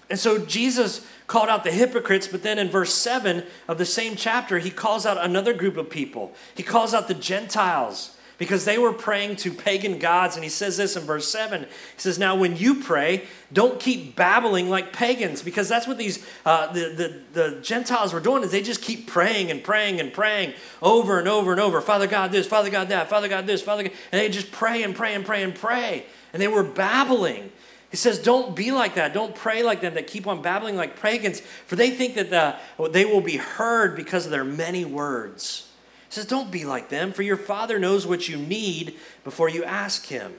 And 0.09 0.17
so 0.19 0.43
Jesus 0.43 1.05
called 1.27 1.49
out 1.49 1.63
the 1.63 1.71
hypocrites, 1.71 2.27
but 2.27 2.41
then 2.41 2.57
in 2.57 2.69
verse 2.69 2.93
7 2.93 3.43
of 3.67 3.77
the 3.77 3.85
same 3.85 4.15
chapter, 4.15 4.57
he 4.57 4.71
calls 4.71 5.05
out 5.05 5.23
another 5.23 5.53
group 5.53 5.77
of 5.77 5.89
people. 5.89 6.33
He 6.55 6.63
calls 6.63 6.93
out 6.93 7.07
the 7.07 7.13
Gentiles 7.13 8.17
because 8.39 8.63
they 8.65 8.77
were 8.77 8.93
praying 8.93 9.35
to 9.35 9.53
pagan 9.53 9.99
gods. 9.99 10.35
And 10.35 10.43
he 10.43 10.49
says 10.49 10.77
this 10.77 10.95
in 10.95 11.03
verse 11.03 11.27
7. 11.27 11.61
He 11.61 11.67
says, 11.97 12.17
Now, 12.17 12.35
when 12.35 12.55
you 12.55 12.81
pray, 12.81 13.25
don't 13.53 13.79
keep 13.79 14.15
babbling 14.15 14.69
like 14.69 14.93
pagans, 14.93 15.43
because 15.43 15.69
that's 15.69 15.87
what 15.87 15.99
these 15.99 16.25
uh, 16.45 16.71
the, 16.71 17.21
the, 17.33 17.39
the 17.39 17.61
Gentiles 17.61 18.13
were 18.13 18.21
doing, 18.21 18.43
is 18.43 18.51
they 18.51 18.63
just 18.63 18.81
keep 18.81 19.07
praying 19.07 19.51
and 19.51 19.63
praying 19.63 19.99
and 19.99 20.11
praying 20.11 20.53
over 20.81 21.19
and 21.19 21.27
over 21.27 21.51
and 21.51 21.61
over. 21.61 21.81
Father 21.81 22.07
God 22.07 22.31
this, 22.31 22.47
Father 22.47 22.71
God 22.71 22.87
that, 22.89 23.09
Father 23.09 23.27
God 23.27 23.45
this, 23.45 23.61
Father 23.61 23.83
God. 23.83 23.91
And 24.11 24.21
they 24.21 24.29
just 24.29 24.51
pray 24.51 24.81
and 24.81 24.95
pray 24.95 25.13
and 25.13 25.25
pray 25.25 25.43
and 25.43 25.53
pray. 25.53 26.05
And 26.33 26.41
they 26.41 26.47
were 26.47 26.63
babbling. 26.63 27.51
He 27.89 27.97
says, 27.97 28.19
Don't 28.19 28.55
be 28.55 28.71
like 28.71 28.95
that. 28.95 29.13
Don't 29.13 29.35
pray 29.35 29.63
like 29.63 29.81
them 29.81 29.95
that 29.95 30.07
keep 30.07 30.27
on 30.27 30.41
babbling 30.41 30.75
like 30.75 31.01
pagans, 31.01 31.41
for 31.65 31.75
they 31.75 31.89
think 31.89 32.15
that 32.15 32.29
the, 32.29 32.89
they 32.89 33.05
will 33.05 33.21
be 33.21 33.37
heard 33.37 33.95
because 33.95 34.25
of 34.25 34.31
their 34.31 34.43
many 34.43 34.85
words. 34.85 35.69
He 36.07 36.13
says, 36.15 36.25
Don't 36.25 36.51
be 36.51 36.65
like 36.65 36.89
them, 36.89 37.11
for 37.11 37.23
your 37.23 37.37
Father 37.37 37.79
knows 37.79 38.05
what 38.05 38.29
you 38.29 38.37
need 38.37 38.95
before 39.23 39.49
you 39.49 39.63
ask 39.63 40.05
Him. 40.07 40.33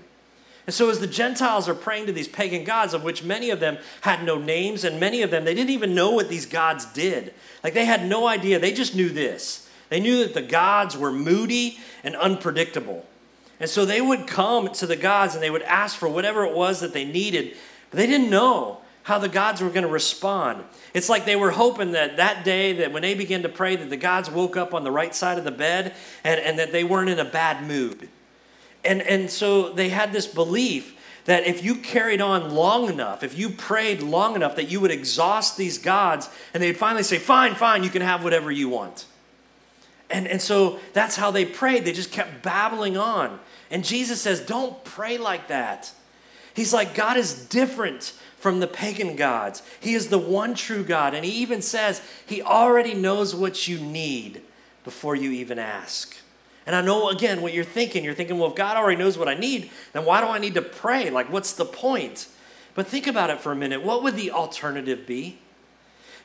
And 0.66 0.74
so, 0.74 0.90
as 0.90 1.00
the 1.00 1.06
Gentiles 1.06 1.68
are 1.68 1.74
praying 1.74 2.06
to 2.06 2.12
these 2.12 2.28
pagan 2.28 2.62
gods, 2.62 2.94
of 2.94 3.02
which 3.02 3.24
many 3.24 3.50
of 3.50 3.58
them 3.58 3.78
had 4.02 4.22
no 4.22 4.38
names, 4.38 4.84
and 4.84 5.00
many 5.00 5.22
of 5.22 5.30
them, 5.30 5.44
they 5.44 5.54
didn't 5.54 5.70
even 5.70 5.94
know 5.94 6.12
what 6.12 6.28
these 6.28 6.46
gods 6.46 6.84
did. 6.86 7.34
Like, 7.64 7.74
they 7.74 7.86
had 7.86 8.06
no 8.06 8.28
idea. 8.28 8.60
They 8.60 8.72
just 8.72 8.94
knew 8.94 9.08
this. 9.08 9.68
They 9.88 9.98
knew 9.98 10.22
that 10.22 10.34
the 10.34 10.42
gods 10.42 10.96
were 10.96 11.10
moody 11.10 11.78
and 12.04 12.14
unpredictable. 12.14 13.04
And 13.60 13.68
so, 13.68 13.84
they 13.84 14.00
would 14.00 14.26
come 14.26 14.72
to 14.72 14.86
the 14.86 14.96
gods 14.96 15.34
and 15.34 15.42
they 15.42 15.50
would 15.50 15.62
ask 15.62 15.96
for 15.96 16.08
whatever 16.08 16.44
it 16.44 16.54
was 16.54 16.80
that 16.80 16.94
they 16.94 17.04
needed, 17.04 17.56
but 17.90 17.98
they 17.98 18.06
didn't 18.06 18.30
know 18.30 18.80
how 19.02 19.18
the 19.18 19.28
gods 19.28 19.60
were 19.60 19.70
going 19.70 19.82
to 19.82 19.88
respond. 19.88 20.64
It's 20.94 21.08
like 21.08 21.24
they 21.24 21.36
were 21.36 21.50
hoping 21.50 21.92
that 21.92 22.16
that 22.16 22.44
day, 22.44 22.74
that 22.74 22.92
when 22.92 23.02
they 23.02 23.14
began 23.14 23.42
to 23.42 23.48
pray, 23.48 23.76
that 23.76 23.90
the 23.90 23.96
gods 23.96 24.30
woke 24.30 24.56
up 24.56 24.74
on 24.74 24.84
the 24.84 24.90
right 24.90 25.14
side 25.14 25.38
of 25.38 25.44
the 25.44 25.50
bed 25.50 25.94
and, 26.24 26.40
and 26.40 26.58
that 26.58 26.72
they 26.72 26.84
weren't 26.84 27.10
in 27.10 27.18
a 27.18 27.24
bad 27.24 27.66
mood. 27.66 28.08
And, 28.84 29.02
and 29.02 29.30
so 29.30 29.70
they 29.72 29.88
had 29.88 30.12
this 30.12 30.26
belief 30.26 30.96
that 31.24 31.46
if 31.46 31.62
you 31.64 31.76
carried 31.76 32.20
on 32.20 32.54
long 32.54 32.88
enough, 32.88 33.22
if 33.22 33.38
you 33.38 33.50
prayed 33.50 34.02
long 34.02 34.34
enough, 34.34 34.56
that 34.56 34.70
you 34.70 34.80
would 34.80 34.90
exhaust 34.90 35.56
these 35.56 35.78
gods 35.78 36.28
and 36.54 36.62
they'd 36.62 36.76
finally 36.76 37.02
say, 37.02 37.18
Fine, 37.18 37.54
fine, 37.54 37.84
you 37.84 37.90
can 37.90 38.02
have 38.02 38.24
whatever 38.24 38.50
you 38.50 38.68
want. 38.68 39.06
And, 40.10 40.26
and 40.26 40.42
so 40.42 40.80
that's 40.92 41.16
how 41.16 41.30
they 41.30 41.44
prayed. 41.44 41.84
They 41.84 41.92
just 41.92 42.10
kept 42.10 42.42
babbling 42.42 42.96
on. 42.96 43.38
And 43.70 43.84
Jesus 43.84 44.20
says, 44.20 44.40
Don't 44.40 44.82
pray 44.84 45.18
like 45.18 45.48
that. 45.48 45.92
He's 46.54 46.72
like, 46.72 46.94
God 46.94 47.16
is 47.16 47.46
different 47.46 48.12
from 48.36 48.60
the 48.60 48.66
pagan 48.66 49.16
gods. 49.16 49.62
He 49.78 49.94
is 49.94 50.08
the 50.08 50.18
one 50.18 50.54
true 50.54 50.82
God. 50.82 51.14
And 51.14 51.24
he 51.24 51.30
even 51.32 51.62
says 51.62 52.02
he 52.26 52.42
already 52.42 52.94
knows 52.94 53.34
what 53.34 53.68
you 53.68 53.78
need 53.78 54.42
before 54.82 55.14
you 55.14 55.30
even 55.30 55.58
ask. 55.58 56.16
And 56.66 56.74
I 56.74 56.80
know, 56.80 57.08
again, 57.08 57.42
what 57.42 57.52
you're 57.52 57.64
thinking. 57.64 58.04
You're 58.04 58.14
thinking, 58.14 58.38
well, 58.38 58.50
if 58.50 58.56
God 58.56 58.76
already 58.76 58.96
knows 58.96 59.18
what 59.18 59.28
I 59.28 59.34
need, 59.34 59.70
then 59.92 60.04
why 60.04 60.20
do 60.20 60.26
I 60.26 60.38
need 60.38 60.54
to 60.54 60.62
pray? 60.62 61.10
Like, 61.10 61.30
what's 61.30 61.52
the 61.52 61.64
point? 61.64 62.28
But 62.74 62.86
think 62.86 63.06
about 63.06 63.30
it 63.30 63.40
for 63.40 63.52
a 63.52 63.56
minute. 63.56 63.82
What 63.82 64.02
would 64.02 64.16
the 64.16 64.30
alternative 64.30 65.06
be? 65.06 65.38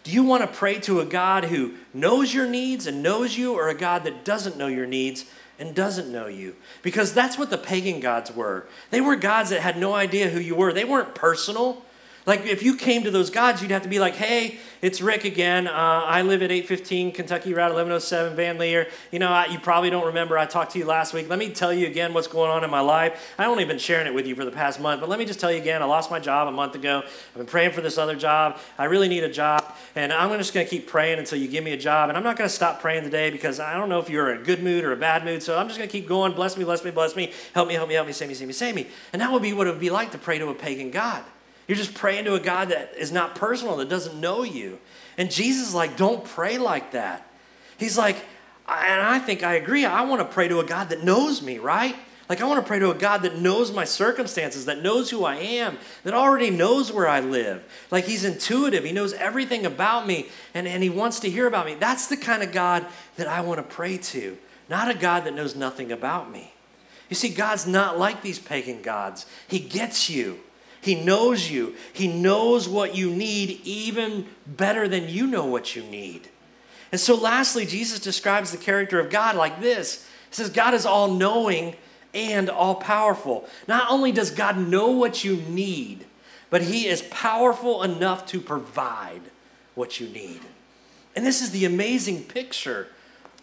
Do 0.03 0.11
you 0.11 0.23
want 0.23 0.41
to 0.43 0.47
pray 0.47 0.79
to 0.81 0.99
a 0.99 1.05
God 1.05 1.45
who 1.45 1.73
knows 1.93 2.33
your 2.33 2.47
needs 2.47 2.85
and 2.85 3.01
knows 3.01 3.35
you, 3.35 3.53
or 3.53 3.69
a 3.69 3.73
God 3.73 4.03
that 4.03 4.23
doesn't 4.23 4.57
know 4.57 4.67
your 4.67 4.85
needs 4.85 5.25
and 5.59 5.75
doesn't 5.75 6.11
know 6.11 6.27
you? 6.27 6.55
Because 6.81 7.13
that's 7.13 7.37
what 7.37 7.49
the 7.49 7.57
pagan 7.57 7.99
gods 7.99 8.31
were. 8.31 8.67
They 8.91 9.01
were 9.01 9.15
gods 9.15 9.49
that 9.49 9.61
had 9.61 9.77
no 9.77 9.93
idea 9.93 10.29
who 10.29 10.39
you 10.39 10.55
were, 10.55 10.73
they 10.73 10.85
weren't 10.85 11.15
personal. 11.15 11.83
Like 12.25 12.45
if 12.45 12.63
you 12.63 12.75
came 12.75 13.03
to 13.03 13.11
those 13.11 13.29
gods, 13.29 13.61
you'd 13.61 13.71
have 13.71 13.83
to 13.83 13.89
be 13.89 13.99
like, 13.99 14.15
"Hey, 14.15 14.59
it's 14.85 14.99
Ricc 14.99 15.23
again. 15.23 15.67
Uh, 15.67 15.71
I 16.05 16.21
live 16.21 16.43
at 16.43 16.51
815 16.51 17.11
Kentucky 17.11 17.55
Route 17.55 17.73
1107, 17.73 18.35
Van 18.35 18.59
Lear. 18.59 18.87
You 19.11 19.17
know, 19.17 19.29
I, 19.29 19.47
you 19.47 19.57
probably 19.57 19.89
don't 19.89 20.05
remember. 20.05 20.37
I 20.37 20.45
talked 20.45 20.73
to 20.73 20.79
you 20.79 20.85
last 20.85 21.11
week. 21.11 21.27
Let 21.27 21.39
me 21.39 21.49
tell 21.49 21.73
you 21.73 21.87
again 21.87 22.13
what's 22.13 22.27
going 22.27 22.51
on 22.51 22.63
in 22.63 22.69
my 22.69 22.81
life. 22.81 23.33
I've 23.39 23.49
only 23.49 23.65
been 23.65 23.79
sharing 23.79 24.05
it 24.05 24.13
with 24.13 24.27
you 24.27 24.35
for 24.35 24.45
the 24.45 24.51
past 24.51 24.79
month, 24.79 25.01
but 25.01 25.09
let 25.09 25.17
me 25.17 25.25
just 25.25 25.39
tell 25.39 25.51
you 25.51 25.57
again. 25.57 25.81
I 25.81 25.85
lost 25.85 26.11
my 26.11 26.19
job 26.19 26.47
a 26.47 26.51
month 26.51 26.75
ago. 26.75 27.01
I've 27.03 27.33
been 27.33 27.47
praying 27.47 27.71
for 27.71 27.81
this 27.81 27.97
other 27.97 28.15
job. 28.15 28.59
I 28.77 28.85
really 28.85 29.07
need 29.07 29.23
a 29.23 29.31
job, 29.31 29.75
and 29.95 30.13
I'm 30.13 30.29
just 30.37 30.53
going 30.53 30.67
to 30.67 30.69
keep 30.69 30.87
praying 30.87 31.17
until 31.17 31.39
you 31.39 31.47
give 31.47 31.63
me 31.63 31.71
a 31.71 31.77
job. 31.77 32.09
And 32.09 32.17
I'm 32.17 32.23
not 32.23 32.37
going 32.37 32.47
to 32.47 32.55
stop 32.55 32.79
praying 32.79 33.05
today 33.05 33.31
because 33.31 33.59
I 33.59 33.75
don't 33.75 33.89
know 33.89 33.99
if 33.99 34.07
you're 34.07 34.31
in 34.35 34.41
a 34.41 34.43
good 34.43 34.61
mood 34.61 34.83
or 34.83 34.91
a 34.91 34.97
bad 34.97 35.25
mood. 35.25 35.41
So 35.41 35.57
I'm 35.57 35.67
just 35.67 35.79
going 35.79 35.89
to 35.89 35.91
keep 35.91 36.07
going. 36.07 36.33
Bless 36.33 36.57
me, 36.57 36.63
bless 36.63 36.83
me, 36.83 36.91
bless 36.91 37.15
me. 37.15 37.31
Help 37.53 37.67
me, 37.67 37.73
help 37.73 37.89
me, 37.89 37.95
help 37.95 38.05
me. 38.05 38.13
Save 38.13 38.29
me, 38.29 38.35
save 38.35 38.47
me, 38.47 38.53
save 38.53 38.75
me. 38.75 38.87
And 39.13 39.21
that 39.21 39.31
would 39.31 39.41
be 39.41 39.53
what 39.53 39.65
it 39.65 39.71
would 39.71 39.79
be 39.79 39.89
like 39.89 40.11
to 40.11 40.19
pray 40.19 40.37
to 40.37 40.49
a 40.49 40.53
pagan 40.53 40.91
god. 40.91 41.23
You're 41.67 41.77
just 41.77 41.93
praying 41.93 42.25
to 42.25 42.35
a 42.35 42.39
God 42.39 42.69
that 42.69 42.93
is 42.97 43.11
not 43.11 43.35
personal, 43.35 43.77
that 43.77 43.89
doesn't 43.89 44.19
know 44.19 44.43
you. 44.43 44.79
And 45.17 45.31
Jesus 45.31 45.69
is 45.69 45.73
like, 45.73 45.97
don't 45.97 46.23
pray 46.23 46.57
like 46.57 46.91
that. 46.91 47.27
He's 47.77 47.97
like, 47.97 48.17
and 48.67 49.01
I 49.01 49.19
think 49.19 49.43
I 49.43 49.55
agree. 49.55 49.85
I 49.85 50.03
want 50.03 50.21
to 50.21 50.25
pray 50.25 50.47
to 50.47 50.59
a 50.59 50.65
God 50.65 50.89
that 50.89 51.03
knows 51.03 51.41
me, 51.41 51.57
right? 51.57 51.95
Like, 52.27 52.41
I 52.41 52.45
want 52.45 52.59
to 52.59 52.67
pray 52.67 52.79
to 52.79 52.89
a 52.89 52.95
God 52.95 53.21
that 53.21 53.37
knows 53.37 53.71
my 53.71 53.85
circumstances, 53.85 54.65
that 54.65 54.81
knows 54.81 55.11
who 55.11 55.25
I 55.25 55.35
am, 55.35 55.77
that 56.03 56.15
already 56.15 56.49
knows 56.49 56.91
where 56.91 57.07
I 57.07 57.19
live. 57.19 57.63
Like, 57.91 58.05
He's 58.05 58.23
intuitive. 58.23 58.83
He 58.83 58.91
knows 58.91 59.13
everything 59.13 59.65
about 59.65 60.07
me, 60.07 60.29
and, 60.53 60.67
and 60.67 60.81
He 60.81 60.89
wants 60.89 61.19
to 61.19 61.29
hear 61.29 61.45
about 61.45 61.67
me. 61.67 61.75
That's 61.75 62.07
the 62.07 62.17
kind 62.17 62.41
of 62.41 62.51
God 62.51 62.85
that 63.17 63.27
I 63.27 63.41
want 63.41 63.57
to 63.59 63.75
pray 63.75 63.97
to, 63.97 64.37
not 64.69 64.89
a 64.89 64.95
God 64.95 65.25
that 65.25 65.35
knows 65.35 65.55
nothing 65.55 65.91
about 65.91 66.31
me. 66.31 66.53
You 67.09 67.15
see, 67.15 67.29
God's 67.29 67.67
not 67.67 67.99
like 67.99 68.23
these 68.23 68.39
pagan 68.39 68.81
gods, 68.81 69.27
He 69.47 69.59
gets 69.59 70.09
you. 70.09 70.39
He 70.85 70.93
knows 70.93 71.49
you. 71.49 71.73
He 71.93 72.07
knows 72.07 72.69
what 72.69 72.95
you 72.95 73.09
need 73.09 73.59
even 73.63 74.27
better 74.45 74.87
than 74.87 75.09
you 75.09 75.25
know 75.25 75.43
what 75.43 75.75
you 75.75 75.81
need. 75.81 76.29
And 76.91 77.01
so, 77.01 77.15
lastly, 77.15 77.65
Jesus 77.65 77.99
describes 77.99 78.51
the 78.51 78.59
character 78.59 78.99
of 78.99 79.09
God 79.09 79.35
like 79.35 79.59
this 79.59 80.07
He 80.29 80.35
says, 80.35 80.51
God 80.51 80.75
is 80.75 80.85
all 80.85 81.11
knowing 81.11 81.75
and 82.13 82.51
all 82.51 82.75
powerful. 82.75 83.49
Not 83.67 83.89
only 83.89 84.11
does 84.11 84.29
God 84.29 84.59
know 84.59 84.91
what 84.91 85.23
you 85.23 85.37
need, 85.37 86.05
but 86.51 86.61
He 86.61 86.85
is 86.85 87.01
powerful 87.09 87.81
enough 87.81 88.27
to 88.27 88.39
provide 88.39 89.21
what 89.73 89.99
you 89.99 90.07
need. 90.07 90.41
And 91.15 91.25
this 91.25 91.41
is 91.41 91.49
the 91.49 91.65
amazing 91.65 92.25
picture 92.25 92.89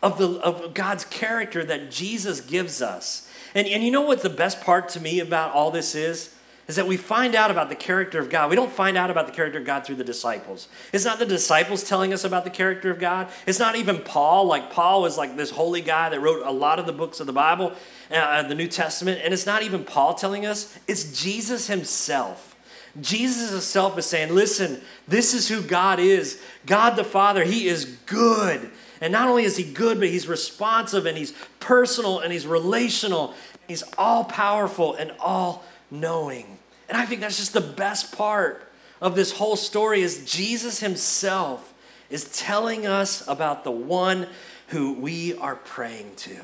of, 0.01 0.17
the, 0.17 0.29
of 0.43 0.75
God's 0.75 1.05
character 1.07 1.65
that 1.65 1.91
Jesus 1.91 2.41
gives 2.41 2.81
us. 2.81 3.29
And, 3.53 3.67
and 3.67 3.83
you 3.83 3.91
know 3.91 4.03
what 4.03 4.23
the 4.23 4.31
best 4.31 4.61
part 4.61 4.89
to 4.91 5.01
me 5.01 5.19
about 5.19 5.53
all 5.53 5.73
this 5.73 5.97
is? 5.97 6.33
Is 6.73 6.77
that 6.77 6.87
we 6.87 6.97
find 6.97 7.35
out 7.35 7.51
about 7.51 7.69
the 7.69 7.75
character 7.75 8.19
of 8.19 8.31
God. 8.31 8.49
We 8.49 8.57
don't 8.57 8.73
find 8.73 8.97
out 8.97 9.11
about 9.11 9.27
the 9.27 9.33
character 9.35 9.59
of 9.59 9.67
God 9.67 9.85
through 9.85 9.97
the 9.97 10.05
disciples. 10.05 10.69
It's 10.91 11.05
not 11.05 11.19
the 11.19 11.27
disciples 11.27 11.85
telling 11.85 12.15
us 12.15 12.25
about 12.25 12.45
the 12.45 12.51
character 12.51 12.91
of 12.91 12.99
God. 12.99 13.29
It's 13.47 13.59
not 13.59 13.77
even 13.77 13.99
Paul. 13.99 14.47
Like, 14.47 14.71
Paul 14.71 15.03
was 15.03 15.19
like 15.19 15.37
this 15.37 15.51
holy 15.51 15.83
guy 15.83 16.09
that 16.09 16.19
wrote 16.19 16.47
a 16.47 16.51
lot 16.51 16.79
of 16.79 16.87
the 16.87 16.93
books 16.95 17.21
of 17.21 17.27
the 17.27 17.33
Bible, 17.35 17.75
uh, 18.11 18.43
the 18.45 18.55
New 18.55 18.69
Testament. 18.69 19.21
And 19.23 19.35
it's 19.35 19.45
not 19.45 19.63
even 19.63 19.85
Paul 19.85 20.15
telling 20.15 20.47
us, 20.47 20.79
it's 20.89 21.21
Jesus 21.23 21.67
himself. 21.67 22.57
Jesus 22.99 23.51
himself 23.51 23.99
is 23.99 24.07
saying, 24.07 24.35
listen, 24.35 24.81
this 25.07 25.35
is 25.35 25.49
who 25.49 25.61
God 25.61 26.01
is. 26.01 26.41
God 26.65 26.97
the 26.97 27.05
Father, 27.05 27.45
He 27.45 27.69
is 27.69 27.85
good. 28.07 28.71
And 29.03 29.13
not 29.13 29.29
only 29.29 29.45
is 29.45 29.59
He 29.59 29.71
good, 29.71 29.99
but 29.99 30.09
He's 30.09 30.27
responsive 30.27 31.05
and 31.05 31.19
He's 31.19 31.35
personal 31.61 32.21
and 32.21 32.33
He's 32.33 32.47
relational. 32.47 33.35
He's 33.69 33.85
all 33.99 34.25
powerful 34.25 34.95
and 34.95 35.13
all 35.21 35.65
knowing. 35.91 36.59
And 36.93 37.01
I 37.01 37.07
think 37.07 37.23
that's 37.23 37.39
just 37.39 37.55
the 37.55 37.63
best 37.63 38.15
part 38.15 38.71
of 39.01 39.15
this 39.15 39.33
whole 39.33 39.57
story 39.57 40.03
is 40.03 40.27
Jesus 40.31 40.81
himself 40.81 41.73
is 42.11 42.25
telling 42.39 42.87
us 42.87 43.27
about 43.27 43.65
the 43.65 43.71
one 43.71 44.27
who 44.67 44.93
we 44.93 45.35
are 45.39 45.57
praying 45.57 46.17
to. 46.17 46.37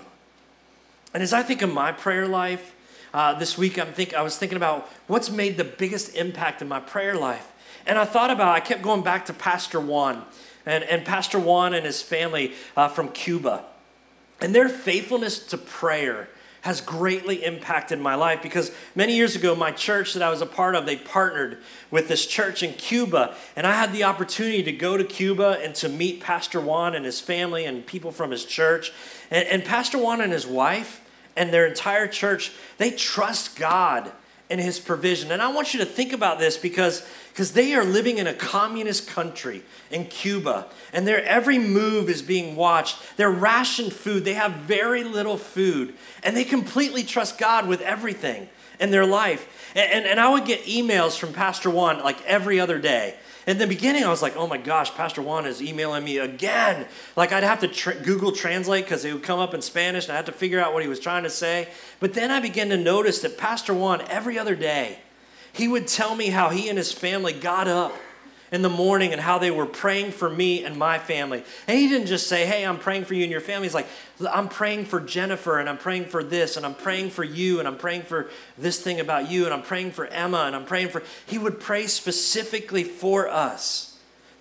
And 1.12 1.22
as 1.22 1.34
I 1.34 1.42
think 1.42 1.61
of 1.61 1.70
my 1.70 1.92
prayer 1.92 2.26
life, 2.26 2.74
uh, 3.12 3.34
this 3.34 3.58
week 3.58 3.78
I'm 3.78 3.92
think 3.92 4.14
I 4.14 4.22
was 4.22 4.38
thinking 4.38 4.56
about 4.56 4.88
what's 5.06 5.28
made 5.28 5.58
the 5.58 5.64
biggest 5.64 6.16
impact 6.16 6.62
in 6.62 6.68
my 6.68 6.80
prayer 6.80 7.14
life. 7.14 7.52
And 7.84 7.98
I 7.98 8.06
thought 8.06 8.30
about, 8.30 8.48
I 8.48 8.61
kept 8.61 8.80
going 8.80 9.02
back 9.02 9.26
to 9.26 9.34
Pastor 9.34 9.78
Juan 9.78 10.24
and, 10.64 10.82
and 10.82 11.04
Pastor 11.04 11.38
Juan 11.38 11.74
and 11.74 11.84
his 11.84 12.00
family 12.00 12.54
uh, 12.74 12.88
from 12.88 13.11
Cuba. 13.11 13.66
And 14.40 14.54
their 14.54 14.70
faithfulness 14.70 15.40
to 15.48 15.58
prayer 15.58 16.30
has 16.62 16.81
greatly 16.81 17.44
impacted 17.44 18.01
my 18.01 18.14
life 18.14 18.42
because 18.42 18.73
many 18.94 19.14
years 19.14 19.37
ago, 19.37 19.55
my 19.55 19.71
church 19.71 20.14
that 20.14 20.23
I 20.23 20.31
was 20.31 20.40
a 20.40 20.47
part 20.47 20.75
of, 20.75 20.87
they 20.87 20.97
partnered 20.97 21.59
with 21.90 22.09
this 22.09 22.27
church 22.27 22.62
in 22.62 22.73
Cuba. 22.75 23.35
And 23.57 23.66
I 23.66 23.73
had 23.73 23.93
the 23.93 24.05
opportunity 24.05 24.62
to 24.64 24.72
go 24.72 24.97
to 24.97 25.05
Cuba 25.05 25.61
and 25.62 25.74
to 25.76 25.89
meet 25.89 26.20
Pastor 26.20 26.61
Juan 26.61 26.95
and 26.95 27.05
his 27.05 27.20
family 27.20 27.64
and 27.64 27.87
people 27.87 28.11
from 28.11 28.30
his 28.30 28.45
church. 28.45 28.93
And, 29.30 29.47
and 29.49 29.64
Pastor 29.64 29.99
Juan 29.99 30.20
and 30.20 30.32
his 30.32 30.47
wife 30.47 31.01
and 31.37 31.53
their 31.53 31.66
entire 31.66 32.09
church, 32.09 32.53
they 32.78 32.91
trust 32.91 33.57
God 33.57 34.11
and 34.51 34.61
his 34.61 34.80
provision. 34.80 35.30
And 35.30 35.43
I 35.43 35.49
want 35.49 35.74
you 35.74 35.80
to 35.80 35.87
think 35.87 36.12
about 36.12 36.39
this 36.39 36.57
because 36.57 37.07
because 37.39 37.53
they 37.53 37.72
are 37.72 37.84
living 37.84 38.18
in 38.18 38.26
a 38.26 38.34
communist 38.34 39.07
country 39.07 39.62
in 39.93 40.05
Cuba, 40.07 40.66
and 40.93 41.07
their 41.07 41.24
every 41.24 41.57
move 41.57 42.11
is 42.11 42.20
being 42.20 42.57
watched. 42.57 42.99
They're 43.16 43.30
rationed 43.30 43.93
food, 43.93 44.24
they 44.24 44.34
have 44.34 44.55
very 44.55 45.05
little 45.05 45.36
food, 45.36 45.95
and 46.24 46.36
they 46.36 46.43
completely 46.43 47.05
trust 47.05 47.39
God 47.39 47.68
with 47.68 47.80
everything 47.80 48.49
in 48.80 48.91
their 48.91 49.07
life. 49.07 49.70
And, 49.76 49.93
and, 49.93 50.07
and 50.07 50.18
I 50.18 50.30
would 50.30 50.47
get 50.47 50.64
emails 50.64 51.16
from 51.16 51.32
Pastor 51.32 51.70
Juan 51.70 52.03
like 52.03 52.20
every 52.24 52.59
other 52.59 52.80
day. 52.80 53.14
In 53.47 53.59
the 53.59 53.68
beginning, 53.68 54.03
I 54.03 54.09
was 54.09 54.20
like, 54.20 54.36
oh 54.36 54.49
my 54.49 54.59
gosh, 54.59 54.93
Pastor 54.95 55.22
Juan 55.22 55.47
is 55.47 55.62
emailing 55.62 56.03
me 56.03 56.18
again. 56.18 56.89
Like, 57.14 57.30
I'd 57.30 57.45
have 57.45 57.61
to 57.61 57.68
tra- 57.68 57.95
Google 57.95 58.32
Translate 58.32 58.84
because 58.84 59.05
it 59.05 59.12
would 59.12 59.22
come 59.22 59.39
up 59.39 59.55
in 59.55 59.62
Spanish 59.62 60.07
and 60.07 60.12
I 60.12 60.16
had 60.16 60.26
to 60.26 60.32
figure 60.32 60.59
out 60.59 60.74
what 60.74 60.82
he 60.82 60.89
was 60.89 60.99
trying 60.99 61.22
to 61.22 61.30
say. 61.30 61.68
But 62.01 62.14
then 62.14 62.32
I 62.32 62.41
began 62.41 62.68
to 62.70 62.76
notice 62.76 63.20
that 63.20 63.39
Pastor 63.39 63.74
Juan, 63.74 64.03
every 64.09 64.41
other 64.41 64.57
day, 64.57 64.99
he 65.53 65.68
would 65.68 65.86
tell 65.86 66.14
me 66.14 66.28
how 66.28 66.51
he 66.51 66.68
and 66.68 66.78
his 66.78 66.92
family 66.92 67.32
got 67.32 67.68
up 67.68 67.94
in 68.51 68.62
the 68.62 68.68
morning 68.68 69.12
and 69.12 69.20
how 69.20 69.38
they 69.38 69.51
were 69.51 69.66
praying 69.66 70.11
for 70.12 70.28
me 70.28 70.64
and 70.64 70.76
my 70.76 70.99
family. 70.99 71.44
And 71.66 71.78
he 71.78 71.88
didn't 71.88 72.07
just 72.07 72.26
say, 72.26 72.46
Hey, 72.46 72.64
I'm 72.64 72.78
praying 72.78 73.05
for 73.05 73.14
you 73.14 73.22
and 73.22 73.30
your 73.30 73.40
family. 73.40 73.66
He's 73.66 73.74
like, 73.74 73.88
I'm 74.30 74.49
praying 74.49 74.86
for 74.86 75.01
Jennifer 75.01 75.59
and 75.59 75.68
I'm 75.68 75.78
praying 75.78 76.07
for 76.07 76.22
this 76.22 76.57
and 76.57 76.64
I'm 76.64 76.74
praying 76.74 77.11
for 77.11 77.24
you 77.24 77.59
and 77.59 77.68
I'm 77.68 77.76
praying 77.76 78.03
for 78.03 78.30
this 78.57 78.80
thing 78.80 79.01
about 79.01 79.30
you 79.30 79.44
and 79.44 79.53
I'm 79.53 79.62
praying 79.62 79.92
for 79.92 80.07
Emma 80.07 80.44
and 80.44 80.57
I'm 80.57 80.64
praying 80.64 80.88
for. 80.88 81.03
He 81.26 81.38
would 81.38 81.61
pray 81.61 81.86
specifically 81.86 82.84
for 82.84 83.28
us. 83.28 83.88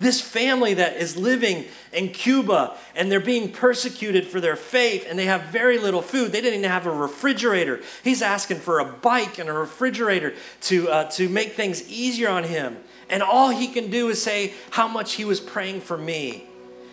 This 0.00 0.20
family 0.20 0.74
that 0.74 0.96
is 0.96 1.16
living 1.16 1.64
in 1.92 2.10
Cuba 2.10 2.76
and 2.94 3.10
they're 3.10 3.18
being 3.18 3.50
persecuted 3.50 4.26
for 4.26 4.40
their 4.40 4.54
faith 4.54 5.04
and 5.08 5.18
they 5.18 5.26
have 5.26 5.44
very 5.44 5.78
little 5.78 6.02
food. 6.02 6.30
They 6.30 6.40
didn't 6.40 6.60
even 6.60 6.70
have 6.70 6.86
a 6.86 6.90
refrigerator. 6.90 7.80
He's 8.04 8.22
asking 8.22 8.58
for 8.58 8.78
a 8.78 8.84
bike 8.84 9.38
and 9.38 9.48
a 9.48 9.52
refrigerator 9.52 10.34
to, 10.62 10.88
uh, 10.88 11.04
to 11.10 11.28
make 11.28 11.54
things 11.54 11.88
easier 11.90 12.28
on 12.28 12.44
him. 12.44 12.76
And 13.10 13.22
all 13.22 13.50
he 13.50 13.66
can 13.68 13.90
do 13.90 14.08
is 14.08 14.22
say 14.22 14.54
how 14.70 14.86
much 14.86 15.14
he 15.14 15.24
was 15.24 15.40
praying 15.40 15.80
for 15.80 15.98
me. 15.98 16.44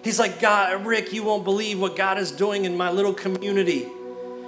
He's 0.04 0.20
like, 0.20 0.40
God, 0.40 0.84
Ricc, 0.84 1.14
you 1.14 1.24
won't 1.24 1.44
believe 1.44 1.80
what 1.80 1.96
God 1.96 2.18
is 2.18 2.32
doing 2.32 2.66
in 2.66 2.76
my 2.76 2.90
little 2.92 3.14
community. 3.14 3.88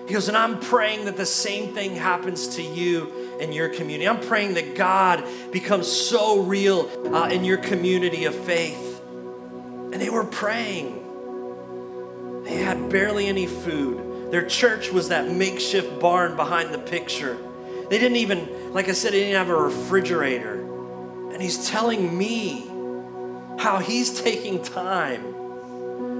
He 0.08 0.14
goes, 0.14 0.30
and 0.30 0.38
I'm 0.38 0.60
praying 0.60 1.05
that 1.05 1.18
the 1.18 1.26
same 1.26 1.74
thing 1.74 1.95
happens 1.95 2.55
to 2.55 2.64
you 2.64 3.26
in 3.40 3.52
your 3.52 3.70
community. 3.70 4.08
I'm 4.08 4.20
praying 4.20 4.56
that 4.56 4.76
God 4.76 5.24
becomes 5.52 5.88
so 5.92 6.42
real 6.42 6.90
uh, 7.14 7.30
in 7.30 7.44
your 7.44 7.58
community 7.58 8.26
of 8.26 8.36
faith. 8.36 9.02
And 9.04 9.96
they 9.96 10.10
were 10.10 10.24
praying. 10.24 11.04
They 12.44 12.58
had 12.58 12.90
barely 12.90 13.28
any 13.28 13.48
food. 13.48 14.32
Their 14.32 14.46
church 14.46 14.92
was 14.92 15.10
that 15.10 15.30
makeshift 15.32 16.00
barn 16.00 16.36
behind 16.36 16.74
the 16.74 16.80
picture. 16.80 17.38
They 17.90 17.98
didn't 17.98 18.18
even, 18.18 18.74
like 18.74 18.90
I 18.90 18.92
said, 18.92 19.14
they 19.14 19.22
didn't 19.22 19.36
have 19.36 19.50
a 19.50 19.56
refrigerator. 19.56 20.62
And 21.32 21.42
he's 21.42 21.70
telling 21.70 22.18
me 22.18 22.68
how 23.60 23.80
he's 23.80 24.22
taking 24.22 24.62
time 24.62 25.34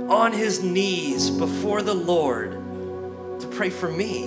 on 0.10 0.32
his 0.32 0.64
knees 0.64 1.30
before 1.30 1.82
the 1.82 1.94
Lord 1.94 2.52
to 3.42 3.48
pray 3.48 3.70
for 3.70 3.90
me 3.90 4.26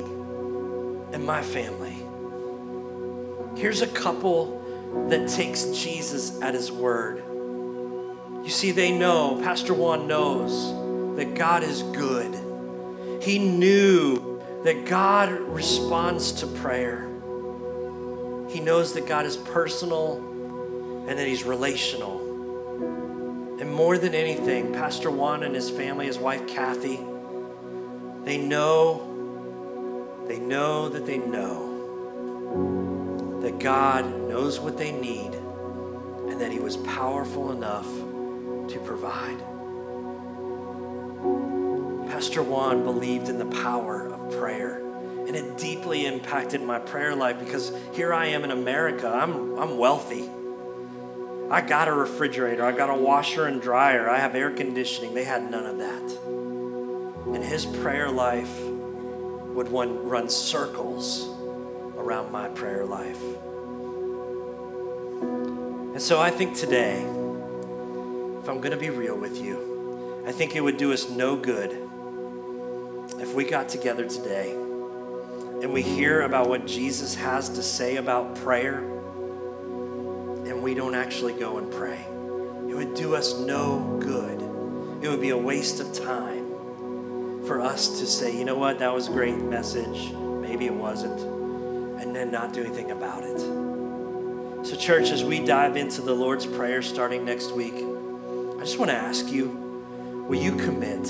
and 1.13 1.25
my 1.25 1.43
family. 1.43 2.00
Here's 3.57 3.83
a 3.83 3.87
couple 3.87 4.59
that 5.09 5.29
takes 5.29 5.65
Jesus 5.67 6.41
at 6.41 6.55
his 6.55 6.71
word. 6.73 7.23
You 8.45 8.51
see, 8.51 8.71
they 8.71 8.91
know, 8.91 9.41
Pastor 9.43 9.75
Juan 9.75 10.07
knows 10.07 11.17
that 11.17 11.35
God 11.35 11.63
is 11.63 11.83
good. 11.83 12.35
He 13.23 13.39
knew 13.39 14.41
that 14.65 14.87
God 14.87 15.31
responds 15.31 16.33
to 16.33 16.47
prayer. 16.47 17.07
He 18.49 18.61
knows 18.61 18.95
that 18.95 19.07
God 19.07 19.27
is 19.27 19.37
personal 19.37 20.17
and 21.09 21.19
that 21.19 21.27
He's 21.27 21.45
relational. 21.45 22.19
And 23.61 23.71
more 23.71 23.99
than 23.99 24.15
anything, 24.15 24.73
Pastor 24.73 25.11
Juan 25.11 25.43
and 25.43 25.55
his 25.55 25.69
family, 25.69 26.07
his 26.07 26.19
wife 26.19 26.47
Kathy, 26.47 26.99
they 28.25 28.39
know, 28.39 30.25
they 30.27 30.39
know 30.39 30.89
that 30.89 31.05
they 31.05 31.19
know 31.19 31.70
that 33.41 33.59
God 33.59 34.05
knows 34.29 34.61
what 34.61 34.77
they 34.77 34.93
need 34.93 35.35
and 35.35 36.41
that 36.41 36.53
He 36.53 36.59
was 36.59 36.77
powerful 36.77 37.53
enough 37.53 37.87
to 37.87 38.79
provide. 38.85 39.39
Pastor 42.11 42.43
Juan 42.43 42.85
believed 42.85 43.29
in 43.29 43.39
the 43.39 43.47
power 43.63 44.09
of 44.09 44.39
prayer, 44.39 44.81
and 45.27 45.35
it 45.35 45.57
deeply 45.57 46.07
impacted 46.07 46.63
my 46.63 46.79
prayer 46.79 47.15
life 47.15 47.39
because 47.39 47.73
here 47.93 48.13
I 48.13 48.27
am 48.27 48.45
in 48.45 48.51
America. 48.51 49.09
I'm, 49.09 49.59
I'm 49.59 49.79
wealthy. 49.79 50.29
I 51.51 51.63
got 51.63 51.89
a 51.89 51.93
refrigerator, 51.93 52.65
I 52.65 52.71
got 52.73 52.91
a 52.91 52.95
washer 52.95 53.47
and 53.47 53.61
dryer, 53.61 54.09
I 54.09 54.19
have 54.19 54.37
air 54.37 54.53
conditioning. 54.53 55.15
They 55.15 55.25
had 55.25 55.51
none 55.51 55.67
of 55.67 55.79
that. 55.79 57.35
And 57.35 57.43
his 57.43 57.67
prayer 57.67 58.09
life 58.09 58.61
would 58.61 59.69
one, 59.69 60.09
run 60.09 60.29
circles 60.29 61.29
around 62.01 62.33
my 62.33 62.49
prayer 62.49 62.85
life. 62.85 63.23
And 65.93 66.01
so 66.01 66.21
I 66.21 66.31
think 66.31 66.57
today, 66.57 67.03
if 67.03 68.49
I'm 68.49 68.61
going 68.61 68.71
to 68.71 68.79
be 68.79 68.91
real 68.91 69.17
with 69.17 69.37
you, 69.41 70.25
I 70.27 70.33
think 70.33 70.57
it 70.57 70.63
would 70.63 70.79
do 70.79 70.93
us 70.93 71.11
no 71.11 71.37
good 71.37 71.73
if 73.19 73.35
we 73.35 73.45
got 73.45 73.69
together 73.69 74.07
today 74.07 74.53
and 74.53 75.73
we 75.73 75.83
hear 75.83 76.23
about 76.23 76.49
what 76.49 76.67
Jesus 76.67 77.15
has 77.17 77.51
to 77.51 77.63
say 77.63 77.97
about 77.97 78.35
prayer 78.37 78.79
and 78.79 80.63
we 80.63 80.73
don't 80.73 80.95
actually 80.95 81.35
go 81.35 81.59
and 81.59 81.71
pray. 81.71 82.01
It 82.69 82.75
would 82.75 82.95
do 82.95 83.15
us 83.15 83.39
no 83.39 83.99
good. 84.01 84.41
It 85.05 85.09
would 85.09 85.21
be 85.21 85.31
a 85.31 85.37
waste 85.37 85.81
of 85.81 85.93
time 85.93 87.45
for 87.45 87.61
us 87.61 88.01
to 88.01 88.07
say, 88.07 88.37
you 88.37 88.45
know 88.45 88.57
what, 88.57 88.79
that 88.79 88.95
was 88.95 89.09
a 89.09 89.13
great 89.13 89.37
message. 89.37 90.13
Maybe 90.13 90.67
it 90.67 90.75
wasn't. 90.75 91.40
And 92.01 92.17
then 92.17 92.31
not 92.31 92.53
do 92.53 92.65
anything 92.65 92.91
about 92.91 93.23
it. 93.23 93.39
So, 94.67 94.77
church, 94.77 95.11
as 95.11 95.23
we 95.23 95.45
dive 95.45 95.77
into 95.77 96.03
the 96.03 96.15
Lord's 96.15 96.47
Prayer 96.47 96.83
starting 96.83 97.25
next 97.25 97.53
week, 97.53 97.75
I 97.75 98.61
just 98.61 98.79
want 98.79 98.91
to 98.91 98.97
ask 98.97 99.31
you 99.31 99.49
will 100.29 100.39
you 100.39 100.55
commit? 100.57 101.01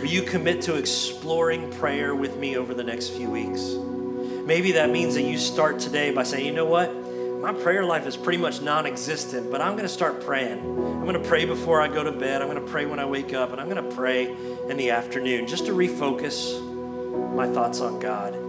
Will 0.00 0.08
you 0.08 0.22
commit 0.22 0.60
to 0.62 0.74
exploring 0.74 1.72
prayer 1.72 2.14
with 2.14 2.36
me 2.36 2.56
over 2.56 2.74
the 2.74 2.84
next 2.84 3.08
few 3.08 3.30
weeks? 3.30 3.72
Maybe 4.44 4.72
that 4.72 4.90
means 4.90 5.14
that 5.14 5.22
you 5.22 5.38
start 5.38 5.78
today 5.78 6.12
by 6.12 6.24
saying, 6.24 6.44
you 6.44 6.52
know 6.52 6.66
what? 6.66 6.94
My 7.40 7.52
prayer 7.52 7.84
life 7.84 8.06
is 8.06 8.16
pretty 8.16 8.38
much 8.38 8.60
non 8.60 8.86
existent, 8.86 9.50
but 9.50 9.60
I'm 9.60 9.72
going 9.72 9.84
to 9.84 9.88
start 9.88 10.20
praying. 10.24 10.58
I'm 10.58 11.04
going 11.04 11.20
to 11.20 11.28
pray 11.28 11.44
before 11.44 11.80
I 11.80 11.88
go 11.88 12.04
to 12.04 12.12
bed. 12.12 12.42
I'm 12.42 12.48
going 12.48 12.64
to 12.64 12.70
pray 12.70 12.86
when 12.86 12.98
I 12.98 13.04
wake 13.04 13.34
up, 13.34 13.52
and 13.52 13.60
I'm 13.60 13.68
going 13.68 13.82
to 13.88 13.96
pray 13.96 14.26
in 14.68 14.76
the 14.76 14.90
afternoon 14.90 15.46
just 15.46 15.66
to 15.66 15.72
refocus 15.72 16.60
my 17.34 17.46
thoughts 17.52 17.80
on 17.80 17.98
God. 17.98 18.45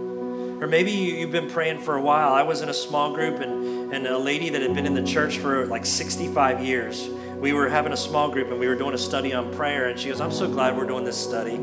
Or 0.60 0.66
maybe 0.66 0.90
you've 0.90 1.30
been 1.30 1.48
praying 1.48 1.80
for 1.80 1.96
a 1.96 2.02
while. 2.02 2.32
I 2.32 2.42
was 2.42 2.62
in 2.62 2.68
a 2.68 2.74
small 2.74 3.14
group, 3.14 3.40
and, 3.40 3.92
and 3.92 4.06
a 4.06 4.18
lady 4.18 4.50
that 4.50 4.60
had 4.60 4.74
been 4.74 4.86
in 4.86 4.94
the 4.94 5.04
church 5.04 5.38
for 5.38 5.66
like 5.66 5.86
65 5.86 6.64
years. 6.64 7.08
We 7.36 7.52
were 7.52 7.68
having 7.68 7.92
a 7.92 7.96
small 7.96 8.28
group, 8.28 8.50
and 8.50 8.58
we 8.58 8.66
were 8.66 8.74
doing 8.74 8.94
a 8.94 8.98
study 8.98 9.32
on 9.32 9.54
prayer. 9.54 9.88
And 9.88 9.98
she 9.98 10.08
goes, 10.08 10.20
I'm 10.20 10.32
so 10.32 10.48
glad 10.48 10.76
we're 10.76 10.86
doing 10.86 11.04
this 11.04 11.16
study 11.16 11.58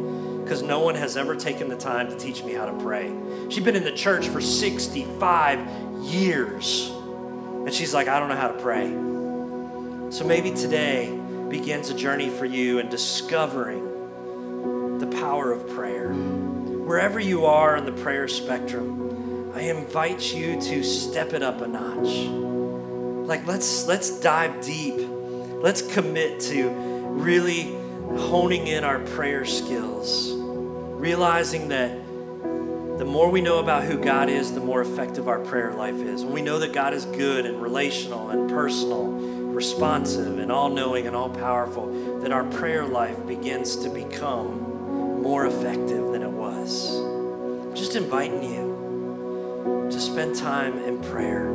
because 0.45 0.61
no 0.61 0.79
one 0.79 0.95
has 0.95 1.17
ever 1.17 1.35
taken 1.35 1.67
the 1.67 1.75
time 1.75 2.07
to 2.07 2.15
teach 2.15 2.43
me 2.43 2.53
how 2.53 2.65
to 2.65 2.83
pray. 2.83 3.13
She'd 3.49 3.65
been 3.65 3.75
in 3.75 3.83
the 3.83 3.91
church 3.91 4.29
for 4.29 4.39
65 4.39 5.59
years. 6.03 6.89
And 6.89 7.73
she's 7.73 7.93
like, 7.93 8.07
I 8.07 8.19
don't 8.19 8.29
know 8.29 8.35
how 8.35 8.49
to 8.49 8.61
pray. 8.61 8.91
So 10.11 10.23
maybe 10.23 10.51
today 10.51 11.19
begins 11.49 11.89
a 11.89 11.95
journey 11.95 12.29
for 12.29 12.45
you 12.45 12.79
in 12.79 12.89
discovering 12.89 14.99
the 14.99 15.07
power 15.07 15.51
of 15.51 15.67
prayer. 15.69 16.13
Wherever 16.85 17.19
you 17.19 17.45
are 17.45 17.75
in 17.77 17.85
the 17.85 17.91
prayer 17.91 18.27
spectrum, 18.27 19.51
I 19.55 19.61
invite 19.61 20.35
you 20.35 20.61
to 20.61 20.83
step 20.83 21.33
it 21.33 21.41
up 21.41 21.61
a 21.61 21.67
notch. 21.67 22.27
Like 23.27 23.47
let's 23.47 23.87
let's 23.87 24.19
dive 24.19 24.63
deep. 24.63 24.93
Let's 25.63 25.81
commit 25.81 26.39
to 26.41 26.69
really 26.69 27.73
honing 28.19 28.67
in 28.67 28.83
our 28.83 28.99
prayer 28.99 29.45
skills. 29.45 30.31
Realizing 30.31 31.69
that 31.69 32.05
the 32.99 33.05
more 33.05 33.31
we 33.31 33.41
know 33.41 33.57
about 33.57 33.85
who 33.85 33.97
God 33.97 34.29
is, 34.29 34.53
the 34.53 34.59
more 34.59 34.81
effective 34.81 35.27
our 35.27 35.39
prayer 35.39 35.73
life 35.73 35.95
is. 35.95 36.23
When 36.23 36.33
we 36.33 36.41
know 36.43 36.59
that 36.59 36.71
God 36.71 36.93
is 36.93 37.05
good 37.05 37.47
and 37.47 37.59
relational 37.59 38.29
and 38.29 38.47
personal, 38.47 39.07
responsive 39.07 40.37
and 40.37 40.51
all 40.51 40.69
knowing 40.69 41.07
and 41.07 41.15
all 41.15 41.29
powerful, 41.29 42.19
that 42.19 42.31
our 42.31 42.43
prayer 42.43 42.85
life 42.85 43.25
begins 43.25 43.75
to 43.77 43.89
become 43.89 45.21
more 45.23 45.47
effective 45.47 46.11
than 46.11 46.21
was. 46.65 46.95
I'm 46.95 47.75
just 47.75 47.95
inviting 47.95 48.43
you 48.43 49.89
to 49.91 49.99
spend 49.99 50.35
time 50.35 50.77
in 50.79 51.01
prayer. 51.01 51.53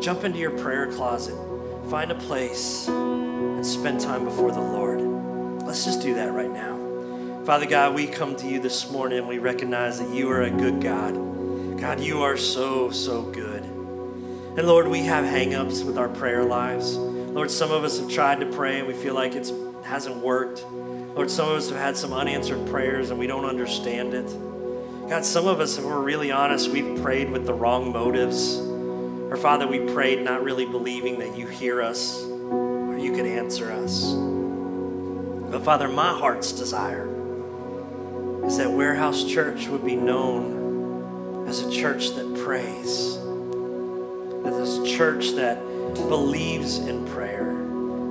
Jump 0.00 0.24
into 0.24 0.38
your 0.38 0.52
prayer 0.52 0.90
closet, 0.90 1.36
find 1.90 2.10
a 2.10 2.14
place, 2.14 2.88
and 2.88 3.64
spend 3.64 4.00
time 4.00 4.24
before 4.24 4.52
the 4.52 4.60
Lord. 4.60 5.00
Let's 5.66 5.84
just 5.84 6.00
do 6.00 6.14
that 6.14 6.32
right 6.32 6.50
now. 6.50 6.78
Father 7.44 7.66
God, 7.66 7.94
we 7.94 8.06
come 8.06 8.36
to 8.36 8.46
you 8.46 8.60
this 8.60 8.90
morning 8.90 9.26
we 9.26 9.38
recognize 9.38 9.98
that 10.00 10.14
you 10.14 10.30
are 10.30 10.42
a 10.42 10.50
good 10.50 10.80
God. 10.80 11.78
God, 11.78 12.00
you 12.00 12.22
are 12.22 12.36
so, 12.36 12.90
so 12.90 13.22
good. 13.22 13.62
And 13.62 14.66
Lord, 14.66 14.88
we 14.88 15.00
have 15.00 15.24
hangups 15.24 15.84
with 15.84 15.98
our 15.98 16.08
prayer 16.08 16.44
lives. 16.44 16.96
Lord, 16.96 17.50
some 17.50 17.70
of 17.70 17.84
us 17.84 17.98
have 17.98 18.10
tried 18.10 18.40
to 18.40 18.46
pray 18.46 18.78
and 18.78 18.88
we 18.88 18.94
feel 18.94 19.14
like 19.14 19.34
it 19.34 19.50
hasn't 19.84 20.16
worked. 20.16 20.64
Lord, 21.14 21.30
some 21.30 21.48
of 21.48 21.56
us 21.56 21.68
have 21.70 21.78
had 21.78 21.96
some 21.96 22.12
unanswered 22.12 22.68
prayers 22.68 23.10
and 23.10 23.18
we 23.18 23.26
don't 23.26 23.44
understand 23.44 24.14
it. 24.14 24.26
God, 25.08 25.24
some 25.24 25.48
of 25.48 25.58
us, 25.58 25.76
if 25.76 25.84
we're 25.84 26.00
really 26.00 26.30
honest, 26.30 26.70
we've 26.70 27.02
prayed 27.02 27.30
with 27.30 27.44
the 27.44 27.52
wrong 27.52 27.92
motives. 27.92 28.58
Or 28.58 29.36
Father, 29.36 29.66
we 29.66 29.80
prayed 29.92 30.22
not 30.22 30.44
really 30.44 30.66
believing 30.66 31.18
that 31.18 31.36
you 31.36 31.48
hear 31.48 31.82
us 31.82 32.22
or 32.22 32.96
you 32.96 33.12
could 33.12 33.26
answer 33.26 33.72
us. 33.72 34.12
But 35.50 35.64
Father, 35.64 35.88
my 35.88 36.16
heart's 36.16 36.52
desire 36.52 37.08
is 38.46 38.56
that 38.58 38.70
Warehouse 38.70 39.24
Church 39.24 39.66
would 39.66 39.84
be 39.84 39.96
known 39.96 41.48
as 41.48 41.62
a 41.62 41.70
church 41.72 42.10
that 42.10 42.44
prays, 42.44 43.16
as 44.46 44.78
a 44.78 44.86
church 44.86 45.32
that 45.32 45.60
believes 45.94 46.78
in 46.78 47.04
prayer, 47.06 47.60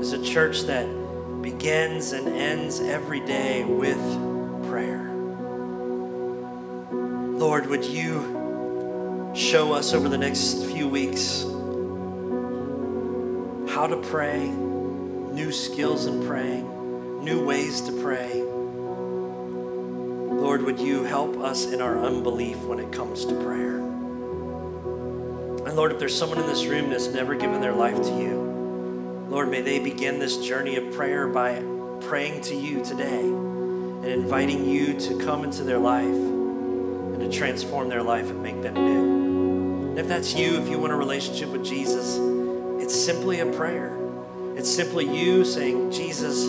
as 0.02 0.12
a 0.12 0.22
church 0.22 0.64
that 0.64 0.86
begins 1.42 2.12
and 2.12 2.28
ends 2.28 2.80
every 2.80 3.20
day 3.20 3.64
with 3.64 3.98
prayer. 4.68 5.10
Lord, 7.38 7.68
would 7.68 7.86
you 7.86 9.32
show 9.36 9.72
us 9.74 9.94
over 9.94 10.10
the 10.10 10.18
next 10.18 10.66
few 10.66 10.88
weeks 10.88 11.44
how 13.74 13.88
to 13.88 13.98
pray, 14.10 14.50
new 14.50 15.52
skills 15.52 16.06
in 16.06 16.26
praying, 16.28 17.24
new 17.24 17.46
ways 17.46 17.82
to 17.82 17.92
pray? 18.02 18.44
Lord, 20.40 20.64
would 20.64 20.80
you 20.80 21.04
help 21.04 21.38
us 21.38 21.66
in 21.66 21.82
our 21.82 22.00
unbelief 22.00 22.58
when 22.60 22.80
it 22.80 22.92
comes 22.92 23.26
to 23.26 23.34
prayer? 23.44 23.78
And 25.68 25.76
Lord, 25.76 25.92
if 25.92 26.00
there's 26.00 26.18
someone 26.18 26.40
in 26.40 26.48
this 26.48 26.66
room 26.66 26.90
that's 26.90 27.08
never 27.08 27.36
given 27.36 27.62
their 27.62 27.74
life 27.74 28.02
to 28.02 28.10
you, 28.10 28.39
Lord, 29.30 29.52
may 29.52 29.62
they 29.62 29.78
begin 29.78 30.18
this 30.18 30.38
journey 30.38 30.76
of 30.76 30.92
prayer 30.92 31.28
by 31.28 31.62
praying 32.02 32.42
to 32.42 32.56
you 32.56 32.84
today 32.84 33.22
and 33.22 34.06
inviting 34.06 34.66
you 34.66 35.00
to 35.02 35.20
come 35.20 35.44
into 35.44 35.64
their 35.64 35.78
life 35.78 36.08
and 36.08 37.20
to 37.20 37.30
transform 37.30 37.90
their 37.90 38.02
life 38.02 38.32
and 38.32 38.42
make 38.42 38.60
them 38.64 38.74
new. 38.74 39.90
And 39.90 40.00
if 40.00 40.08
that's 40.08 40.34
you, 40.34 40.60
if 40.60 40.68
you 40.68 40.80
want 40.80 40.94
a 40.94 40.96
relationship 40.96 41.50
with 41.50 41.64
Jesus, 41.64 42.18
it's 42.84 42.96
simply 43.00 43.42
a 43.42 43.46
prayer. 43.46 44.00
It's 44.56 44.68
simply 44.68 45.06
you 45.06 45.46
saying, 45.46 45.92
Jesus, 45.92 46.48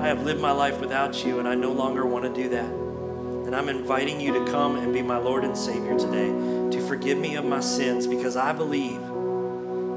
I 0.00 0.08
have 0.08 0.24
lived 0.24 0.40
my 0.40 0.50
life 0.50 0.80
without 0.80 1.24
you 1.24 1.38
and 1.38 1.46
I 1.46 1.54
no 1.54 1.70
longer 1.70 2.04
want 2.06 2.24
to 2.24 2.42
do 2.42 2.48
that. 2.48 2.68
And 2.68 3.54
I'm 3.54 3.68
inviting 3.68 4.20
you 4.20 4.32
to 4.32 4.50
come 4.50 4.74
and 4.74 4.92
be 4.92 5.00
my 5.00 5.18
Lord 5.18 5.44
and 5.44 5.56
Savior 5.56 5.96
today, 5.96 6.30
to 6.76 6.84
forgive 6.88 7.18
me 7.18 7.36
of 7.36 7.44
my 7.44 7.60
sins 7.60 8.04
because 8.04 8.36
I 8.36 8.52
believe 8.52 9.00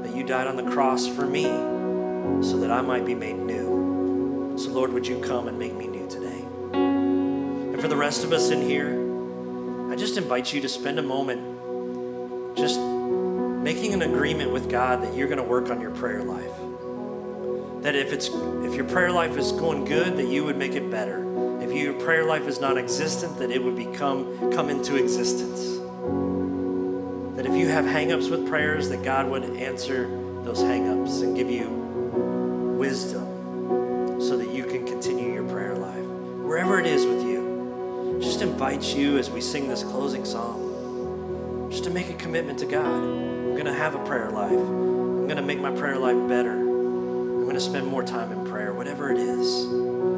that 0.04 0.14
you 0.14 0.22
died 0.22 0.46
on 0.46 0.54
the 0.54 0.70
cross 0.70 1.08
for 1.08 1.26
me 1.26 1.79
so 2.42 2.58
that 2.58 2.70
I 2.70 2.80
might 2.80 3.04
be 3.04 3.14
made 3.14 3.38
new. 3.38 4.54
So, 4.56 4.70
Lord, 4.70 4.92
would 4.92 5.06
you 5.06 5.20
come 5.20 5.48
and 5.48 5.58
make 5.58 5.74
me 5.74 5.86
new 5.86 6.08
today? 6.08 6.44
And 6.72 7.80
for 7.80 7.88
the 7.88 7.96
rest 7.96 8.24
of 8.24 8.32
us 8.32 8.50
in 8.50 8.62
here, 8.62 8.98
I 9.90 9.96
just 9.96 10.16
invite 10.16 10.52
you 10.52 10.60
to 10.60 10.68
spend 10.68 10.98
a 10.98 11.02
moment 11.02 12.56
just 12.56 12.78
making 12.80 13.92
an 13.92 14.02
agreement 14.02 14.50
with 14.50 14.70
God 14.70 15.02
that 15.02 15.14
you're 15.14 15.28
going 15.28 15.38
to 15.38 15.44
work 15.44 15.70
on 15.70 15.80
your 15.80 15.90
prayer 15.90 16.22
life. 16.22 16.52
That 17.82 17.94
if 17.94 18.12
it's 18.12 18.28
if 18.28 18.74
your 18.74 18.84
prayer 18.84 19.10
life 19.10 19.36
is 19.36 19.52
going 19.52 19.84
good, 19.84 20.16
that 20.16 20.26
you 20.26 20.44
would 20.44 20.56
make 20.56 20.74
it 20.74 20.90
better. 20.90 21.26
If 21.62 21.72
your 21.72 21.94
prayer 21.94 22.24
life 22.24 22.46
is 22.46 22.60
non-existent, 22.60 23.38
that 23.38 23.50
it 23.50 23.62
would 23.62 23.76
become 23.76 24.52
come 24.52 24.68
into 24.68 24.96
existence. 24.96 25.78
That 27.36 27.46
if 27.46 27.54
you 27.56 27.68
have 27.68 27.84
hangups 27.84 28.30
with 28.30 28.46
prayers, 28.48 28.88
that 28.90 29.02
God 29.02 29.30
would 29.30 29.44
answer 29.44 30.08
those 30.42 30.62
hangups 30.62 31.22
and 31.22 31.36
give 31.36 31.50
you 31.50 31.80
wisdom 32.80 34.18
so 34.18 34.38
that 34.38 34.48
you 34.48 34.64
can 34.64 34.86
continue 34.86 35.34
your 35.34 35.46
prayer 35.50 35.76
life. 35.76 36.02
Wherever 36.02 36.80
it 36.80 36.86
is 36.86 37.04
with 37.04 37.22
you 37.22 38.18
just 38.22 38.40
invite 38.40 38.82
you 38.94 39.18
as 39.18 39.30
we 39.30 39.38
sing 39.38 39.68
this 39.68 39.82
closing 39.82 40.24
song, 40.24 41.68
just 41.70 41.84
to 41.84 41.90
make 41.90 42.08
a 42.08 42.14
commitment 42.14 42.58
to 42.58 42.64
God. 42.64 42.86
I'm 42.86 43.52
going 43.52 43.66
to 43.66 43.74
have 43.74 43.94
a 43.94 44.04
prayer 44.06 44.30
life. 44.30 44.52
I'm 44.52 45.26
going 45.26 45.36
to 45.36 45.42
make 45.42 45.60
my 45.60 45.70
prayer 45.70 45.98
life 45.98 46.16
better. 46.26 46.52
I'm 46.52 47.44
going 47.44 47.54
to 47.54 47.60
spend 47.60 47.86
more 47.86 48.02
time 48.02 48.32
in 48.32 48.46
prayer, 48.46 48.72
whatever 48.72 49.12
it 49.12 49.18
is. 49.18 49.66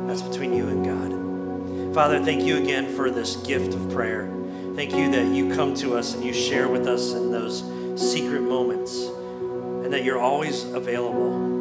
That's 0.06 0.22
between 0.22 0.54
you 0.54 0.68
and 0.68 0.84
God. 0.84 1.94
Father, 1.96 2.24
thank 2.24 2.42
you 2.42 2.58
again 2.58 2.94
for 2.94 3.10
this 3.10 3.34
gift 3.36 3.74
of 3.74 3.90
prayer. 3.90 4.32
Thank 4.76 4.94
you 4.94 5.10
that 5.10 5.34
you 5.34 5.52
come 5.52 5.74
to 5.74 5.96
us 5.96 6.14
and 6.14 6.22
you 6.24 6.32
share 6.32 6.68
with 6.68 6.86
us 6.86 7.12
in 7.12 7.32
those 7.32 7.64
secret 8.00 8.42
moments, 8.42 9.02
and 9.04 9.92
that 9.92 10.04
you're 10.04 10.20
always 10.20 10.62
available 10.64 11.51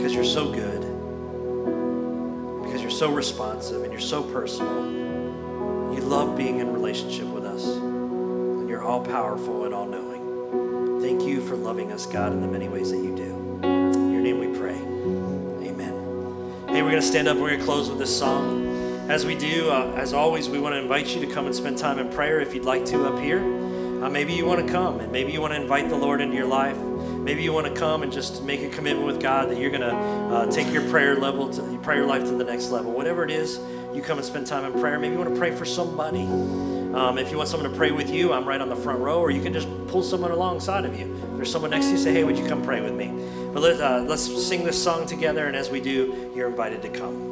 because 0.00 0.14
you're 0.14 0.24
so 0.24 0.50
good, 0.50 0.80
because 2.62 2.80
you're 2.80 2.90
so 2.90 3.12
responsive, 3.12 3.82
and 3.82 3.92
you're 3.92 4.00
so 4.00 4.22
personal. 4.22 4.90
You 5.94 6.00
love 6.00 6.38
being 6.38 6.60
in 6.60 6.72
relationship 6.72 7.26
with 7.26 7.44
us. 7.44 7.66
And 7.66 8.66
you're 8.66 8.82
all 8.82 9.04
powerful 9.04 9.66
and 9.66 9.74
all 9.74 9.84
knowing. 9.84 11.02
Thank 11.02 11.24
you 11.24 11.42
for 11.42 11.54
loving 11.54 11.92
us, 11.92 12.06
God, 12.06 12.32
in 12.32 12.40
the 12.40 12.46
many 12.46 12.66
ways 12.66 12.90
that 12.92 12.96
you 12.96 13.14
do. 13.14 13.60
In 13.62 14.10
your 14.10 14.22
name 14.22 14.38
we 14.38 14.58
pray. 14.58 14.76
Amen. 15.68 15.92
Hey, 16.68 16.80
we're 16.80 16.92
going 16.92 17.02
to 17.02 17.06
stand 17.06 17.28
up. 17.28 17.36
We're 17.36 17.48
going 17.48 17.60
to 17.60 17.66
close 17.66 17.90
with 17.90 17.98
this 17.98 18.18
song. 18.18 19.10
As 19.10 19.26
we 19.26 19.34
do, 19.34 19.68
uh, 19.68 19.92
as 19.98 20.14
always, 20.14 20.48
we 20.48 20.58
want 20.58 20.74
to 20.76 20.78
invite 20.78 21.08
you 21.08 21.20
to 21.20 21.26
come 21.26 21.44
and 21.44 21.54
spend 21.54 21.76
time 21.76 21.98
in 21.98 22.08
prayer 22.10 22.40
if 22.40 22.54
you'd 22.54 22.64
like 22.64 22.86
to 22.86 23.04
up 23.04 23.22
here. 23.22 23.40
Uh, 24.02 24.08
maybe 24.08 24.32
you 24.32 24.46
want 24.46 24.66
to 24.66 24.72
come 24.72 25.00
and 25.00 25.12
maybe 25.12 25.30
you 25.30 25.42
want 25.42 25.52
to 25.52 25.60
invite 25.60 25.90
the 25.90 25.96
Lord 25.96 26.22
into 26.22 26.36
your 26.36 26.46
life. 26.46 26.78
Maybe 27.20 27.42
you 27.42 27.52
want 27.52 27.66
to 27.66 27.74
come 27.74 28.02
and 28.02 28.10
just 28.10 28.42
make 28.42 28.62
a 28.62 28.70
commitment 28.70 29.06
with 29.06 29.20
God 29.20 29.50
that 29.50 29.58
you're 29.58 29.70
going 29.70 29.82
to 29.82 29.94
uh, 29.94 30.50
take 30.50 30.72
your 30.72 30.88
prayer 30.90 31.16
level 31.16 31.50
to 31.50 31.62
your 31.62 31.80
prayer 31.82 32.06
life 32.06 32.24
to 32.24 32.32
the 32.32 32.44
next 32.44 32.70
level. 32.70 32.92
Whatever 32.92 33.24
it 33.24 33.30
is, 33.30 33.60
you 33.94 34.00
come 34.00 34.18
and 34.18 34.26
spend 34.26 34.46
time 34.46 34.64
in 34.64 34.80
prayer. 34.80 34.98
Maybe 34.98 35.12
you 35.12 35.18
want 35.18 35.32
to 35.34 35.38
pray 35.38 35.54
for 35.54 35.64
somebody. 35.64 36.22
Um, 36.94 37.18
if 37.18 37.30
you 37.30 37.36
want 37.36 37.48
someone 37.48 37.70
to 37.70 37.76
pray 37.76 37.92
with 37.92 38.10
you, 38.10 38.32
I'm 38.32 38.48
right 38.48 38.60
on 38.60 38.68
the 38.68 38.76
front 38.76 39.00
row, 39.00 39.20
or 39.20 39.30
you 39.30 39.42
can 39.42 39.52
just 39.52 39.68
pull 39.86 40.02
someone 40.02 40.32
alongside 40.32 40.84
of 40.84 40.98
you. 40.98 41.14
If 41.14 41.36
there's 41.36 41.52
someone 41.52 41.70
next 41.70 41.86
to 41.86 41.92
you, 41.92 41.98
say, 41.98 42.12
hey, 42.12 42.24
would 42.24 42.38
you 42.38 42.48
come 42.48 42.62
pray 42.62 42.80
with 42.80 42.94
me? 42.94 43.12
But 43.52 43.62
let, 43.62 43.80
uh, 43.80 44.00
let's 44.08 44.22
sing 44.46 44.64
this 44.64 44.82
song 44.82 45.06
together, 45.06 45.46
and 45.46 45.54
as 45.54 45.70
we 45.70 45.80
do, 45.80 46.32
you're 46.34 46.48
invited 46.48 46.82
to 46.82 46.88
come. 46.88 47.29